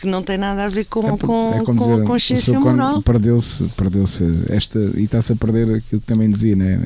que 0.00 0.06
não 0.06 0.22
tem 0.22 0.36
nada 0.36 0.64
a 0.64 0.68
ver 0.68 0.86
com, 0.86 1.06
é, 1.06 1.16
com, 1.18 1.54
é 1.54 1.64
com 1.64 1.72
dizer, 1.72 2.04
consciência 2.04 2.58
moral. 2.58 3.02
Perdeu-se 3.02 3.64
perdeu 3.76 4.04
esta, 4.48 4.78
e 4.96 5.04
está-se 5.04 5.32
a 5.32 5.36
perder 5.36 5.76
aquilo 5.76 6.00
que 6.00 6.06
também 6.06 6.28
dizia, 6.30 6.56
né? 6.56 6.80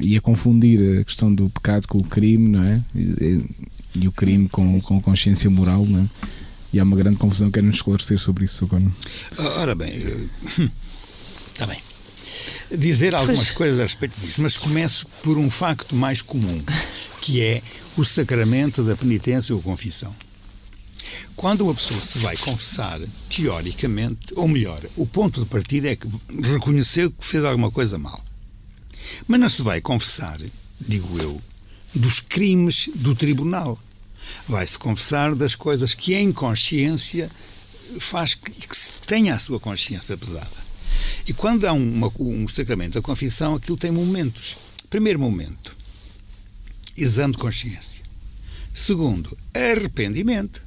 E 0.00 0.16
a 0.16 0.20
confundir 0.20 1.00
a 1.00 1.04
questão 1.04 1.32
do 1.32 1.48
pecado 1.48 1.86
com 1.86 1.98
o 1.98 2.04
crime, 2.04 2.48
não 2.48 2.62
é? 2.62 2.82
E, 2.94 3.44
e 3.94 4.08
o 4.08 4.12
crime 4.12 4.48
com, 4.48 4.80
com 4.80 5.00
consciência 5.00 5.48
moral, 5.48 5.84
não 5.86 6.00
é? 6.00 6.04
E 6.72 6.80
há 6.80 6.82
uma 6.82 6.96
grande 6.96 7.16
confusão. 7.16 7.50
Quero-nos 7.50 7.76
esclarecer 7.76 8.18
sobre 8.18 8.44
isso, 8.44 8.56
Socorro. 8.56 8.94
Ora 9.38 9.74
bem, 9.74 9.96
está 11.52 11.66
bem. 11.66 11.80
Dizer 12.70 13.14
algumas 13.14 13.50
coisas 13.50 13.78
a 13.78 13.82
respeito 13.82 14.20
disso, 14.20 14.42
mas 14.42 14.56
começo 14.56 15.06
por 15.22 15.38
um 15.38 15.48
facto 15.48 15.94
mais 15.94 16.20
comum, 16.20 16.62
que 17.20 17.40
é 17.40 17.62
o 17.96 18.04
sacramento 18.04 18.82
da 18.82 18.96
penitência 18.96 19.54
ou 19.54 19.62
confissão. 19.62 20.14
Quando 21.36 21.62
uma 21.62 21.74
pessoa 21.74 22.00
se 22.00 22.18
vai 22.18 22.36
confessar, 22.36 23.00
teoricamente, 23.28 24.32
ou 24.34 24.48
melhor, 24.48 24.82
o 24.96 25.06
ponto 25.06 25.40
de 25.40 25.46
partida 25.46 25.88
é 25.88 25.96
que 25.96 26.08
reconheceu 26.42 27.10
que 27.10 27.24
fez 27.24 27.44
alguma 27.44 27.70
coisa 27.70 27.98
mal. 27.98 28.24
Mas 29.28 29.38
não 29.38 29.48
se 29.48 29.62
vai 29.62 29.80
confessar, 29.80 30.40
digo 30.80 31.18
eu, 31.20 31.40
dos 31.94 32.20
crimes 32.20 32.90
do 32.94 33.14
tribunal 33.14 33.78
vai-se 34.48 34.78
confessar 34.78 35.34
das 35.34 35.54
coisas 35.54 35.94
que 35.94 36.14
em 36.14 36.32
consciência 36.32 37.30
faz 37.98 38.34
que, 38.34 38.50
que 38.50 38.76
se 38.76 38.90
tenha 39.06 39.34
a 39.34 39.38
sua 39.38 39.60
consciência 39.60 40.16
pesada. 40.16 40.66
E 41.26 41.32
quando 41.32 41.66
há 41.66 41.72
uma, 41.72 42.12
um 42.18 42.48
sacramento 42.48 42.94
da 42.94 43.02
confissão, 43.02 43.54
aquilo 43.54 43.76
tem 43.76 43.90
momentos. 43.90 44.56
Primeiro 44.88 45.18
momento, 45.18 45.76
exame 46.96 47.34
de 47.34 47.40
consciência. 47.40 48.02
Segundo, 48.72 49.36
arrependimento. 49.54 50.64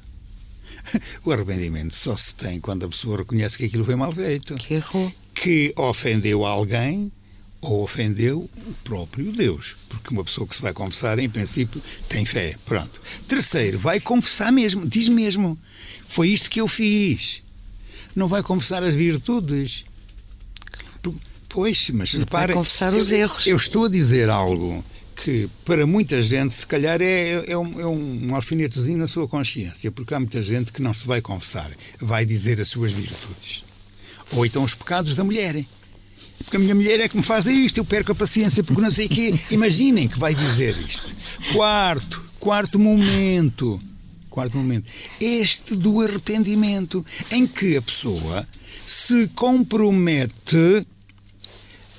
O 1.24 1.30
arrependimento 1.30 1.94
só 1.94 2.16
se 2.16 2.34
tem 2.34 2.58
quando 2.58 2.84
a 2.84 2.88
pessoa 2.88 3.18
reconhece 3.18 3.56
que 3.56 3.66
aquilo 3.66 3.84
foi 3.84 3.94
mal 3.94 4.10
feito. 4.10 4.54
Que 4.56 4.74
errou. 4.74 5.12
Que 5.34 5.72
ofendeu 5.76 6.44
alguém 6.44 7.12
ou 7.60 7.82
ofendeu 7.82 8.48
o 8.66 8.72
próprio 8.84 9.32
Deus. 9.32 9.76
Porque 9.88 10.12
uma 10.12 10.24
pessoa 10.24 10.46
que 10.46 10.56
se 10.56 10.62
vai 10.62 10.72
confessar, 10.72 11.18
em 11.18 11.28
princípio, 11.28 11.80
tem 12.08 12.24
fé. 12.24 12.56
Pronto. 12.64 13.00
Terceiro, 13.28 13.78
vai 13.78 14.00
confessar 14.00 14.50
mesmo, 14.52 14.88
diz 14.88 15.08
mesmo: 15.08 15.58
foi 16.06 16.28
isto 16.28 16.50
que 16.50 16.60
eu 16.60 16.68
fiz. 16.68 17.42
Não 18.14 18.28
vai 18.28 18.42
confessar 18.42 18.82
as 18.82 18.94
virtudes. 18.94 19.84
Pois, 21.48 21.90
mas 21.90 22.12
repare. 22.12 22.52
Vai 22.52 22.62
confessar 22.62 22.94
os 22.94 23.10
eu, 23.10 23.18
erros. 23.18 23.46
Eu 23.46 23.56
estou 23.56 23.86
a 23.86 23.88
dizer 23.88 24.30
algo 24.30 24.84
que 25.16 25.50
para 25.64 25.86
muita 25.86 26.22
gente, 26.22 26.54
se 26.54 26.66
calhar, 26.66 27.02
é, 27.02 27.44
é, 27.46 27.58
um, 27.58 27.80
é 27.80 27.86
um 27.86 28.34
alfinetezinho 28.34 28.96
na 28.96 29.08
sua 29.08 29.28
consciência, 29.28 29.90
porque 29.90 30.14
há 30.14 30.20
muita 30.20 30.42
gente 30.42 30.72
que 30.72 30.80
não 30.80 30.94
se 30.94 31.06
vai 31.06 31.20
confessar, 31.20 31.70
vai 32.00 32.24
dizer 32.24 32.60
as 32.60 32.68
suas 32.68 32.92
virtudes. 32.92 33.64
Ou 34.32 34.46
então 34.46 34.62
os 34.62 34.74
pecados 34.74 35.14
da 35.16 35.24
mulher 35.24 35.64
porque 36.50 36.56
a 36.56 36.60
minha 36.60 36.74
mulher 36.74 36.98
é 36.98 37.08
que 37.08 37.16
me 37.16 37.22
faz 37.22 37.46
isto, 37.46 37.78
eu 37.78 37.84
perco 37.84 38.10
a 38.10 38.14
paciência 38.14 38.64
porque 38.64 38.82
não 38.82 38.90
sei 38.90 39.06
o 39.06 39.08
quê. 39.08 39.38
Imaginem 39.52 40.08
que 40.08 40.18
vai 40.18 40.34
dizer 40.34 40.76
isto. 40.76 41.14
Quarto, 41.52 42.24
quarto 42.40 42.76
momento. 42.76 43.80
Quarto 44.28 44.56
momento. 44.56 44.84
Este 45.20 45.76
do 45.76 46.00
arrependimento, 46.00 47.06
em 47.30 47.46
que 47.46 47.76
a 47.76 47.82
pessoa 47.82 48.44
se 48.84 49.28
compromete 49.28 50.84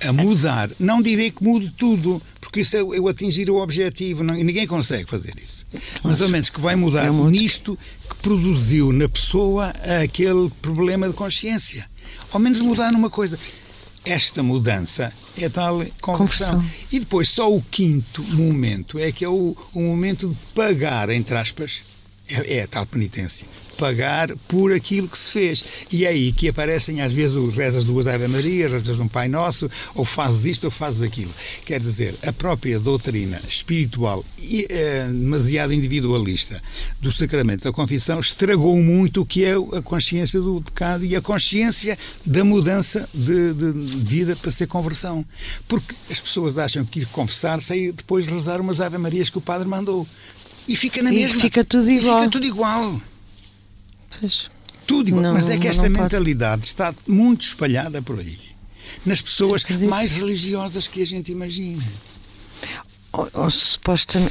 a 0.02 0.12
mudar. 0.12 0.70
Não 0.78 1.02
direi 1.02 1.32
que 1.32 1.42
mude 1.42 1.72
tudo, 1.78 2.22
porque 2.42 2.60
isso 2.60 2.76
é 2.76 2.82
eu 2.82 3.08
atingir 3.08 3.50
o 3.50 3.56
objetivo. 3.56 4.22
Não, 4.22 4.36
ninguém 4.36 4.68
consegue 4.68 5.10
fazer 5.10 5.34
isso. 5.42 5.66
Mas 6.04 6.22
ao 6.22 6.28
menos 6.28 6.50
que 6.50 6.60
vai 6.60 6.76
mudar 6.76 7.06
é 7.06 7.10
nisto 7.10 7.80
que 8.10 8.16
produziu 8.18 8.92
na 8.92 9.08
pessoa 9.08 9.70
aquele 10.04 10.52
problema 10.62 11.08
de 11.08 11.14
consciência. 11.14 11.90
Ao 12.34 12.40
menos 12.40 12.60
mudar 12.60 12.92
numa 12.92 13.10
coisa 13.10 13.40
esta 14.04 14.42
mudança 14.42 15.14
é 15.38 15.48
tal 15.50 15.86
conversão. 16.02 16.54
Confissão. 16.56 16.60
E 16.92 17.00
depois, 17.00 17.30
só 17.30 17.54
o 17.54 17.62
quinto 17.62 18.24
momento 18.24 18.98
é 18.98 19.12
que 19.12 19.24
é 19.24 19.30
o, 19.30 19.56
o 19.74 19.82
momento 19.82 20.28
de 20.30 20.36
pagar, 20.54 21.10
entre 21.10 21.38
aspas, 21.38 21.84
é, 22.30 22.58
é 22.58 22.64
a 22.64 22.68
tal 22.68 22.86
penitência 22.86 23.48
pagar 23.82 24.36
por 24.48 24.72
aquilo 24.72 25.08
que 25.08 25.18
se 25.18 25.32
fez. 25.32 25.64
E 25.92 26.06
é 26.06 26.10
aí 26.10 26.32
que 26.32 26.48
aparecem 26.48 27.02
às 27.02 27.12
vezes 27.12 27.36
rezas 27.56 27.84
duas 27.84 28.06
Ave 28.06 28.28
Maria, 28.28 28.70
rezas 28.70 29.00
um 29.00 29.08
Pai 29.08 29.28
Nosso, 29.28 29.70
ou 29.96 30.06
fazes 30.06 30.46
isto 30.46 30.66
ou 30.66 30.72
fazes 30.72 31.02
aquilo. 31.02 31.32
Quer 31.66 31.80
dizer, 31.80 32.14
a 32.24 32.32
própria 32.32 32.80
doutrina 32.80 33.42
espiritual 33.48 34.24
e 34.38 34.68
é, 34.70 35.08
demasiado 35.08 35.74
individualista 35.74 36.62
do 37.00 37.12
sacramento 37.12 37.64
da 37.64 37.72
confissão 37.72 38.20
estragou 38.20 38.78
muito 38.78 39.22
o 39.22 39.26
que 39.26 39.44
é 39.44 39.54
a 39.54 39.82
consciência 39.82 40.40
do 40.40 40.62
pecado 40.62 41.04
e 41.04 41.16
a 41.16 41.22
consciência 41.22 41.98
da 42.24 42.44
mudança 42.44 43.10
de, 43.12 43.54
de, 43.54 43.74
de 43.74 43.98
vida 43.98 44.36
para 44.36 44.52
ser 44.52 44.68
conversão. 44.68 45.26
Porque 45.68 45.96
as 46.12 46.20
pessoas 46.20 46.60
acham 46.60 46.86
que 46.86 47.00
ir 47.00 47.06
confessar-se 47.08 47.74
e 47.74 47.92
depois 47.92 48.28
rezar 48.28 48.62
umas 48.62 48.80
Ave 48.80 49.00
Marias 49.00 49.30
que 49.30 49.40
o 49.40 49.42
padre 49.42 49.68
mandou. 49.68 50.08
E 50.68 50.76
fica 50.76 51.02
na 51.02 51.12
e 51.12 51.16
mesma. 51.16 51.42
Fica 51.42 51.64
tudo 51.64 51.90
igual. 51.90 52.20
fica 52.20 52.32
tudo 52.32 52.46
igual. 52.46 53.02
Pois. 54.20 54.50
Tudo 54.86 55.10
igual. 55.10 55.24
Não, 55.24 55.34
Mas 55.34 55.50
é 55.50 55.58
que 55.58 55.68
esta 55.68 55.90
mentalidade 55.90 56.62
pode. 56.62 56.68
está 56.68 56.94
muito 57.08 57.46
espalhada 57.46 58.02
por 58.02 58.20
aí. 58.20 58.38
Nas 59.06 59.22
pessoas 59.22 59.64
mais 59.88 60.14
religiosas 60.14 60.88
que 60.88 61.02
a 61.02 61.06
gente 61.06 61.32
imagina. 61.32 61.84
Ou, 63.14 63.30
ou, 63.34 63.48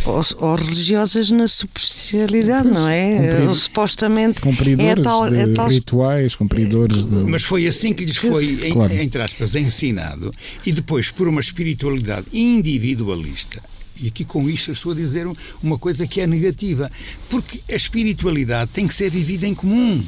ou, 0.07 0.25
ou, 0.39 0.55
religiosas 0.55 1.31
na 1.31 1.47
superficialidade, 1.47 2.67
não 2.67 2.89
é? 2.89 3.45
Ou, 3.47 3.55
supostamente 3.55 4.41
cumpridores 4.41 5.01
é 5.01 5.03
tal, 5.03 5.27
é 5.27 5.47
tal... 5.49 5.69
rituais, 5.69 6.35
cumpridores 6.35 7.05
de... 7.05 7.15
Mas 7.15 7.43
foi 7.43 7.67
assim 7.67 7.93
que 7.93 8.07
lhes 8.07 8.17
foi, 8.17 8.57
claro. 8.73 8.93
entre 8.95 9.23
aspas, 9.23 9.55
ensinado 9.55 10.31
e 10.65 10.73
depois 10.73 11.11
por 11.11 11.29
uma 11.29 11.43
espiritualidade 11.43 12.27
individualista 12.33 13.63
e 14.01 14.09
aqui 14.09 14.25
com 14.25 14.49
isto 14.49 14.73
estou 14.73 14.93
a 14.93 14.95
dizer 14.95 15.27
uma 15.63 15.79
coisa 15.79 16.07
que 16.07 16.21
é 16.21 16.27
negativa, 16.27 16.91
porque 17.29 17.61
a 17.71 17.77
espiritualidade 17.77 18.71
tem 18.73 18.87
que 18.87 18.95
ser 18.95 19.11
vivida 19.11 19.47
em 19.47 19.55
comum. 19.55 20.05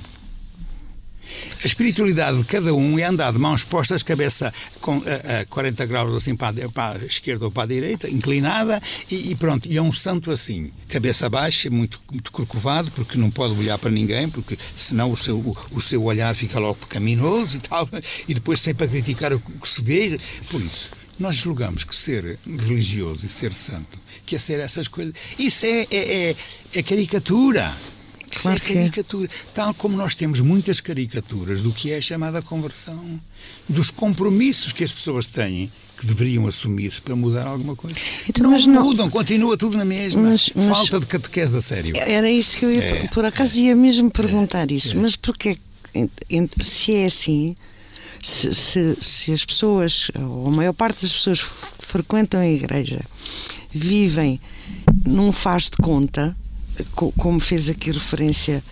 A 1.62 1.66
espiritualidade 1.66 2.38
de 2.38 2.44
cada 2.44 2.74
um 2.74 2.98
é 2.98 3.04
andar 3.04 3.32
de 3.32 3.38
mãos 3.38 3.62
postas, 3.62 4.02
cabeça 4.02 4.52
com, 4.80 5.02
a, 5.06 5.40
a 5.40 5.46
40 5.46 5.86
graus 5.86 6.14
assim 6.14 6.34
para, 6.34 6.68
para, 6.68 7.02
a 7.02 7.06
esquerda 7.06 7.44
ou 7.44 7.50
para 7.50 7.62
a 7.62 7.66
direita, 7.66 8.10
inclinada, 8.10 8.82
e, 9.10 9.30
e, 9.30 9.34
pronto. 9.34 9.68
E 9.68 9.76
é 9.76 9.82
um 9.82 9.92
santo 9.92 10.30
assim, 10.30 10.70
cabeça 10.88 11.28
baixa, 11.30 11.70
muito, 11.70 12.00
muito 12.10 12.32
corcovado, 12.32 12.90
porque 12.90 13.16
não 13.16 13.30
pode 13.30 13.58
olhar 13.58 13.78
para 13.78 13.90
ninguém, 13.90 14.28
porque 14.28 14.58
senão 14.76 15.12
o 15.12 15.16
seu, 15.16 15.36
o, 15.36 15.56
o 15.70 15.80
seu 15.80 16.02
olhar 16.02 16.34
fica 16.34 16.58
logo 16.58 16.74
pecaminoso 16.74 17.56
e 17.56 17.60
tal, 17.60 17.88
e 18.26 18.34
depois 18.34 18.60
sempre 18.60 18.86
a 18.86 18.88
criticar 18.88 19.32
o 19.32 19.40
que 19.40 19.68
se 19.68 19.82
vê. 19.82 20.18
Por 20.50 20.60
isso, 20.60 20.90
nós 21.18 21.36
julgamos 21.36 21.84
que 21.84 21.94
ser 21.94 22.38
religioso 22.58 23.24
e 23.26 23.28
ser 23.28 23.52
santo, 23.54 23.98
que 24.26 24.36
é 24.36 24.38
ser 24.38 24.60
essas 24.60 24.88
coisas, 24.88 25.14
isso 25.38 25.64
é, 25.66 25.86
é, 25.90 26.30
é, 26.30 26.36
é 26.74 26.82
caricatura. 26.82 27.72
Isso 28.30 28.40
Claro 28.42 28.56
é 28.56 28.60
que 28.60 28.72
é. 28.72 28.74
caricatura. 28.76 29.28
Tal 29.54 29.74
como 29.74 29.94
nós 29.94 30.14
temos 30.14 30.40
muitas 30.40 30.80
caricaturas 30.80 31.60
do 31.60 31.70
que 31.70 31.92
é 31.92 31.98
a 31.98 32.00
chamada 32.00 32.40
conversão, 32.40 33.20
dos 33.68 33.90
compromissos 33.90 34.72
que 34.72 34.82
as 34.82 34.90
pessoas 34.92 35.26
têm 35.26 35.70
que 35.98 36.06
deveriam 36.06 36.46
assumir-se 36.48 37.00
para 37.00 37.14
mudar 37.14 37.46
alguma 37.46 37.76
coisa. 37.76 37.96
Então, 38.28 38.50
não 38.50 38.58
não- 38.58 38.82
mudam, 38.84 39.10
continua 39.10 39.56
tudo 39.58 39.76
na 39.76 39.84
mesma. 39.84 40.22
Mas- 40.22 40.50
mas- 40.54 40.66
Falta 40.68 40.98
de 40.98 41.06
catequese 41.06 41.56
a 41.58 41.60
sério. 41.60 41.94
Era 41.96 42.30
isso 42.30 42.56
que 42.56 42.64
eu 42.64 42.72
ia, 42.72 42.82
É. 42.82 43.06
por 43.08 43.24
acaso 43.24 43.60
ia 43.60 43.76
mesmo 43.76 44.10
perguntar 44.10 44.70
isso, 44.70 44.96
mas 44.98 45.14
porque 45.14 45.56
se 46.62 46.94
é 46.94 47.04
assim, 47.06 47.54
se, 48.22 48.54
se, 48.54 48.96
se 49.00 49.32
as 49.32 49.44
pessoas, 49.44 50.10
ou 50.18 50.48
a 50.48 50.50
maior 50.50 50.72
parte 50.72 51.02
das 51.02 51.12
pessoas 51.12 51.42
que 51.42 51.50
frequentam 51.86 52.40
a 52.40 52.46
igreja, 52.46 53.00
vivem 53.70 54.40
num 55.04 55.32
faz 55.32 55.64
de 55.64 55.76
conta, 55.82 56.36
co- 56.94 57.12
como 57.18 57.40
fez 57.40 57.68
aqui 57.68 57.90
referência, 57.90 58.62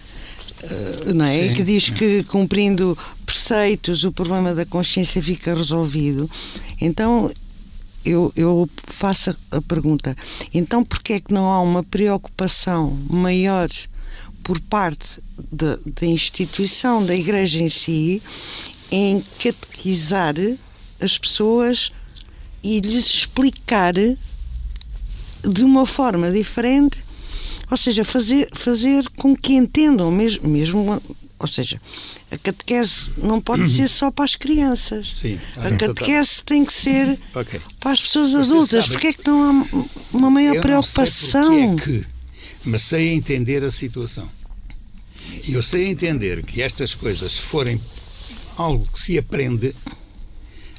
eh, 0.62 1.12
não 1.14 1.24
é? 1.24 1.48
Sim. 1.48 1.54
Que 1.54 1.64
diz 1.64 1.88
que 1.90 2.22
cumprindo 2.24 2.96
preceitos 3.26 4.04
o 4.04 4.12
problema 4.12 4.54
da 4.54 4.64
consciência 4.64 5.22
fica 5.22 5.54
resolvido. 5.54 6.30
Então 6.80 7.30
eu, 8.04 8.32
eu 8.36 8.68
faço 8.86 9.36
a- 9.50 9.60
pergunta: 9.62 10.16
então 10.54 10.84
porquê 10.84 11.14
é 11.14 11.20
que 11.20 11.32
não 11.34 11.50
há 11.50 11.60
uma 11.60 11.82
preocupação 11.82 12.96
maior 13.10 13.68
por 14.42 14.60
parte 14.60 15.18
da 15.52 15.78
instituição, 16.06 17.04
da 17.04 17.14
igreja 17.14 17.60
em 17.62 17.68
si, 17.68 18.22
em 18.90 19.22
catequizar 19.42 20.34
as 21.00 21.16
pessoas 21.18 21.92
e 22.62 22.80
lhes 22.80 23.06
explicar 23.06 23.94
de 23.94 25.62
uma 25.64 25.86
forma 25.86 26.30
diferente, 26.30 27.02
ou 27.70 27.76
seja, 27.76 28.04
fazer, 28.04 28.48
fazer 28.52 29.08
com 29.16 29.34
que 29.34 29.54
entendam 29.54 30.10
mesmo, 30.10 30.48
mesmo 30.48 31.02
ou 31.38 31.46
seja, 31.46 31.80
a 32.30 32.36
catequese 32.36 33.12
não 33.16 33.40
pode 33.40 33.66
ser 33.70 33.88
só 33.88 34.10
para 34.10 34.26
as 34.26 34.36
crianças. 34.36 35.10
Sim, 35.22 35.40
a 35.56 35.62
sim, 35.70 35.76
catequese 35.78 36.44
tem 36.44 36.62
que 36.66 36.72
ser 36.72 37.18
Ok. 37.34 37.58
para 37.78 37.92
as 37.92 38.02
pessoas 38.02 38.32
Vocês 38.32 38.48
adultas. 38.50 38.70
sabem- 38.84 38.90
Porquê 38.90 39.06
é 39.06 39.12
que 39.14 39.26
não 39.26 39.42
há 39.72 39.84
uma 40.12 40.30
maior 40.30 40.56
Eu 40.56 40.60
preocupação? 40.60 41.48
Não 41.48 41.56
sei 41.56 41.68
porque 41.76 41.90
é 41.90 42.00
que, 42.00 42.06
mas 42.66 42.82
sei 42.82 43.08
entender 43.14 43.64
a 43.64 43.70
situação. 43.70 44.28
E 45.48 45.54
eu 45.54 45.62
sei 45.62 45.86
entender 45.86 46.44
que 46.44 46.60
estas 46.60 46.92
coisas 46.94 47.32
se 47.32 47.40
forem 47.40 47.80
algo 48.60 48.86
que 48.92 49.00
se 49.00 49.18
aprende, 49.18 49.74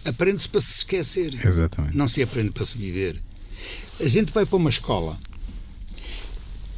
aprende-se 0.06 0.48
para 0.48 0.62
se 0.62 0.72
esquecer. 0.72 1.46
Exatamente. 1.46 1.98
Não 1.98 2.08
se 2.08 2.22
aprende 2.22 2.52
para 2.52 2.66
se 2.66 2.78
viver. 2.78 3.22
A 4.00 4.08
gente 4.08 4.32
vai 4.32 4.46
para 4.46 4.58
uma 4.58 4.70
escola. 4.70 5.20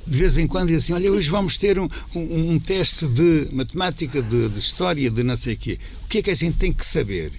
De 0.06 0.18
vez 0.18 0.38
em 0.38 0.48
quando 0.48 0.68
diz 0.68 0.84
assim: 0.84 0.94
Olha, 0.94 1.12
hoje 1.12 1.30
vamos 1.30 1.58
ter 1.58 1.80
um, 1.80 1.88
um, 2.14 2.52
um 2.52 2.60
teste 2.60 3.08
de 3.08 3.48
matemática, 3.52 4.22
de, 4.22 4.50
de 4.50 4.60
história, 4.60 5.10
de 5.10 5.24
não 5.24 5.38
sei 5.38 5.54
o 5.54 5.58
quê. 5.58 5.80
O 6.04 6.08
que 6.08 6.18
é 6.18 6.22
que 6.22 6.32
a 6.32 6.36
gente 6.36 6.58
tem 6.58 6.74
que 6.74 6.86
saber? 6.86 7.32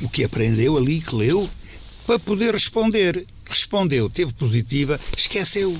O 0.00 0.08
que 0.08 0.24
aprendeu 0.24 0.76
ali, 0.76 1.00
que 1.00 1.14
leu, 1.14 1.48
para 2.06 2.18
poder 2.18 2.54
responder. 2.54 3.26
Respondeu, 3.44 4.08
teve 4.08 4.32
positiva, 4.32 4.98
esqueceu. 5.16 5.76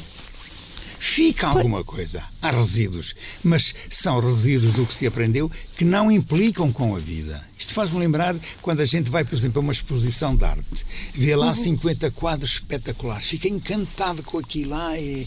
Fica 1.02 1.46
alguma 1.48 1.82
coisa. 1.82 2.22
Há 2.42 2.50
resíduos. 2.50 3.14
Mas 3.42 3.74
são 3.88 4.20
resíduos 4.20 4.74
do 4.74 4.84
que 4.84 4.92
se 4.92 5.06
aprendeu 5.06 5.50
que 5.74 5.82
não 5.82 6.12
implicam 6.12 6.70
com 6.70 6.94
a 6.94 6.98
vida. 6.98 7.42
Isto 7.58 7.72
faz-me 7.72 7.98
lembrar 7.98 8.36
quando 8.60 8.80
a 8.80 8.84
gente 8.84 9.10
vai, 9.10 9.24
por 9.24 9.34
exemplo, 9.34 9.60
a 9.60 9.62
uma 9.62 9.72
exposição 9.72 10.36
de 10.36 10.44
arte, 10.44 10.84
vê 11.14 11.34
lá 11.34 11.54
50 11.54 12.10
quadros 12.10 12.52
espetaculares, 12.52 13.26
fica 13.26 13.48
encantado 13.48 14.22
com 14.22 14.38
aquilo 14.38 14.72
lá 14.72 14.98
e. 14.98 15.26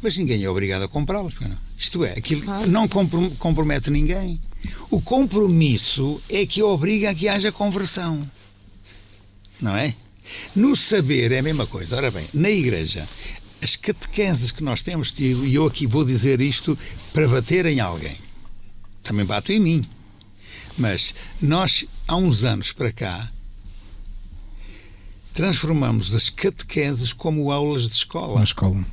Mas 0.00 0.16
ninguém 0.16 0.42
é 0.42 0.48
obrigado 0.48 0.82
a 0.82 0.88
comprá-los. 0.88 1.34
não? 1.38 1.50
Isto 1.78 2.02
é, 2.04 2.12
aquilo 2.12 2.42
não 2.66 2.88
comprom- 2.88 3.30
compromete 3.38 3.90
ninguém. 3.90 4.40
O 4.90 5.02
compromisso 5.02 6.18
é 6.30 6.46
que 6.46 6.62
obriga 6.62 7.10
a 7.10 7.14
que 7.14 7.28
haja 7.28 7.52
conversão. 7.52 8.28
Não 9.60 9.76
é? 9.76 9.94
No 10.56 10.74
saber 10.74 11.30
é 11.32 11.40
a 11.40 11.42
mesma 11.42 11.66
coisa. 11.66 11.96
Ora 11.96 12.10
bem, 12.10 12.24
na 12.32 12.48
igreja, 12.50 13.06
as 13.62 13.76
catequeses 13.76 14.50
que 14.50 14.62
nós 14.62 14.82
temos 14.82 15.12
tido, 15.12 15.46
e 15.46 15.54
eu 15.54 15.66
aqui 15.66 15.86
vou 15.86 16.04
dizer 16.04 16.40
isto 16.40 16.76
para 17.12 17.28
bater 17.28 17.64
em 17.66 17.78
alguém, 17.78 18.16
também 19.02 19.24
bato 19.24 19.52
em 19.52 19.60
mim, 19.60 19.82
mas 20.76 21.14
nós, 21.40 21.84
há 22.08 22.16
uns 22.16 22.44
anos 22.44 22.72
para 22.72 22.92
cá, 22.92 23.28
transformamos 25.32 26.14
as 26.14 26.28
catequeses 26.28 27.12
como 27.12 27.52
aulas 27.52 27.88
de 27.88 27.94
escola. 27.94 28.38
Na 28.38 28.44
escola. 28.44 28.84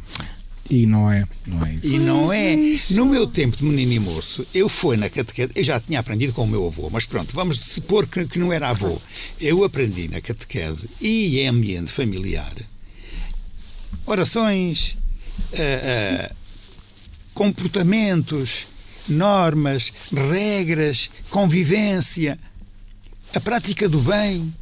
E 0.69 0.85
não 0.85 1.11
é, 1.11 1.27
não 1.47 1.65
é 1.65 1.73
isso. 1.73 1.87
E 1.87 1.97
não 1.97 2.31
é. 2.31 2.53
isso. 2.53 2.93
No 2.95 3.07
meu 3.07 3.25
tempo 3.25 3.57
de 3.57 3.63
menino 3.63 3.91
e 3.91 3.99
moço, 3.99 4.45
eu 4.53 4.69
fui 4.69 4.97
na 4.97 5.09
catequese, 5.09 5.51
eu 5.55 5.63
já 5.63 5.79
tinha 5.79 5.99
aprendido 5.99 6.31
com 6.31 6.43
o 6.43 6.47
meu 6.47 6.67
avô, 6.67 6.91
mas 6.91 7.07
pronto, 7.07 7.33
vamos 7.33 7.57
supor 7.57 8.05
que, 8.05 8.27
que 8.27 8.37
não 8.37 8.53
era 8.53 8.69
avô. 8.69 9.01
Eu 9.41 9.63
aprendi 9.63 10.07
na 10.07 10.21
catequese 10.21 10.87
e 11.01 11.39
em 11.39 11.47
ambiente 11.47 11.91
familiar 11.91 12.53
orações, 14.05 14.97
ah, 15.53 16.29
ah, 16.29 16.35
comportamentos, 17.33 18.67
normas, 19.07 19.91
regras, 20.11 21.09
convivência, 21.29 22.37
a 23.33 23.39
prática 23.39 23.87
do 23.87 23.99
bem. 23.99 24.53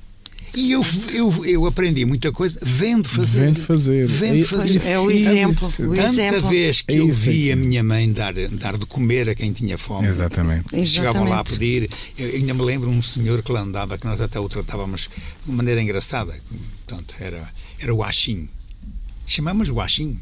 E 0.55 0.71
eu, 0.71 0.83
eu, 1.13 1.45
eu 1.45 1.65
aprendi 1.67 2.03
muita 2.05 2.31
coisa 2.31 2.57
vendo 2.63 3.07
fazer. 3.09 3.41
Vendo 3.47 3.59
fazer. 3.61 4.07
Vendo 4.07 4.41
É- 4.43 4.45
fazer. 4.45 4.81
É 4.87 4.97
o 4.97 5.11
isso, 5.11 5.29
exemplo, 5.29 5.67
isso. 5.67 5.83
o 5.83 5.89
Tanta 5.95 6.07
exemplo. 6.07 6.49
vez 6.49 6.81
que 6.81 6.93
É 6.93 6.99
eu 6.99 7.11
vi 7.11 7.29
aqui. 7.29 7.51
a 7.51 7.55
minha 7.55 7.83
mãe 7.83 8.11
dar, 8.11 8.33
dar 8.33 8.77
de 8.77 8.85
comer 8.85 9.29
a 9.29 9.35
quem 9.35 9.51
tinha 9.51 9.77
fome. 9.77 10.07
Exatamente. 10.07 10.85
Chegavam 10.87 11.25
lá 11.25 11.39
a 11.39 11.43
pedir. 11.43 11.89
Eu 12.17 12.29
ainda 12.29 12.53
me 12.53 12.61
lembro 12.63 12.89
um 12.89 13.03
senhor 13.03 13.43
que 13.43 13.51
lá 13.51 13.59
andava, 13.61 13.97
que 13.97 14.07
nós 14.07 14.19
até 14.21 14.39
o 14.39 14.47
tratávamos 14.49 15.09
de 15.45 15.51
maneira 15.51 15.81
engraçada. 15.81 16.33
Portanto, 16.87 17.13
era, 17.19 17.47
era 17.79 17.93
o 17.93 18.01
Achim. 18.01 18.47
Chamamos 19.27 19.69
o 19.69 19.79
Achim. 19.79 20.19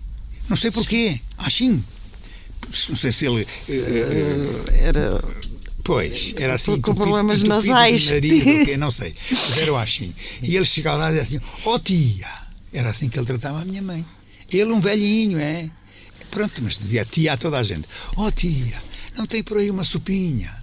Não 0.50 0.58
sei 0.58 0.72
porquê. 0.72 1.22
Achim. 1.38 1.82
Não 2.90 2.96
sei 2.98 3.12
se 3.12 3.26
ele. 3.26 3.48
eh, 3.70 4.80
Era 4.82 5.24
Pois, 5.84 6.34
era 6.38 6.56
assim. 6.56 6.82
Com 6.82 6.96
problemas 6.96 7.44
nasais. 7.44 8.08
nariz, 8.10 8.78
não 8.80 8.90
sei. 8.90 9.14
Mas 9.32 9.58
era 9.62 9.72
o 9.72 9.78
Achim. 9.78 10.14
E 10.42 10.56
ele 10.56 10.66
chegava 10.66 10.98
lá 10.98 11.12
e 11.12 11.20
dizia 11.20 11.38
assim: 11.40 11.46
Ó 11.64 11.78
tia! 11.78 12.28
Era 12.74 12.90
assim 12.90 13.08
que 13.08 13.20
ele 13.20 13.26
tratava 13.28 13.62
a 13.62 13.66
minha 13.66 13.82
mãe. 13.84 14.04
Ele, 14.52 14.72
um 14.74 14.80
velhinho, 14.82 15.38
é? 15.40 15.70
Pronto, 16.32 16.62
mas 16.62 16.78
dizia 16.78 17.06
tia 17.06 17.34
a 17.34 17.38
toda 17.38 17.58
a 17.60 17.64
gente: 17.64 17.88
Ó 18.18 18.30
tia, 18.32 18.82
não 19.16 19.26
tem 19.28 19.44
por 19.44 19.58
aí 19.58 19.70
uma 19.70 19.84
sopinha? 19.84 20.54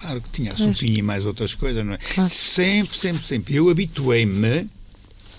Claro 0.00 0.20
que 0.20 0.28
tinha 0.30 0.52
a 0.52 0.56
sopinha 0.56 0.98
e 0.98 1.02
mais 1.02 1.26
outras 1.26 1.52
coisas, 1.52 1.84
não 1.84 1.94
é? 1.94 1.98
Claro. 1.98 2.30
Sempre, 2.32 2.96
sempre, 2.96 3.24
sempre. 3.26 3.54
Eu 3.54 3.68
habituei-me 3.68 4.68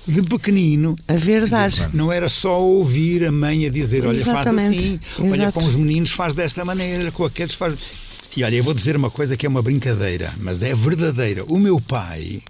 de 0.07 0.21
pequenino 0.23 0.95
a 1.07 1.13
verdade. 1.13 1.89
não 1.93 2.11
era 2.11 2.29
só 2.29 2.61
ouvir 2.61 3.25
a 3.25 3.31
mãe 3.31 3.65
a 3.65 3.69
dizer, 3.69 4.05
olha, 4.05 4.23
faz 4.23 4.47
Exatamente. 4.47 4.77
assim, 4.77 4.99
olha, 5.19 5.43
Exato. 5.43 5.59
com 5.59 5.65
os 5.65 5.75
meninos 5.75 6.11
faz 6.11 6.33
desta 6.33 6.63
maneira, 6.63 7.11
com 7.11 7.25
aqueles 7.25 7.53
faz. 7.53 7.75
E 8.35 8.43
olha, 8.43 8.55
eu 8.55 8.63
vou 8.63 8.73
dizer 8.73 8.95
uma 8.95 9.09
coisa 9.09 9.35
que 9.35 9.45
é 9.45 9.49
uma 9.49 9.61
brincadeira, 9.61 10.33
mas 10.37 10.61
é 10.61 10.73
verdadeira. 10.73 11.43
O 11.45 11.57
meu 11.57 11.81
pai, 11.81 12.41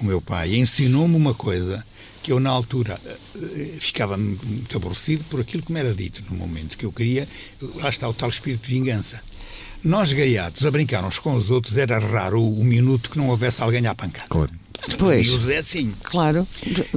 o 0.00 0.04
meu 0.04 0.20
pai 0.20 0.56
ensinou-me 0.56 1.14
uma 1.14 1.34
coisa 1.34 1.84
que 2.22 2.32
eu 2.32 2.40
na 2.40 2.50
altura 2.50 3.00
eh, 3.04 3.76
ficava 3.80 4.16
muito 4.16 4.76
aborrecido 4.76 5.24
por 5.24 5.40
aquilo 5.40 5.62
que 5.62 5.72
me 5.72 5.80
era 5.80 5.92
dito 5.92 6.22
no 6.30 6.36
momento 6.36 6.78
que 6.78 6.86
eu 6.86 6.92
queria, 6.92 7.28
lá 7.76 7.88
está 7.88 8.08
o 8.08 8.14
tal 8.14 8.28
espírito 8.28 8.68
de 8.68 8.74
vingança. 8.74 9.20
Nós 9.84 10.12
gaiatos 10.12 10.64
a 10.64 10.70
brincar 10.70 11.04
uns 11.04 11.18
com 11.18 11.34
os 11.34 11.50
outros 11.50 11.76
era 11.76 11.98
raro 11.98 12.40
o, 12.40 12.60
o 12.60 12.64
minuto 12.64 13.10
que 13.10 13.18
não 13.18 13.28
houvesse 13.28 13.62
alguém 13.62 13.86
à 13.86 13.94
pancada. 13.94 14.28
Claro. 14.28 14.50
Pois. 14.98 15.28
Os 15.28 15.48
é 15.48 15.58
assim. 15.58 15.92
Claro. 16.04 16.46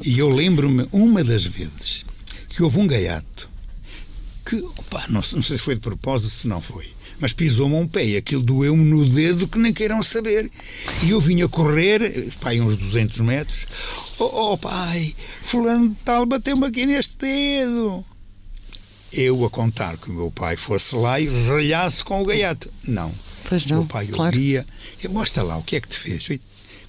E 0.03 0.17
eu 0.19 0.29
lembro-me 0.29 0.87
uma 0.91 1.23
das 1.23 1.45
vezes 1.45 2.03
que 2.49 2.63
houve 2.63 2.79
um 2.79 2.87
gaiato 2.87 3.49
que, 4.45 4.57
opa, 4.57 5.05
não, 5.09 5.21
não 5.33 5.41
sei 5.41 5.57
se 5.57 5.63
foi 5.63 5.75
de 5.75 5.81
propósito, 5.81 6.31
se 6.31 6.47
não 6.47 6.61
foi, 6.61 6.87
mas 7.19 7.33
pisou-me 7.33 7.75
um 7.75 7.87
pé 7.87 8.05
e 8.05 8.17
aquilo 8.17 8.43
doeu-me 8.43 8.83
no 8.83 9.05
dedo 9.05 9.47
que 9.47 9.57
nem 9.57 9.73
queiram 9.73 10.03
saber. 10.03 10.51
E 11.03 11.09
eu 11.09 11.19
vinha 11.19 11.47
correr, 11.47 12.31
pai, 12.39 12.61
uns 12.61 12.75
200 12.75 13.19
metros. 13.21 13.65
Oh, 14.19 14.53
oh 14.53 14.57
pai, 14.57 15.15
fulano 15.41 15.89
de 15.89 15.95
tal 16.05 16.25
bateu-me 16.25 16.65
aqui 16.67 16.85
neste 16.85 17.17
dedo. 17.17 18.05
Eu 19.17 19.45
a 19.45 19.49
contar 19.49 19.97
que 19.97 20.09
o 20.09 20.13
meu 20.13 20.29
pai 20.31 20.57
fosse 20.57 20.95
lá 20.95 21.19
e 21.19 21.27
ralhasse 21.47 22.03
com 22.03 22.21
o 22.21 22.25
gaiato. 22.25 22.71
Não. 22.83 23.13
Pois 23.47 23.65
O 23.65 23.69
não, 23.69 23.77
meu 23.77 23.85
pai 23.85 24.07
claro. 24.07 24.35
ouvia, 24.35 24.65
mostra 25.09 25.43
lá 25.43 25.57
o 25.57 25.63
que 25.63 25.75
é 25.75 25.81
que 25.81 25.87
te 25.87 25.97
fez. 25.97 26.27
E, 26.29 26.41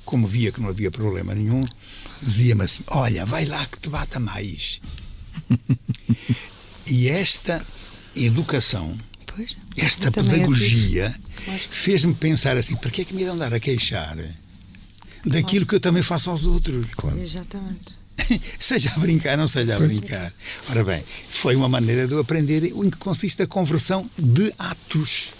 Como 0.04 0.26
via 0.26 0.50
que 0.52 0.60
não 0.60 0.68
havia 0.68 0.90
problema 0.90 1.34
nenhum, 1.34 1.64
dizia-me 2.22 2.62
assim: 2.64 2.82
Olha, 2.88 3.24
vai 3.26 3.44
lá 3.44 3.64
que 3.66 3.78
te 3.78 3.88
bata 3.88 4.18
mais. 4.18 4.80
e 6.86 7.08
esta 7.08 7.64
educação, 8.14 8.96
Pois. 9.26 9.56
esta 9.76 10.10
pedagogia, 10.10 11.14
Claro. 11.44 11.60
fez-me 11.70 12.14
pensar 12.14 12.56
assim: 12.56 12.76
para 12.76 12.90
que 12.90 13.02
é 13.02 13.04
que 13.04 13.14
me 13.14 13.22
ia 13.22 13.32
andar 13.32 13.52
a 13.52 13.60
queixar 13.60 14.16
daquilo 15.24 15.66
que 15.66 15.74
eu 15.74 15.80
também 15.80 16.02
faço 16.02 16.30
aos 16.30 16.46
outros? 16.46 16.86
claro. 16.96 17.18
Exatamente. 17.20 17.94
seja 18.58 18.92
a 18.94 18.98
brincar, 18.98 19.36
não 19.36 19.48
seja 19.48 19.76
a 19.76 19.78
brincar. 19.78 20.32
Ora 20.68 20.84
bem, 20.84 21.04
foi 21.30 21.56
uma 21.56 21.68
maneira 21.68 22.06
de 22.06 22.12
eu 22.12 22.18
aprender 22.18 22.64
em 22.64 22.90
que 22.90 22.98
consiste 22.98 23.42
a 23.42 23.46
conversão 23.46 24.08
de 24.18 24.52
atos. 24.58 25.30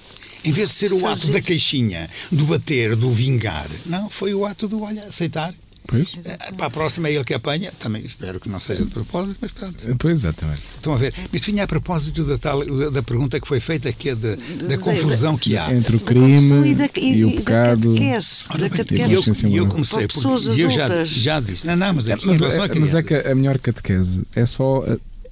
Em 0.45 0.53
vez 0.53 0.69
de 0.69 0.75
ser 0.77 0.93
o 0.93 1.07
ato 1.07 1.29
da 1.33 1.41
queixinha, 1.41 2.09
do 2.31 2.45
bater, 2.45 2.95
do 2.95 3.11
vingar, 3.11 3.69
não, 3.87 4.09
foi 4.09 4.33
o 4.33 4.47
ato 4.47 4.69
do 4.69 4.83
olha, 4.83 5.05
aceitar. 5.05 5.53
Pois. 5.87 6.09
Eh, 6.25 6.53
Para 6.57 6.67
a 6.67 6.71
próxima 6.71 7.09
é 7.09 7.15
ele 7.15 7.25
que 7.25 7.35
apanha, 7.35 7.73
também 7.79 8.05
espero 8.05 8.41
que 8.41 8.49
não 8.49 8.59
seja 8.61 8.85
de 8.85 8.91
propósito, 8.91 9.37
mas 9.41 9.51
pronto. 9.53 9.77
Pois, 9.99 10.19
exatamente. 10.19 10.63
Estão 10.77 10.95
a 10.95 10.97
ver? 10.97 11.15
Isto 11.33 11.47
vinha 11.53 11.65
a 11.65 11.67
propósito 11.67 12.25
da, 12.25 12.39
tal, 12.39 12.63
da 12.91 13.03
pergunta 13.03 13.41
que 13.41 13.47
foi 13.47 13.61
feita, 13.61 13.93
que 13.93 14.11
é 14.11 14.15
de, 14.15 14.37
da 14.69 14.79
confusão 14.79 15.37
que 15.37 15.57
há. 15.57 15.73
Entre 15.73 15.97
o 15.97 16.01
crime 16.01 16.71
E, 16.71 16.75
da, 16.75 16.89
e, 16.97 17.25
o 17.25 17.37
pecado. 17.37 17.93
Da 17.95 18.01
catequese, 18.01 18.49
da 18.59 18.71
catequese. 18.71 19.47
e 19.47 19.47
eu, 19.47 19.53
e 19.53 19.57
eu 19.57 19.67
comecei 19.67 20.07
pessoas 20.07 20.45
porque 20.45 20.61
e 20.61 20.65
eu 20.65 20.71
já, 20.71 21.05
já 21.05 21.41
disse, 21.41 21.67
não, 21.67 21.77
não, 21.77 21.95
mas 21.95 22.09
aqui 22.09 22.25
em 22.25 22.29
Mas, 22.29 22.43
é, 22.43 22.75
mas 22.79 22.95
é 22.95 23.03
que 23.03 23.15
a 23.15 23.35
melhor 23.35 23.59
catequese 23.59 24.23
é 24.35 24.45
só 24.47 24.83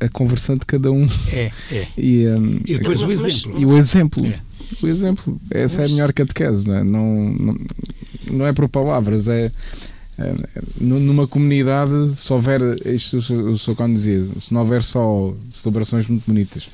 a, 0.00 0.04
a 0.04 0.08
conversão 0.08 0.54
de 0.56 0.66
cada 0.66 0.90
um. 0.92 1.06
é, 1.32 1.50
é. 1.72 1.88
E, 1.96 2.26
um, 2.28 2.60
E 2.66 2.78
depois 2.78 3.02
o 3.02 3.10
exemplo. 3.10 3.60
e 3.60 3.66
o 3.66 3.76
exemplo. 3.76 4.26
É. 4.26 4.38
O 4.82 4.86
exemplo. 4.88 5.40
Essa 5.50 5.82
é 5.82 5.84
a 5.84 5.88
melhor 5.88 6.12
catequese, 6.12 6.66
não 6.66 6.74
é? 6.74 6.82
Não, 6.84 7.30
não, 7.30 7.56
não 8.30 8.46
é 8.46 8.52
por 8.52 8.68
palavras, 8.68 9.28
é. 9.28 9.52
É, 10.18 10.34
nu- 10.80 11.00
Numa 11.00 11.26
comunidade, 11.26 12.14
se 12.16 12.32
houver, 12.32 12.60
isto 12.86 13.16
o 13.18 13.56
Sr. 13.58 13.74
Cone 13.74 13.94
dizia, 13.94 14.24
se 14.38 14.52
não 14.54 14.60
houver 14.60 14.82
só 14.82 15.34
celebrações 15.50 16.06
muito 16.08 16.24
bonitas, 16.26 16.68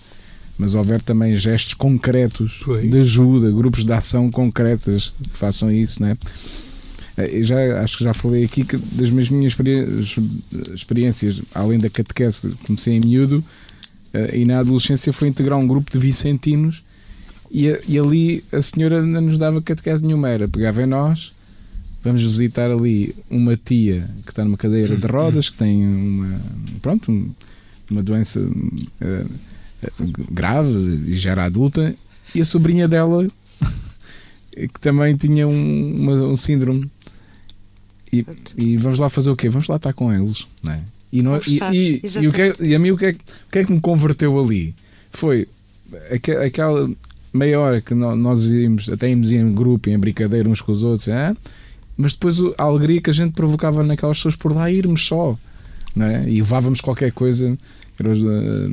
mas 0.58 0.74
houver 0.74 1.00
também 1.00 1.36
gestos 1.38 1.74
concretos 1.74 2.60
de 2.90 2.98
ajuda, 2.98 3.50
grupos 3.50 3.84
de 3.84 3.92
ação 3.92 4.30
concretas 4.30 5.12
que 5.32 5.38
façam 5.38 5.70
isso, 5.72 6.02
não 6.02 6.08
é? 6.08 6.16
Eu 7.16 7.44
Já, 7.44 7.82
acho 7.82 7.98
que 7.98 8.04
já 8.04 8.14
falei 8.14 8.44
aqui 8.44 8.64
que 8.64 8.76
das 8.76 9.10
minhas, 9.10 9.28
minhas 9.30 9.52
experi- 9.52 10.04
experiências, 10.74 11.40
além 11.54 11.78
da 11.78 11.90
catequese, 11.90 12.52
comecei 12.66 12.94
em 12.94 13.00
miúdo 13.00 13.44
eh, 14.12 14.38
e 14.38 14.44
na 14.44 14.60
adolescência 14.60 15.12
foi 15.12 15.28
integrar 15.28 15.58
um 15.58 15.66
grupo 15.66 15.90
de 15.92 15.98
vicentinos 15.98 16.82
e, 17.50 17.66
e 17.88 17.98
ali 17.98 18.44
a 18.52 18.62
senhora 18.62 19.02
não 19.04 19.20
nos 19.20 19.36
dava 19.38 19.60
catequese 19.60 20.04
nenhuma, 20.04 20.28
era 20.28 20.48
pegava 20.48 20.82
em 20.82 20.86
nós, 20.86 21.32
vamos 22.02 22.22
visitar 22.22 22.70
ali 22.70 23.14
uma 23.30 23.56
tia 23.56 24.08
que 24.24 24.30
está 24.32 24.44
numa 24.44 24.56
cadeira 24.56 24.96
de 24.96 25.06
rodas, 25.06 25.48
que 25.48 25.56
tem 25.56 25.86
uma, 25.86 26.40
pronto, 26.82 27.10
um- 27.12 27.30
uma 27.90 28.02
doença 28.02 28.40
eh, 29.00 29.24
grave 30.30 31.02
e 31.06 31.16
já 31.16 31.32
era 31.32 31.44
adulta, 31.44 31.94
e 32.34 32.40
a 32.40 32.44
sobrinha 32.44 32.86
dela 32.86 33.26
que 34.54 34.80
também 34.80 35.16
tinha 35.16 35.46
um, 35.48 35.96
uma- 35.96 36.26
um 36.26 36.36
síndrome. 36.36 36.88
E, 38.12 38.24
e 38.56 38.76
vamos 38.76 38.98
lá 38.98 39.08
fazer 39.08 39.30
o 39.30 39.36
quê? 39.36 39.48
Vamos 39.48 39.68
lá 39.68 39.76
estar 39.76 39.92
com 39.92 40.12
eles, 40.12 40.46
não 40.64 40.72
é? 40.72 40.80
E, 41.12 41.22
não, 41.22 41.36
e, 41.36 41.40
Conversar, 41.40 41.74
e, 41.74 42.00
e 42.22 42.28
o 42.28 42.32
que 42.32 42.42
é- 42.42 42.54
e 42.60 42.74
a 42.74 42.78
mim 42.78 42.90
o 42.90 42.96
que, 42.96 43.04
é, 43.06 43.12
que- 43.12 43.18
o 43.20 43.50
que 43.52 43.58
é 43.60 43.64
que 43.64 43.72
me 43.72 43.80
converteu 43.80 44.38
ali? 44.38 44.74
Foi 45.12 45.48
aque- 46.10 46.32
aquela 46.32 46.90
meia 47.32 47.58
hora 47.60 47.80
que 47.80 47.94
nó- 47.94 48.14
nós 48.16 48.42
íamos, 48.42 48.88
até 48.88 49.08
íamos 49.10 49.30
em 49.30 49.52
grupo, 49.52 49.88
em 49.90 49.98
brincadeira 49.98 50.48
uns 50.48 50.60
com 50.60 50.72
os 50.72 50.82
outros, 50.82 51.06
é? 51.08 51.34
Mas 52.00 52.14
depois 52.14 52.38
a 52.56 52.62
alegria 52.62 53.00
que 53.00 53.10
a 53.10 53.12
gente 53.12 53.32
provocava 53.32 53.82
naquelas 53.82 54.18
pessoas 54.18 54.36
por 54.36 54.54
lá 54.54 54.70
irmos 54.70 55.06
só, 55.06 55.38
não 55.94 56.06
é? 56.06 56.28
E 56.28 56.36
levávamos 56.36 56.80
qualquer 56.80 57.12
coisa, 57.12 57.56
era 57.98 58.10
eh, 58.10 58.68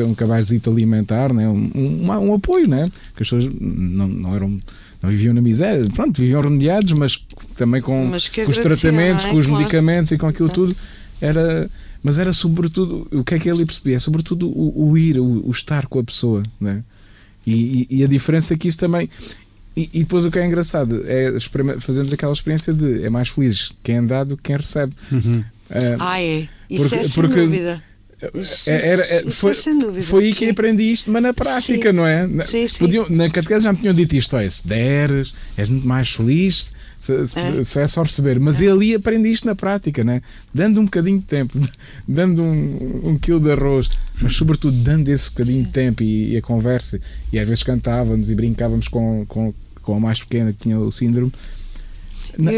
um, 0.00 0.10
um 0.10 0.14
cabazito 0.14 0.70
alimentar, 0.70 1.32
não 1.32 1.40
é? 1.40 1.48
um, 1.48 1.70
um, 1.74 2.06
um 2.06 2.34
apoio, 2.34 2.68
não 2.68 2.78
é? 2.78 2.84
Que 2.86 3.22
as 3.22 3.28
pessoas 3.28 3.48
não, 3.60 4.06
não 4.06 4.34
eram. 4.34 4.58
Não 5.02 5.10
viviam 5.10 5.34
na 5.34 5.42
miséria, 5.42 5.84
pronto, 5.94 6.18
viviam 6.18 6.40
remediados, 6.40 6.92
mas 6.92 7.22
também 7.56 7.82
com, 7.82 8.06
Mas 8.06 8.28
com 8.30 8.48
os 8.48 8.56
tratamentos, 8.56 9.26
é? 9.26 9.30
com 9.30 9.36
os 9.36 9.46
Claro. 9.46 9.60
medicamentos 9.60 10.10
e 10.10 10.16
com 10.16 10.26
aquilo 10.26 10.48
tudo. 10.48 10.74
Era, 11.20 11.68
mas 12.02 12.18
era 12.18 12.32
sobretudo, 12.32 13.06
o 13.12 13.22
que 13.22 13.34
é 13.34 13.38
que 13.38 13.48
ele 13.48 13.66
percebia? 13.66 13.96
É 13.96 13.98
sobretudo 13.98 14.48
o, 14.48 14.90
o 14.90 14.96
ir, 14.96 15.18
o, 15.18 15.46
o 15.46 15.50
estar 15.50 15.86
com 15.86 15.98
a 15.98 16.04
pessoa, 16.04 16.42
né? 16.58 16.82
E, 17.46 17.86
e, 17.90 17.98
e 17.98 18.04
a 18.04 18.08
diferença 18.08 18.54
é 18.54 18.56
que 18.56 18.68
isso 18.68 18.78
também. 18.78 19.08
E, 19.76 19.90
e 19.92 19.98
depois 20.00 20.24
o 20.24 20.30
que 20.30 20.38
é 20.38 20.46
engraçado 20.46 21.04
é 21.06 21.38
fazermos 21.80 22.12
aquela 22.12 22.32
experiência 22.32 22.72
de 22.72 23.04
é 23.04 23.10
mais 23.10 23.28
feliz 23.28 23.72
quem 23.82 24.04
dá 24.06 24.24
do 24.24 24.36
que 24.36 24.44
quem 24.44 24.56
recebe. 24.56 24.92
Ah, 25.70 25.96
Ah, 26.12 26.22
é. 26.22 26.48
Isso 26.70 26.82
Porque- 26.88 26.94
é 26.96 27.04
sem 27.04 27.22
porque- 27.22 27.40
dúvida. 27.40 27.82
Isso, 28.34 28.70
é- 28.70 28.88
era- 28.88 29.02
é- 29.02 29.22
isso 29.26 29.40
foi, 29.40 29.50
é 29.50 29.54
sem 29.54 29.78
dúvida. 29.78 30.02
foi 30.02 30.24
aí 30.24 30.32
que 30.32 30.46
Sim. 30.46 30.50
aprendi 30.50 30.84
isto, 30.90 31.10
mas 31.10 31.22
na 31.22 31.34
prática, 31.34 31.90
Sim. 31.90 31.94
não 31.96 32.06
é? 32.06 32.26
Na, 32.26 32.44
Sim, 32.44 32.66
sim. 32.66 32.78
Podiam, 32.78 33.06
na 33.10 33.28
catequese 33.28 33.64
já 33.64 33.72
me 33.72 33.78
tinham 33.78 33.92
dito 33.92 34.16
isto: 34.16 34.34
é, 34.38 34.48
se 34.48 34.66
deres, 34.66 35.34
és 35.54 35.68
muito 35.68 35.86
mais 35.86 36.10
feliz, 36.10 36.72
se, 36.98 37.28
se- 37.28 37.38
É. 37.38 37.62
se 37.62 37.78
é 37.78 37.86
só 37.86 38.02
receber. 38.02 38.40
Mas 38.40 38.58
eu 38.62 38.72
ali 38.72 38.94
aprendi 38.94 39.30
isto 39.30 39.44
na 39.46 39.54
prática, 39.54 40.02
né? 40.02 40.22
dando 40.54 40.80
um 40.80 40.84
bocadinho 40.86 41.18
de 41.18 41.26
tempo, 41.26 41.60
dando 42.08 42.42
um, 42.42 43.10
um 43.10 43.18
quilo 43.18 43.38
de 43.38 43.50
arroz, 43.52 43.90
mas 44.18 44.34
sobretudo 44.34 44.74
dando 44.78 45.10
esse 45.10 45.28
bocadinho 45.30 45.64
de 45.64 45.70
tempo 45.70 46.02
e, 46.02 46.32
e 46.32 46.36
a 46.38 46.42
conversa. 46.42 46.98
E 47.30 47.38
às 47.38 47.46
vezes 47.46 47.62
cantávamos 47.62 48.30
e 48.30 48.34
brincávamos 48.34 48.88
com, 48.88 49.26
com, 49.28 49.52
com 49.86 49.96
a 49.96 50.00
mais 50.00 50.20
pequena 50.20 50.52
que 50.52 50.58
tinha 50.64 50.78
o 50.78 50.90
síndrome. 50.92 51.32
Na- 52.36 52.50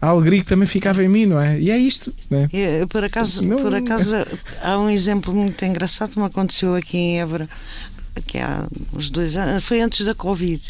a 0.00 0.08
alegria 0.08 0.40
que 0.42 0.46
também 0.48 0.68
ficava 0.68 1.02
em 1.02 1.08
mim, 1.08 1.26
não 1.26 1.40
é? 1.40 1.58
E 1.58 1.70
é 1.70 1.76
isto, 1.78 2.14
né? 2.30 2.48
Por, 2.88 3.02
acaso, 3.02 3.42
Não- 3.42 3.56
por 3.56 3.74
acaso, 3.74 4.14
há 4.62 4.78
um 4.78 4.88
exemplo 4.88 5.34
muito 5.34 5.64
engraçado 5.64 6.12
que 6.12 6.18
me 6.20 6.26
aconteceu 6.26 6.76
aqui 6.76 6.96
em 6.96 7.20
Évora, 7.20 7.48
que 8.26 8.38
há 8.38 8.68
uns 8.92 9.10
dois 9.10 9.36
anos, 9.36 9.64
foi 9.64 9.80
antes 9.80 10.06
da 10.06 10.14
Covid, 10.14 10.62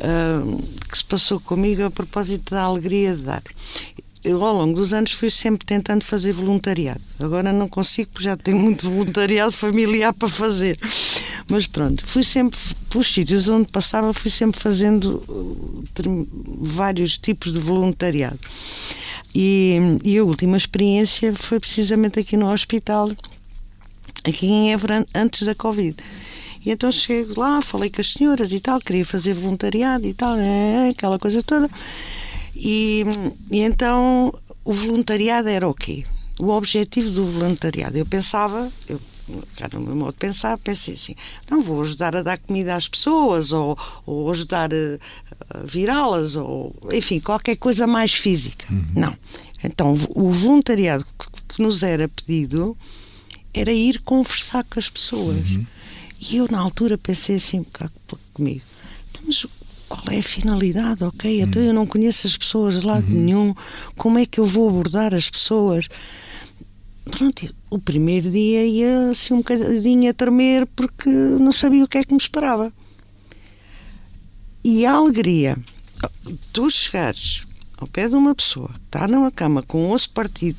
ah, 0.00 0.42
que 0.90 0.96
se 0.96 1.04
passou 1.04 1.38
comigo 1.40 1.84
a 1.84 1.90
propósito 1.90 2.54
da 2.54 2.62
alegria 2.62 3.14
de 3.14 3.22
dar. 3.22 3.42
Eu, 4.24 4.42
ao 4.44 4.54
longo 4.54 4.74
dos 4.78 4.94
anos, 4.94 5.10
fui 5.12 5.28
sempre 5.28 5.66
tentando 5.66 6.04
fazer 6.04 6.32
voluntariado. 6.32 7.00
Agora 7.18 7.52
não 7.52 7.66
consigo, 7.68 8.08
porque 8.12 8.24
já 8.24 8.36
tenho 8.36 8.56
muito 8.56 8.88
voluntariado 8.88 9.50
familiar 9.50 10.14
para 10.14 10.28
fazer. 10.28 10.78
Mas 11.52 11.66
pronto, 11.66 12.02
fui 12.06 12.24
sempre, 12.24 12.58
pelos 12.88 13.12
sítios 13.12 13.46
onde 13.50 13.70
passava, 13.70 14.14
fui 14.14 14.30
sempre 14.30 14.58
fazendo 14.58 15.22
uh, 15.28 15.84
vários 16.62 17.18
tipos 17.18 17.52
de 17.52 17.58
voluntariado. 17.58 18.38
E, 19.34 19.76
e 20.02 20.16
a 20.16 20.24
última 20.24 20.56
experiência 20.56 21.34
foi 21.34 21.60
precisamente 21.60 22.18
aqui 22.18 22.38
no 22.38 22.50
hospital, 22.50 23.10
aqui 24.24 24.46
em 24.46 24.72
Évora, 24.72 25.06
antes 25.14 25.42
da 25.42 25.54
Covid. 25.54 25.94
E 26.64 26.70
então 26.70 26.90
chego 26.90 27.38
lá, 27.38 27.60
falei 27.60 27.90
com 27.90 28.00
as 28.00 28.12
senhoras 28.12 28.50
e 28.50 28.58
tal, 28.58 28.80
queria 28.80 29.04
fazer 29.04 29.34
voluntariado 29.34 30.06
e 30.06 30.14
tal, 30.14 30.38
é, 30.38 30.88
aquela 30.88 31.18
coisa 31.18 31.42
toda. 31.42 31.68
E, 32.56 33.04
e 33.50 33.60
então 33.60 34.32
o 34.64 34.72
voluntariado 34.72 35.50
era 35.50 35.68
o 35.68 35.74
quê? 35.74 36.06
O 36.38 36.48
objetivo 36.48 37.10
do 37.10 37.26
voluntariado. 37.26 37.98
Eu 37.98 38.06
pensava, 38.06 38.72
eu, 38.88 38.98
no 39.72 39.80
meu 39.80 39.96
modo 39.96 40.12
de 40.12 40.18
pensar, 40.18 40.58
pensei 40.58 40.94
assim: 40.94 41.14
não 41.50 41.62
vou 41.62 41.80
ajudar 41.80 42.16
a 42.16 42.22
dar 42.22 42.38
comida 42.38 42.74
às 42.74 42.88
pessoas, 42.88 43.52
ou, 43.52 43.78
ou 44.04 44.30
ajudar 44.30 44.70
a, 44.72 45.58
a 45.58 45.62
virá-las, 45.64 46.36
ou 46.36 46.74
enfim, 46.92 47.20
qualquer 47.20 47.56
coisa 47.56 47.86
mais 47.86 48.12
física. 48.12 48.66
Não. 48.94 49.16
Então 49.64 49.96
o 50.10 50.30
voluntariado 50.30 51.06
que, 51.18 51.54
que 51.54 51.62
nos 51.62 51.82
era 51.82 52.08
pedido 52.08 52.76
era 53.54 53.72
ir 53.72 54.00
conversar 54.00 54.64
com 54.64 54.78
as 54.78 54.88
pessoas. 54.88 55.44
E 56.20 56.36
eu, 56.36 56.46
na 56.50 56.58
altura, 56.58 56.96
pensei 56.96 57.36
assim 57.36 57.64
cá 57.64 57.90
comigo: 58.32 58.62
então, 59.10 59.22
mas 59.26 59.46
qual 59.88 60.02
é 60.10 60.18
a 60.18 60.22
finalidade? 60.22 61.04
Ok, 61.04 61.42
então 61.42 61.60
eu 61.60 61.74
não 61.74 61.86
conheço 61.86 62.26
as 62.26 62.36
pessoas 62.36 62.80
de 62.80 62.86
lado 62.86 63.14
nenhum, 63.14 63.54
como 63.96 64.18
é 64.18 64.24
que 64.24 64.40
eu 64.40 64.46
vou 64.46 64.68
abordar 64.68 65.14
as 65.14 65.28
pessoas? 65.28 65.88
Pronto, 67.10 67.54
o 67.68 67.78
primeiro 67.78 68.30
dia 68.30 68.64
ia 68.64 69.10
assim 69.10 69.34
um 69.34 69.38
bocadinho 69.38 70.08
a 70.10 70.14
tremer 70.14 70.66
porque 70.66 71.08
não 71.08 71.50
sabia 71.52 71.82
o 71.84 71.88
que 71.88 71.98
é 71.98 72.04
que 72.04 72.12
me 72.12 72.18
esperava. 72.20 72.72
E 74.64 74.86
a 74.86 74.92
alegria, 74.92 75.58
tu 76.52 76.70
chegares 76.70 77.42
ao 77.78 77.86
pé 77.88 78.08
de 78.08 78.14
uma 78.14 78.34
pessoa 78.34 78.68
que 78.68 78.78
está 78.86 79.08
numa 79.08 79.30
cama 79.32 79.62
com 79.62 79.86
um 79.86 79.90
osso 79.90 80.10
partido, 80.10 80.58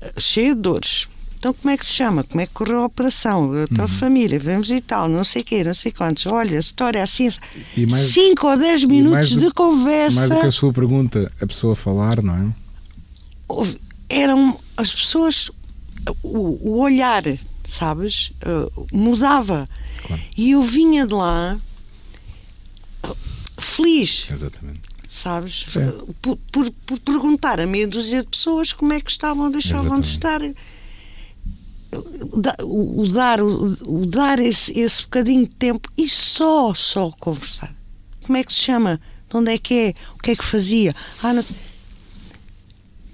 eh, 0.00 0.12
cheio 0.18 0.54
de 0.54 0.62
dores, 0.62 1.06
então 1.36 1.52
como 1.52 1.68
é 1.74 1.76
que 1.76 1.84
se 1.84 1.92
chama? 1.92 2.24
Como 2.24 2.40
é 2.40 2.46
que 2.46 2.54
correu 2.54 2.80
a 2.80 2.86
operação? 2.86 3.50
A 3.64 3.66
tua 3.74 3.86
família, 3.86 4.38
vemos 4.38 4.70
e 4.70 4.80
tal, 4.80 5.06
não 5.10 5.22
sei 5.24 5.42
o 5.42 5.44
quê, 5.44 5.62
não 5.62 5.74
sei 5.74 5.92
quantos. 5.92 6.24
Olha, 6.26 6.56
a 6.56 6.60
história 6.60 7.00
é 7.00 7.02
assim. 7.02 7.28
E 7.76 7.84
mais- 7.86 8.06
5 8.14 8.46
ou 8.48 8.56
10 8.56 8.82
E 8.84 8.86
minutos 8.86 9.32
do- 9.32 9.40
de 9.42 9.50
conversa. 9.52 10.16
Mais 10.16 10.30
do 10.30 10.40
que 10.40 10.46
a 10.46 10.50
sua 10.50 10.72
pergunta, 10.72 11.30
a 11.38 11.46
pessoa 11.46 11.76
falar, 11.76 12.22
não 12.22 12.34
é? 12.34 12.46
houve- 13.46 13.78
eram 14.08 14.58
as 14.76 14.92
pessoas 14.94 15.50
o, 16.22 16.38
o 16.70 16.78
olhar 16.80 17.22
sabes 17.64 18.32
uh, 18.46 18.86
mudava. 18.92 19.66
Claro. 20.06 20.22
e 20.36 20.50
eu 20.50 20.62
vinha 20.62 21.06
de 21.06 21.14
lá 21.14 21.58
feliz. 23.58 24.28
Exatamente. 24.30 24.80
sabes? 25.08 25.66
Por, 26.20 26.36
por, 26.52 26.70
por 26.86 26.98
perguntar 27.00 27.60
a 27.60 27.66
meia 27.66 27.86
dúzia 27.88 28.22
de 28.22 28.28
pessoas 28.28 28.72
como 28.72 28.92
é 28.92 29.00
que 29.00 29.10
estavam 29.10 29.50
deixavam 29.50 29.98
de 30.00 30.08
estar. 30.08 30.40
O, 32.60 33.02
o 33.02 33.08
dar 33.08 33.40
o, 33.40 34.00
o 34.02 34.06
dar 34.06 34.38
esse, 34.40 34.78
esse 34.78 35.02
bocadinho 35.04 35.42
de 35.44 35.54
tempo 35.54 35.88
e 35.96 36.08
só 36.08 36.74
só 36.74 37.10
conversar. 37.12 37.74
Como 38.26 38.36
é 38.36 38.42
que 38.42 38.52
se 38.52 38.60
chama? 38.60 39.00
De 39.30 39.36
onde 39.36 39.52
é 39.52 39.58
que 39.58 39.74
é? 39.74 39.94
O 40.14 40.18
que 40.18 40.32
é 40.32 40.34
que 40.36 40.44
fazia? 40.44 40.94
Ah, 41.22 41.32
não- 41.32 41.44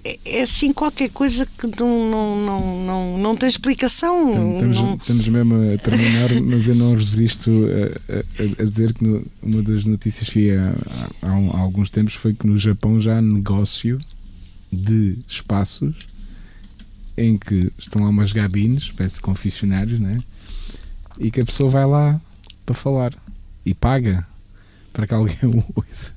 é, 0.03 0.19
é 0.25 0.41
assim 0.41 0.73
qualquer 0.73 1.09
coisa 1.09 1.45
que 1.45 1.67
não, 1.79 2.09
não, 2.09 2.45
não, 2.45 2.85
não, 2.85 3.17
não 3.17 3.35
tem 3.35 3.47
explicação. 3.47 4.53
Estamos, 4.53 4.77
não... 4.77 4.95
estamos 4.95 5.27
mesmo 5.27 5.55
a 5.73 5.77
terminar, 5.77 6.29
mas 6.43 6.67
eu 6.67 6.75
não 6.75 6.95
resisto 6.95 7.51
a, 7.51 8.17
a, 8.17 8.63
a 8.63 8.65
dizer 8.65 8.93
que 8.93 9.03
no, 9.03 9.25
uma 9.41 9.61
das 9.61 9.85
notícias 9.85 10.29
que 10.29 10.39
vi 10.39 10.51
há, 10.51 10.73
há, 11.21 11.27
há, 11.27 11.59
alguns 11.59 11.89
tempos 11.89 12.15
foi 12.15 12.33
que 12.33 12.47
no 12.47 12.57
Japão 12.57 12.99
já 12.99 13.17
há 13.17 13.21
negócio 13.21 13.99
de 14.71 15.17
espaços 15.27 15.95
em 17.17 17.37
que 17.37 17.71
estão 17.77 18.01
lá 18.01 18.09
umas 18.09 18.31
gabines, 18.31 18.83
espécie 18.83 19.15
de 19.15 19.21
confessionários, 19.21 19.99
né? 19.99 20.19
e 21.19 21.29
que 21.29 21.41
a 21.41 21.45
pessoa 21.45 21.69
vai 21.69 21.85
lá 21.85 22.19
para 22.65 22.75
falar 22.75 23.13
e 23.65 23.73
paga 23.73 24.25
para 24.91 25.05
que 25.05 25.13
alguém 25.13 25.37
o 25.43 25.63
ouça. 25.75 26.13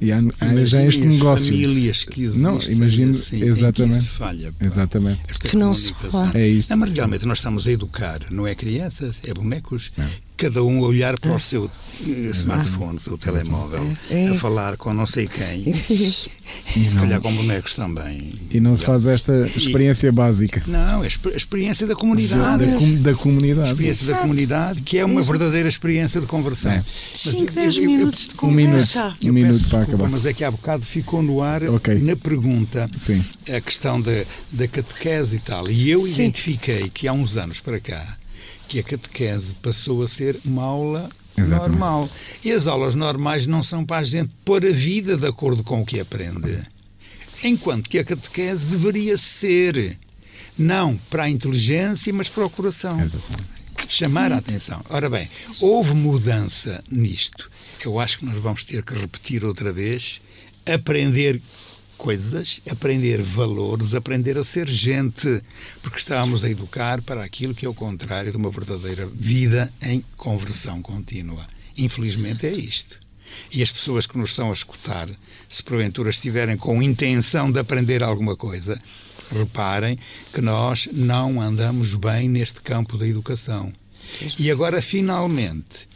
E 0.00 0.12
há, 0.12 0.18
há 0.18 0.64
já 0.64 0.82
este 0.84 1.04
negócio. 1.06 1.52
famílias 1.52 2.04
que 2.04 2.22
existem 2.22 2.42
não, 2.42 2.60
imagino, 2.60 3.10
assim, 3.10 3.42
exatamente, 3.44 4.04
que 4.04 4.10
falha. 4.10 4.52
Pá. 4.52 4.64
Exatamente. 4.64 5.20
Esta 5.28 5.48
Que 5.48 5.56
não 5.56 5.74
se 5.74 5.92
fala. 5.94 6.30
É 6.34 6.46
isso. 6.48 6.70
Não, 6.70 6.78
mas 6.78 6.90
realmente 6.92 7.26
nós 7.26 7.38
estamos 7.38 7.66
a 7.66 7.72
educar, 7.72 8.20
não 8.30 8.46
é 8.46 8.54
crianças, 8.54 9.20
é 9.24 9.32
bonecos. 9.32 9.92
Não. 9.96 10.06
Cada 10.36 10.62
um 10.62 10.84
a 10.84 10.88
olhar 10.88 11.18
para 11.18 11.34
o 11.34 11.40
seu 11.40 11.70
eh, 12.06 12.10
smartphone, 12.34 12.98
o 12.98 13.00
seu 13.00 13.16
telemóvel, 13.16 13.96
É. 14.10 14.28
a 14.28 14.34
falar 14.34 14.76
com 14.76 14.92
não 14.92 15.06
sei 15.06 15.26
quem. 15.26 15.72
E 16.76 16.80
E 16.80 16.84
se 16.84 16.94
não- 16.94 17.02
calhar 17.02 17.20
com 17.20 17.34
bonecos 17.34 17.72
também. 17.72 18.34
E 18.52 18.60
não 18.60 18.76
se 18.76 18.84
faz 18.84 19.04
esta 19.04 19.50
experiência 19.56 20.12
básica 20.12 20.62
Não, 20.66 21.02
é 21.02 21.04
a 21.04 21.08
exper- 21.08 21.32
a 21.32 21.36
experiência 21.36 21.86
da 21.88 21.94
da, 21.94 21.98
comunidade. 21.98 22.66
da, 22.66 22.76
com- 22.78 22.94
da 23.02 23.14
comunidade. 23.16 23.68
A 23.68 23.72
experiência 23.72 24.06
da 24.14 24.18
comunidade, 24.20 24.82
que 24.82 24.96
é 24.98 25.04
uma 25.04 25.22
verdadeira 25.24 25.68
experiência 25.68 26.20
de 26.20 26.26
conversão. 26.28 26.70
É. 26.70 26.76
Mas 26.76 27.20
5, 27.20 27.50
eu- 27.50 27.52
10 27.52 27.76
eu- 27.76 27.82
eu- 27.82 27.90
minutos 27.90 28.28
de 28.28 28.34
Um 28.44 28.50
minuto, 28.52 28.70
conversa. 28.92 29.14
um 29.24 29.32
minuto 29.32 29.58
para 29.68 29.78
desculpa, 29.80 29.82
acabar. 29.82 30.08
Mas 30.08 30.26
é 30.26 30.32
que 30.32 30.44
há 30.44 30.50
bocado 30.52 30.86
ficou 30.86 31.20
no 31.20 31.42
ar 31.42 31.64
Ok. 31.64 31.98
na 31.98 32.14
pergunta 32.14 32.88
Sim. 32.96 33.24
a 33.52 33.60
questão 33.60 34.00
da, 34.00 34.22
da 34.52 34.68
catequese 34.68 35.36
e 35.36 35.38
tal. 35.40 35.68
E 35.68 35.90
eu 35.90 35.98
Sim. 35.98 36.14
identifiquei 36.22 36.88
que 36.94 37.08
há 37.08 37.12
uns 37.12 37.36
anos 37.36 37.58
para 37.58 37.80
cá 37.80 38.16
que 38.68 38.78
a 38.80 38.82
catequese 38.82 39.54
passou 39.54 40.02
a 40.02 40.08
ser 40.08 40.38
uma 40.44 40.62
aula 40.62 41.10
Exatamente. 41.36 41.70
normal. 41.70 42.08
E 42.44 42.52
as 42.52 42.66
aulas 42.66 42.94
normais 42.94 43.46
não 43.46 43.62
são 43.62 43.84
para 43.84 43.98
a 43.98 44.04
gente 44.04 44.32
pôr 44.44 44.64
a 44.64 44.70
vida 44.70 45.16
de 45.16 45.26
acordo 45.26 45.62
com 45.62 45.82
o 45.82 45.86
que 45.86 46.00
aprende. 46.00 46.58
Enquanto 47.42 47.88
que 47.88 47.98
a 47.98 48.04
catequese 48.04 48.66
deveria 48.66 49.16
ser 49.16 49.98
não 50.58 50.96
para 51.10 51.24
a 51.24 51.30
inteligência, 51.30 52.12
mas 52.12 52.28
para 52.28 52.46
o 52.46 52.50
coração 52.50 53.00
Exatamente. 53.00 53.48
chamar 53.88 54.32
a 54.32 54.38
atenção. 54.38 54.82
Ora 54.88 55.10
bem, 55.10 55.28
houve 55.60 55.94
mudança 55.94 56.82
nisto. 56.90 57.50
Eu 57.84 58.00
acho 58.00 58.18
que 58.18 58.24
nós 58.24 58.36
vamos 58.42 58.64
ter 58.64 58.82
que 58.82 58.94
repetir 58.94 59.44
outra 59.44 59.72
vez, 59.72 60.20
aprender 60.66 61.40
coisas, 61.96 62.60
aprender 62.70 63.22
valores, 63.22 63.94
aprender 63.94 64.38
a 64.38 64.44
ser 64.44 64.68
gente, 64.68 65.42
porque 65.82 65.98
estamos 65.98 66.44
a 66.44 66.50
educar 66.50 67.00
para 67.02 67.24
aquilo 67.24 67.54
que 67.54 67.66
é 67.66 67.68
o 67.68 67.74
contrário 67.74 68.30
de 68.30 68.36
uma 68.36 68.50
verdadeira 68.50 69.06
vida 69.06 69.72
em 69.82 70.04
conversão 70.16 70.82
contínua. 70.82 71.46
Infelizmente 71.76 72.46
é 72.46 72.52
isto. 72.52 72.98
E 73.52 73.62
as 73.62 73.70
pessoas 73.70 74.06
que 74.06 74.16
nos 74.16 74.30
estão 74.30 74.50
a 74.50 74.54
escutar, 74.54 75.08
se 75.48 75.62
porventura 75.62 76.10
estiverem 76.10 76.56
com 76.56 76.82
intenção 76.82 77.50
de 77.50 77.58
aprender 77.58 78.02
alguma 78.02 78.36
coisa, 78.36 78.80
reparem 79.30 79.98
que 80.32 80.40
nós 80.40 80.88
não 80.92 81.40
andamos 81.40 81.94
bem 81.94 82.28
neste 82.28 82.60
campo 82.60 82.96
da 82.96 83.06
educação. 83.06 83.72
E 84.38 84.50
agora, 84.50 84.80
finalmente, 84.80 85.88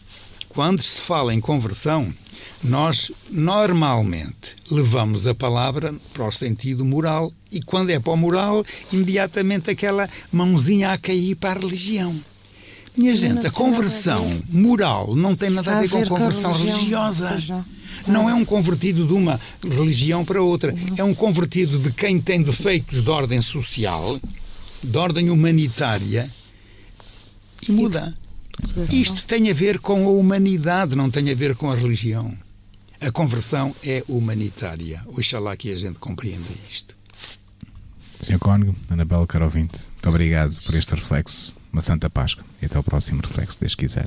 quando 0.51 0.83
se 0.83 1.01
fala 1.03 1.33
em 1.33 1.41
conversão, 1.41 2.13
nós 2.63 3.11
normalmente 3.31 4.57
levamos 4.71 5.27
a 5.27 5.35
palavra 5.35 5.95
para 6.13 6.27
o 6.27 6.33
sentido 6.33 6.85
moral 6.85 7.33
e 7.51 7.63
quando 7.63 7.91
é 7.91 7.99
para 7.99 8.13
o 8.13 8.17
moral, 8.17 8.65
imediatamente 8.93 9.71
aquela 9.71 10.09
mãozinha 10.31 10.93
a 10.93 10.99
cair 10.99 11.37
para 11.37 11.59
a 11.59 11.63
religião. 11.63 12.15
Minha 12.97 13.15
gente, 13.15 13.47
a 13.47 13.51
conversão 13.51 14.43
moral 14.49 15.15
não 15.15 15.37
tem 15.37 15.51
nada 15.51 15.79
a 15.79 15.81
ver 15.81 15.89
com 15.89 16.03
a 16.03 16.07
conversão 16.07 16.53
religiosa. 16.53 17.65
Não 18.07 18.29
é 18.29 18.35
um 18.35 18.45
convertido 18.45 19.07
de 19.07 19.13
uma 19.13 19.41
religião 19.63 20.25
para 20.25 20.43
outra. 20.43 20.75
É 20.97 21.05
um 21.05 21.15
convertido 21.15 21.79
de 21.79 21.93
quem 21.93 22.21
tem 22.21 22.43
defeitos 22.43 23.03
de 23.03 23.09
ordem 23.09 23.41
social, 23.41 24.21
de 24.83 24.99
ordem 24.99 25.31
humanitária, 25.31 26.29
e 27.69 27.73
muda. 27.73 28.17
Isto 28.93 29.25
tem 29.25 29.51
a 29.51 29.55
ver 29.55 29.79
com 29.79 30.07
a 30.07 30.11
humanidade, 30.11 30.97
não 30.97 31.11
tem 31.11 31.31
a 31.31 31.35
ver 31.35 31.55
com 31.57 31.71
a 31.71 31.75
religião. 31.75 32.37
A 33.01 33.11
conversão 33.11 33.75
é 33.83 34.05
humanitária. 34.09 35.03
Oxalá 35.07 35.57
que 35.57 35.73
a 35.73 35.77
gente 35.77 35.99
compreenda 35.99 36.47
isto. 36.69 36.95
Sr. 38.21 38.39
Cónigo, 38.39 38.77
Anabela 38.91 39.27
Carovinte, 39.27 39.81
muito 39.93 40.09
obrigado 40.09 40.61
por 40.63 40.75
este 40.75 40.95
reflexo. 40.95 41.55
Uma 41.73 41.81
Santa 41.81 42.11
Páscoa. 42.11 42.45
E 42.61 42.67
até 42.67 42.77
ao 42.77 42.83
próximo 42.83 43.23
reflexo, 43.23 43.59
Deus 43.61 43.75
quiser. 43.75 44.07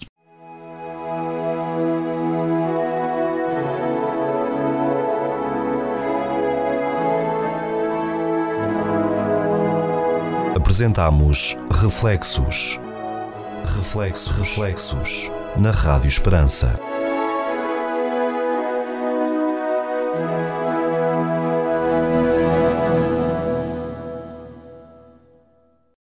Apresentamos 10.56 11.56
Reflexos. 11.72 12.80
Reflexos, 13.66 14.38
reflexos. 14.38 15.32
Na 15.56 15.72
Rádio 15.72 16.08
Esperança. 16.08 16.80